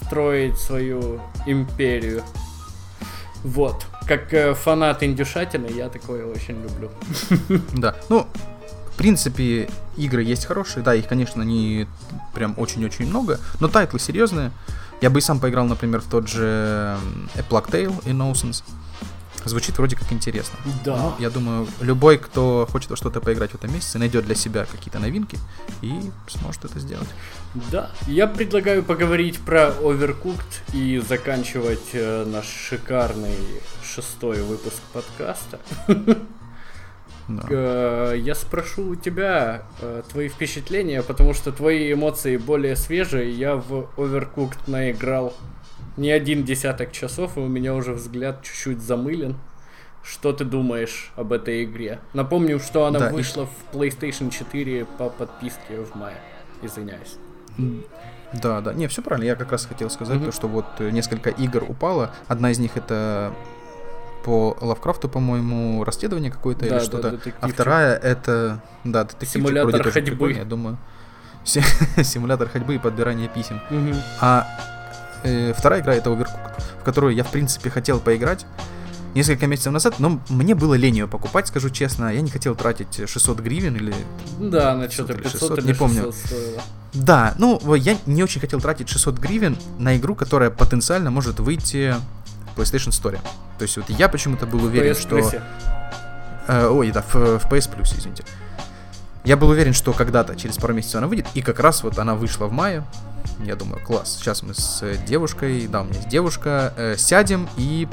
[0.02, 2.22] строить свою империю.
[3.44, 3.86] Вот.
[4.06, 6.90] Как э, фанат индюшатины, я такое очень люблю.
[7.74, 7.94] Да.
[8.08, 8.26] Ну,
[8.94, 11.86] в принципе, игры есть хорошие, да, их, конечно, не
[12.32, 14.50] прям очень-очень много, но title ы серьезные.
[15.04, 16.96] Я бы и сам поиграл, например, в тот же
[17.34, 18.64] A Plague Tale Innocence.
[19.44, 20.58] Звучит вроде как интересно.
[20.82, 20.96] Да.
[20.96, 24.64] Ну, я думаю, любой, кто хочет во что-то поиграть в этом месяце, найдет для себя
[24.64, 25.38] какие-то новинки
[25.82, 27.08] и сможет это сделать.
[27.70, 27.90] Да.
[28.06, 33.36] Я предлагаю поговорить про Overcooked и заканчивать э, наш шикарный
[33.82, 35.60] шестой выпуск подкаста.
[37.28, 37.42] Да.
[37.48, 43.30] Э, я спрошу у тебя э, твои впечатления, потому что твои эмоции более свежие.
[43.30, 45.32] Я в Overcooked наиграл
[45.96, 49.36] не один десяток часов, и у меня уже взгляд чуть-чуть замылен.
[50.02, 51.98] Что ты думаешь об этой игре?
[52.12, 53.46] Напомню, что она да, вышла и...
[53.46, 56.16] в PlayStation 4 по подписке в мае.
[56.60, 57.16] Извиняюсь.
[58.34, 59.26] Да, да, не, все правильно.
[59.26, 60.26] Я как раз хотел сказать mm-hmm.
[60.26, 62.10] то, что вот э, несколько игр упало.
[62.26, 63.32] Одна из них это
[64.24, 67.10] по Лавкрафту, по-моему, расследование какое-то да, или что-то.
[67.12, 70.32] Да, а вторая это, да, детективчик Симулятор вроде ходьбы.
[70.32, 70.78] Я думаю.
[71.44, 73.60] Симулятор ходьбы и подбирание писем.
[73.70, 73.96] Угу.
[74.20, 74.46] А
[75.22, 78.46] э, вторая игра это Overcooked, в которую я, в принципе, хотел поиграть
[79.14, 82.12] несколько месяцев назад, но мне было лень ее покупать, скажу честно.
[82.12, 83.94] Я не хотел тратить 600 гривен или...
[84.40, 86.12] Да, на что-то 500 600, или не помню.
[86.12, 86.62] стоило.
[86.94, 91.94] Да, ну, я не очень хотел тратить 600 гривен на игру, которая потенциально может выйти
[92.56, 93.18] PlayStation Store.
[93.58, 95.42] То есть вот я почему-то был уверен, PS что...
[96.46, 98.24] Э, ой, да, в, в PS Plus, извините.
[99.24, 102.14] Я был уверен, что когда-то, через пару месяцев она выйдет, и как раз вот она
[102.14, 102.84] вышла в мае.
[103.42, 107.88] Я думаю, класс, сейчас мы с девушкой, да, у меня есть девушка, э, сядем и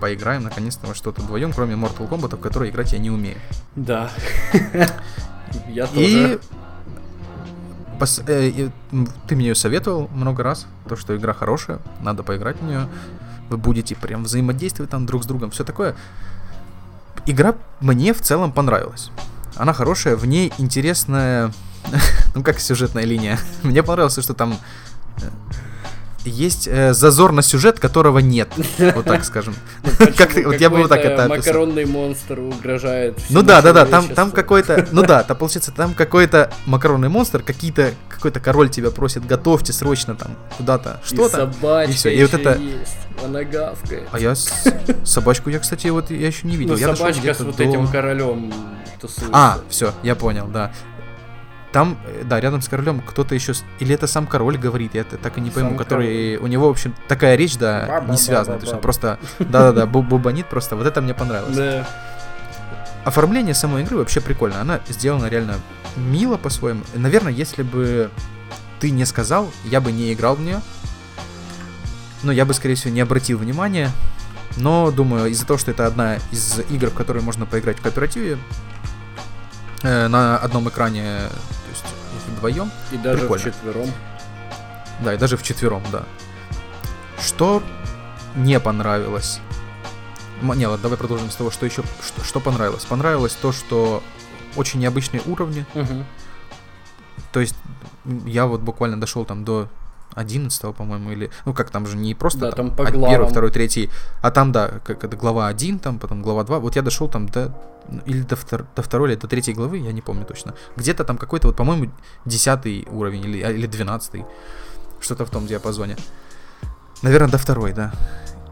[0.00, 3.36] поиграем наконец-то во что-то вдвоем, кроме Mortal Kombat, в который играть я не умею.
[3.76, 4.10] Да.
[5.68, 6.40] Я тоже.
[8.26, 8.70] Э,
[9.26, 12.88] ты мне ее советовал много раз, то, что игра хорошая, надо поиграть в нее
[13.50, 15.94] вы будете прям взаимодействовать там друг с другом, все такое.
[17.26, 19.10] Игра мне в целом понравилась.
[19.56, 21.52] Она хорошая, в ней интересная,
[22.34, 23.38] ну как сюжетная линия.
[23.62, 24.56] Мне понравилось, что там
[25.20, 25.28] э,
[26.24, 28.48] есть э, зазор на сюжет, которого нет,
[28.78, 29.54] вот так скажем.
[29.82, 31.28] Ну, как вот я бы вот так это.
[31.28, 33.18] Макаронный монстр угрожает.
[33.30, 37.42] Ну да, да, да, там там какой-то, ну да, там получается там какой-то макаронный монстр,
[37.42, 41.52] какие-то какой-то король тебя просит, готовьте срочно там куда-то что-то.
[41.88, 42.60] И все, и вот это.
[43.22, 44.08] Она гавкает.
[44.12, 44.34] А я
[45.04, 46.74] собачку я, кстати, вот я еще не видел.
[46.74, 48.52] Ну, собачка с вот этим королем
[49.00, 49.30] тусуется.
[49.32, 50.72] А, все, я понял, да.
[51.72, 53.52] Там, э, да, рядом с королем кто-то еще...
[53.78, 56.34] Или это сам король говорит, я так и не пойму, сам который...
[56.34, 56.44] Король.
[56.44, 58.12] У него, в общем, такая речь, да, Ба-ба-ба-ба-ба.
[58.12, 58.58] не связана.
[58.58, 59.18] То есть он просто...
[59.38, 60.76] Да-да-да, бубанит просто.
[60.76, 61.56] Вот это мне понравилось.
[61.56, 61.86] Да.
[63.04, 64.60] Оформление самой игры вообще прикольно.
[64.60, 65.54] Она сделана реально
[65.96, 66.82] мило по-своему.
[66.94, 68.10] Наверное, если бы
[68.80, 70.60] ты не сказал, я бы не играл в нее.
[72.22, 73.90] Но я бы, скорее всего, не обратил внимания.
[74.56, 78.36] Но, думаю, из-за того, что это одна из игр, в которые можно поиграть в кооперативе,
[79.82, 81.84] э, на одном экране, то есть
[82.28, 82.70] вдвоем.
[82.92, 83.44] И даже Прикольно.
[83.44, 83.90] четвером.
[85.00, 86.04] Да, и даже в четвером, да.
[87.18, 87.62] Что
[88.34, 89.40] не понравилось?
[90.42, 92.84] Не, ладно, давай продолжим с того, что еще, что, что понравилось.
[92.84, 94.02] Понравилось то, что
[94.56, 95.66] очень необычные уровни.
[95.74, 96.04] Угу.
[97.32, 97.54] То есть
[98.24, 99.68] я вот буквально дошел там до
[100.14, 103.10] 11 по-моему, или, ну как там же не просто да, там, там по главам.
[103.10, 103.90] первый, второй, третий,
[104.22, 107.28] а там, да, как это глава 1, там, потом глава 2, вот я дошел там
[107.28, 107.54] до,
[108.06, 111.18] или до, втор, до второй, или до третьей главы, я не помню точно, где-то там
[111.18, 111.92] какой-то, вот, по-моему,
[112.24, 114.24] 10 уровень, или, или 12
[115.00, 115.96] что-то в том диапазоне,
[117.02, 117.92] наверное, до второй, да,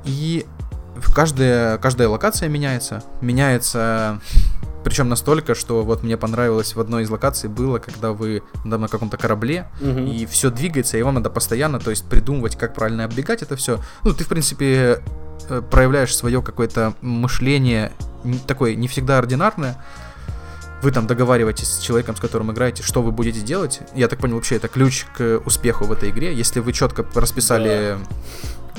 [0.04, 0.46] и
[1.14, 3.02] каждая, каждая локация меняется.
[3.20, 4.20] Меняется
[4.84, 8.88] причем настолько, что вот мне понравилось в одной из локаций было, когда вы да, на
[8.88, 10.00] каком-то корабле, угу.
[10.00, 13.80] и все двигается, и вам надо постоянно, то есть придумывать, как правильно оббегать это все.
[14.04, 15.02] Ну, ты, в принципе,
[15.48, 17.92] э, проявляешь свое какое-то мышление
[18.46, 19.82] такое не всегда ординарное.
[20.82, 23.80] Вы там договариваетесь с человеком, с которым играете, что вы будете делать.
[23.94, 26.32] Я так понял, вообще это ключ к успеху в этой игре.
[26.32, 28.18] Если вы четко расписали да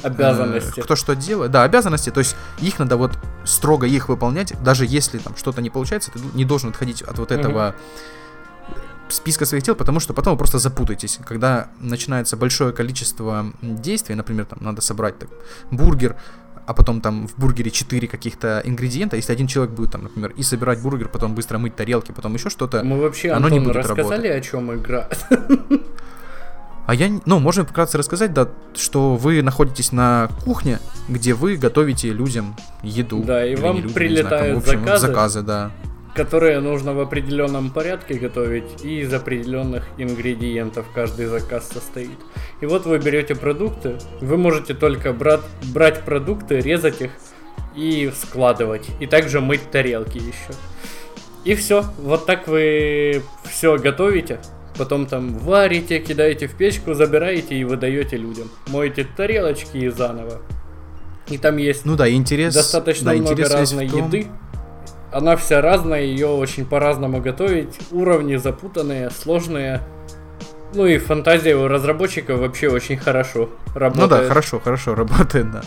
[0.03, 0.79] Обязанности.
[0.79, 1.51] Э, кто что делает.
[1.51, 5.69] Да, обязанности, то есть их надо вот строго их выполнять, даже если там что-то не
[5.69, 7.75] получается, ты не должен отходить от вот этого
[9.09, 11.19] списка своих дел, потому что потом вы просто запутаетесь.
[11.25, 15.29] Когда начинается большое количество действий, например, там надо собрать так,
[15.71, 16.15] бургер,
[16.67, 20.43] а потом там в бургере 4 каких-то ингредиента, если один человек будет там, например, и
[20.43, 23.77] собирать бургер, потом быстро мыть тарелки, потом еще что-то, Мы вообще, оно Антон, не будет
[23.77, 24.47] рассказали, работать.
[24.47, 25.09] о чем игра?
[26.89, 32.11] А я, ну, можем вкратце рассказать, да, что вы находитесь на кухне, где вы готовите
[32.11, 33.21] людям еду.
[33.21, 35.71] Да, и вам людям, прилетают знаю, там, общем, заказы, заказы, да.
[36.15, 42.17] Которые нужно в определенном порядке готовить и из определенных ингредиентов каждый заказ состоит.
[42.59, 45.41] И вот вы берете продукты, вы можете только брать,
[45.71, 47.11] брать продукты, резать их
[47.75, 48.87] и складывать.
[48.99, 50.57] И также мыть тарелки еще.
[51.43, 51.85] И все.
[51.99, 54.39] Вот так вы все готовите
[54.79, 58.49] потом там варите, кидаете в печку, забираете и выдаете людям.
[58.67, 60.41] Моете тарелочки и заново.
[61.27, 64.07] И там есть ну да, интерес, достаточно да, много интерес разной том...
[64.07, 64.27] еды.
[65.11, 67.77] Она вся разная, ее очень по-разному готовить.
[67.91, 69.81] Уровни запутанные, сложные.
[70.73, 74.09] Ну и фантазия у разработчиков вообще очень хорошо работает.
[74.09, 75.61] Ну да, хорошо, хорошо работает, да.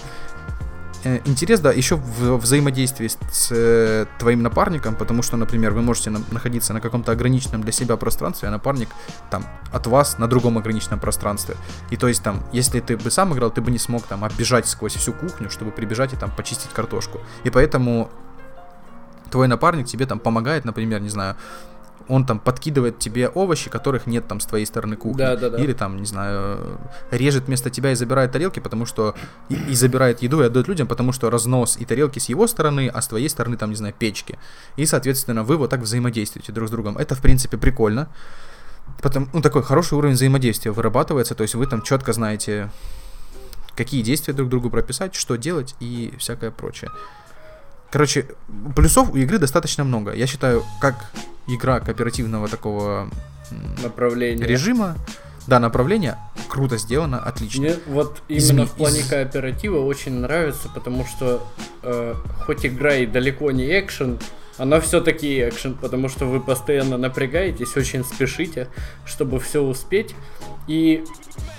[1.05, 6.11] Э, интерес, да, еще в взаимодействии с, э, твоим напарником, потому что, например, вы можете
[6.11, 8.89] на, находиться на каком-то ограниченном для себя пространстве, а напарник
[9.31, 11.57] там от вас на другом ограниченном пространстве.
[11.91, 14.69] И то есть там, если ты бы сам играл, ты бы не смог там оббежать
[14.69, 17.21] сквозь всю кухню, чтобы прибежать и там почистить картошку.
[17.43, 18.09] И поэтому
[19.31, 21.37] твой напарник тебе там помогает, например, не знаю,
[22.09, 25.19] он там подкидывает тебе овощи, которых нет там с твоей стороны кухни.
[25.19, 25.59] Да, да, да.
[25.59, 26.79] Или там, не знаю,
[27.11, 29.15] режет вместо тебя и забирает тарелки, потому что...
[29.49, 32.91] И, и забирает еду и отдает людям, потому что разнос и тарелки с его стороны,
[32.93, 34.39] а с твоей стороны там, не знаю, печки.
[34.77, 36.99] И, соответственно, вы вот так взаимодействуете друг с другом.
[36.99, 38.09] Это, в принципе, прикольно.
[39.01, 42.71] Потом, ну, такой хороший уровень взаимодействия вырабатывается, то есть вы там четко знаете,
[43.77, 46.91] какие действия друг другу прописать, что делать и всякое прочее.
[47.93, 48.25] Короче,
[48.75, 50.15] плюсов у игры достаточно много.
[50.15, 50.95] Я считаю, как
[51.47, 53.11] игра кооперативного такого
[53.83, 54.97] направления режима,
[55.47, 56.17] да, направление
[56.49, 57.61] круто сделано, отлично.
[57.61, 61.47] Мне вот именно из, в плане кооператива очень нравится, потому что
[61.83, 62.15] э,
[62.47, 64.19] хоть игра и далеко не экшен,
[64.57, 68.69] она все-таки экшен, потому что вы постоянно напрягаетесь, очень спешите,
[69.05, 70.15] чтобы все успеть.
[70.67, 71.05] И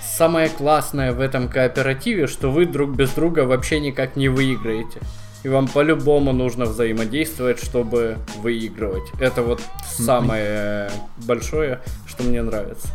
[0.02, 5.00] самое классное в этом кооперативе, что вы друг без друга вообще никак не выиграете
[5.44, 9.04] и вам по-любому нужно взаимодействовать, чтобы выигрывать.
[9.20, 12.88] Это вот самое большое, что мне нравится.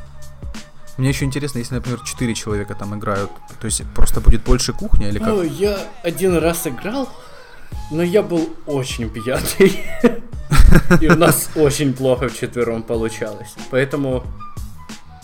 [0.98, 3.32] Мне еще интересно, если, например, 4 человека там играют,
[3.62, 5.28] то есть просто будет больше кухня или как?
[5.28, 7.08] Ну, я один раз играл,
[7.92, 9.80] но я был очень пьяный.
[11.02, 13.54] И у нас очень плохо в четвером получалось.
[13.70, 14.24] Поэтому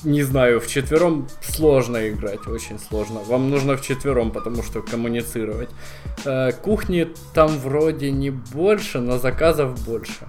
[0.06, 3.20] не знаю, в четвером сложно играть, очень сложно.
[3.22, 5.70] Вам нужно в четвером, потому что коммуницировать.
[6.26, 10.28] Э, кухни там вроде не больше, но заказов больше.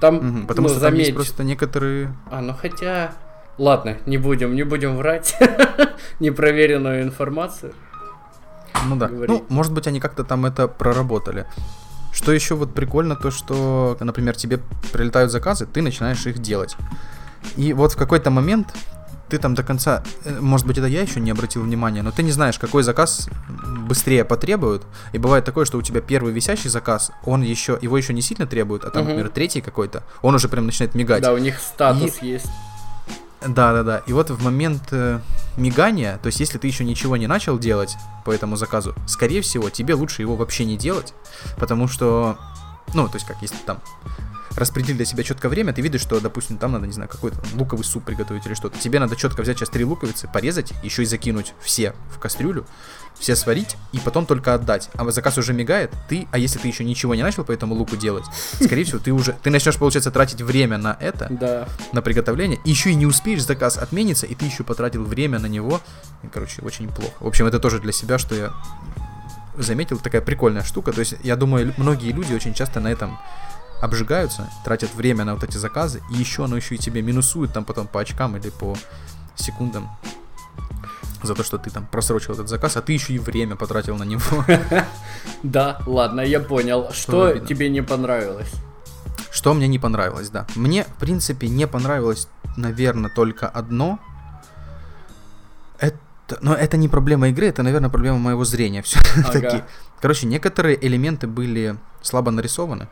[0.00, 0.98] Там, угу, потому ну, что заметь...
[0.98, 2.14] там есть просто некоторые...
[2.30, 3.12] А, ну хотя...
[3.56, 5.36] Ладно, не будем, не будем врать
[6.20, 7.72] непроверенную информацию.
[8.86, 9.06] Ну да.
[9.06, 9.28] Говорить.
[9.28, 11.46] Ну, может быть, они как-то там это проработали.
[12.12, 14.60] Что еще вот прикольно, то что, например, тебе
[14.92, 16.76] прилетают заказы, ты начинаешь их делать.
[17.56, 18.74] И вот в какой-то момент
[19.28, 22.22] ты там до конца, э, может быть, это я еще не обратил внимания, но ты
[22.22, 23.28] не знаешь, какой заказ
[23.88, 24.82] быстрее потребуют.
[25.12, 28.46] И бывает такое, что у тебя первый висящий заказ, он еще, его еще не сильно
[28.46, 29.10] требует, а там, угу.
[29.10, 31.22] например, третий какой-то, он уже прям начинает мигать.
[31.22, 32.26] Да, у них статус и...
[32.26, 32.46] есть.
[33.46, 34.02] Да, да, да.
[34.06, 35.20] И вот в момент э,
[35.56, 39.68] мигания, то есть если ты еще ничего не начал делать по этому заказу, скорее всего,
[39.68, 41.12] тебе лучше его вообще не делать,
[41.58, 42.38] потому что,
[42.94, 43.80] ну, то есть как, если там
[44.56, 47.84] распределить для себя четко время, ты видишь, что, допустим, там надо, не знаю, какой-то луковый
[47.84, 48.78] суп приготовить или что-то.
[48.78, 52.66] Тебе надо четко взять сейчас три луковицы, порезать, еще и закинуть все в кастрюлю,
[53.18, 54.90] все сварить и потом только отдать.
[54.94, 57.96] А заказ уже мигает, ты, а если ты еще ничего не начал по этому луку
[57.96, 58.24] делать,
[58.60, 61.68] скорее всего, ты уже, ты начнешь, получается, тратить время на это, да.
[61.92, 65.80] на приготовление, еще и не успеешь, заказ отменится, и ты еще потратил время на него.
[66.22, 67.14] И, короче, очень плохо.
[67.20, 68.52] В общем, это тоже для себя, что я
[69.56, 70.92] заметил, такая прикольная штука.
[70.92, 73.18] То есть, я думаю, многие люди очень часто на этом
[73.84, 77.64] обжигаются, тратят время на вот эти заказы, и еще оно еще и тебе минусует там
[77.64, 78.76] потом по очкам или по
[79.36, 79.90] секундам.
[81.22, 84.04] за то, что ты там просрочил этот заказ, а ты еще и время потратил на
[84.04, 84.44] него.
[85.42, 86.90] Да, ладно, я понял.
[86.92, 88.50] Что тебе не понравилось?
[89.30, 90.46] Что мне не понравилось, да.
[90.54, 93.98] Мне, в принципе, не понравилось, наверное, только одно.
[95.78, 95.98] Это,
[96.40, 99.46] но это не проблема игры, это, наверное, проблема моего зрения все-таки.
[99.46, 99.66] Ага.
[100.00, 102.88] Короче, некоторые элементы были слабо нарисованы.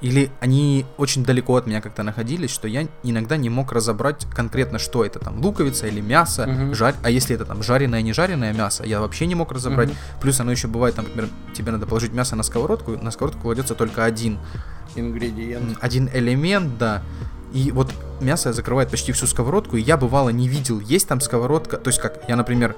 [0.00, 4.78] Или они очень далеко от меня как-то находились, что я иногда не мог разобрать конкретно,
[4.78, 6.74] что это там, луковица или мясо, uh-huh.
[6.74, 9.88] жарь, а если это там жареное, не жареное мясо, я вообще не мог разобрать.
[9.88, 10.20] Uh-huh.
[10.20, 13.74] Плюс оно еще бывает, там, например, тебе надо положить мясо на сковородку, на сковородку кладется
[13.74, 14.38] только один
[14.94, 17.02] ингредиент, один элемент, да.
[17.52, 21.76] И вот мясо закрывает почти всю сковородку, и я бывало не видел, есть там сковородка,
[21.76, 22.76] то есть как, я, например,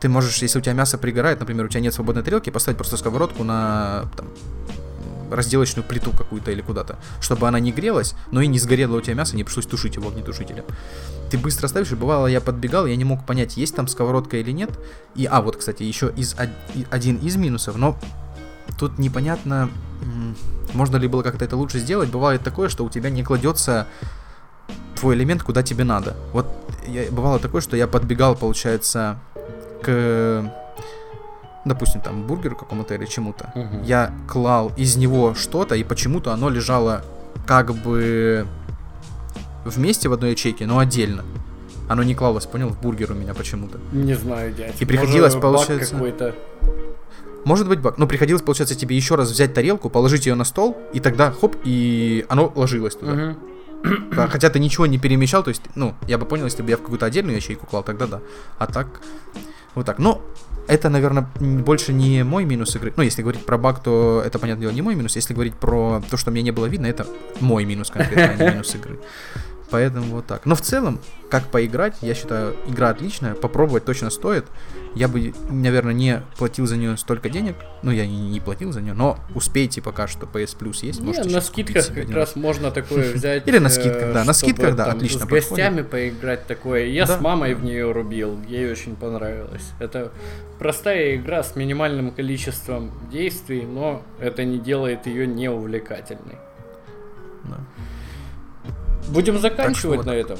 [0.00, 2.96] ты можешь, если у тебя мясо пригорает, например, у тебя нет свободной тарелки, поставить просто
[2.96, 4.26] сковородку на там,
[5.34, 9.14] разделочную плиту какую-то или куда-то, чтобы она не грелась, но и не сгорело у тебя
[9.14, 10.64] мясо, не пришлось тушить его огнетушителем.
[11.30, 14.50] Ты быстро ставишь, и бывало, я подбегал, я не мог понять, есть там сковородка или
[14.50, 14.70] нет.
[15.14, 16.36] И, а, вот, кстати, еще из,
[16.90, 17.98] один из минусов, но
[18.78, 19.70] тут непонятно,
[20.72, 22.10] можно ли было как-то это лучше сделать.
[22.10, 23.86] Бывает такое, что у тебя не кладется
[24.96, 26.16] твой элемент куда тебе надо.
[26.32, 26.46] Вот
[26.86, 29.18] я, бывало такое, что я подбегал, получается,
[29.82, 30.52] к
[31.64, 33.84] допустим, там, бургеру какому-то или чему-то, угу.
[33.84, 37.02] я клал из него что-то, и почему-то оно лежало
[37.46, 38.46] как бы
[39.64, 41.24] вместе в одной ячейке, но отдельно.
[41.88, 43.78] Оно не клалось, понял, в бургер у меня почему-то.
[43.92, 44.80] Не знаю, дядь.
[44.80, 45.94] И приходилось, Может, получается...
[45.94, 46.34] какой-то.
[47.44, 47.98] Может быть баг.
[47.98, 51.56] Но приходилось, получается, тебе еще раз взять тарелку, положить ее на стол, и тогда хоп,
[51.64, 53.12] и оно ложилось туда.
[53.12, 53.36] Угу.
[54.28, 56.82] Хотя ты ничего не перемещал, то есть, ну, я бы понял, если бы я в
[56.82, 58.20] какую-то отдельную ячейку клал, тогда да.
[58.58, 58.86] А так,
[59.74, 59.98] вот так.
[59.98, 60.22] Но
[60.68, 62.92] это, наверное, больше не мой минус игры.
[62.96, 65.16] Ну, если говорить про баг, то это, понятное дело, не мой минус.
[65.16, 67.06] Если говорить про то, что мне не было видно, это
[67.40, 68.98] мой минус конкретно, а не минус игры.
[69.72, 70.44] Поэтому вот так.
[70.44, 71.00] Но в целом,
[71.30, 74.44] как поиграть, я считаю, игра отличная, попробовать точно стоит.
[74.94, 77.56] Я бы, наверное, не платил за нее столько денег.
[77.82, 81.00] Ну, я не, не платил за нее, но успейте пока что PS Plus есть.
[81.00, 83.48] Не, на скидках как раз можно такое взять.
[83.48, 84.24] Или на скидках, да.
[84.24, 85.20] На скидках, да, отлично.
[85.20, 86.84] С гостями поиграть такое.
[86.86, 88.38] Я с мамой в нее рубил.
[88.46, 89.64] Ей очень понравилось.
[89.80, 90.12] Это
[90.58, 96.36] простая игра с минимальным количеством действий, но это не делает ее неувлекательной.
[97.44, 97.58] Да.
[99.08, 100.06] Будем заканчивать вот.
[100.06, 100.38] на этом.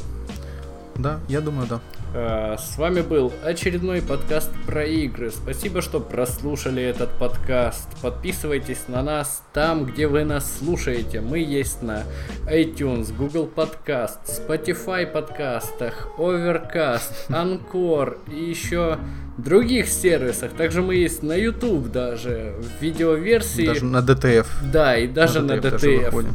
[0.97, 1.81] Да, я думаю, да.
[2.15, 5.31] А, с вами был очередной подкаст про игры.
[5.31, 7.89] Спасибо, что прослушали этот подкаст.
[8.03, 11.23] Подписывайтесь на нас там, где вы нас слушаете.
[11.23, 12.05] Мы есть на
[12.47, 18.99] iTunes, Google Podcast, Spotify подкастах, Overcast, Anchor и еще
[19.39, 20.53] других сервисах.
[20.53, 23.67] Также мы есть на YouTube даже, в видеоверсии.
[23.67, 24.47] Даже на DTF.
[24.73, 26.13] Да, и даже на DTF.
[26.13, 26.27] На DTF.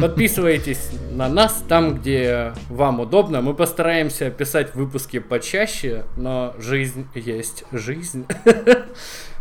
[0.00, 3.40] Подписывайтесь на нас там, где вам удобно.
[3.42, 8.26] Мы постараемся писать выпуски почаще, но жизнь есть жизнь.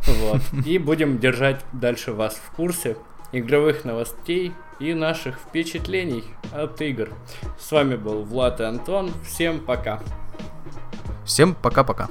[0.07, 0.41] Вот.
[0.67, 2.95] И будем держать дальше вас в курсе
[3.31, 7.09] игровых новостей и наших впечатлений от игр.
[7.59, 9.11] С вами был Влад и Антон.
[9.23, 9.99] Всем пока.
[11.25, 12.07] Всем пока-пока.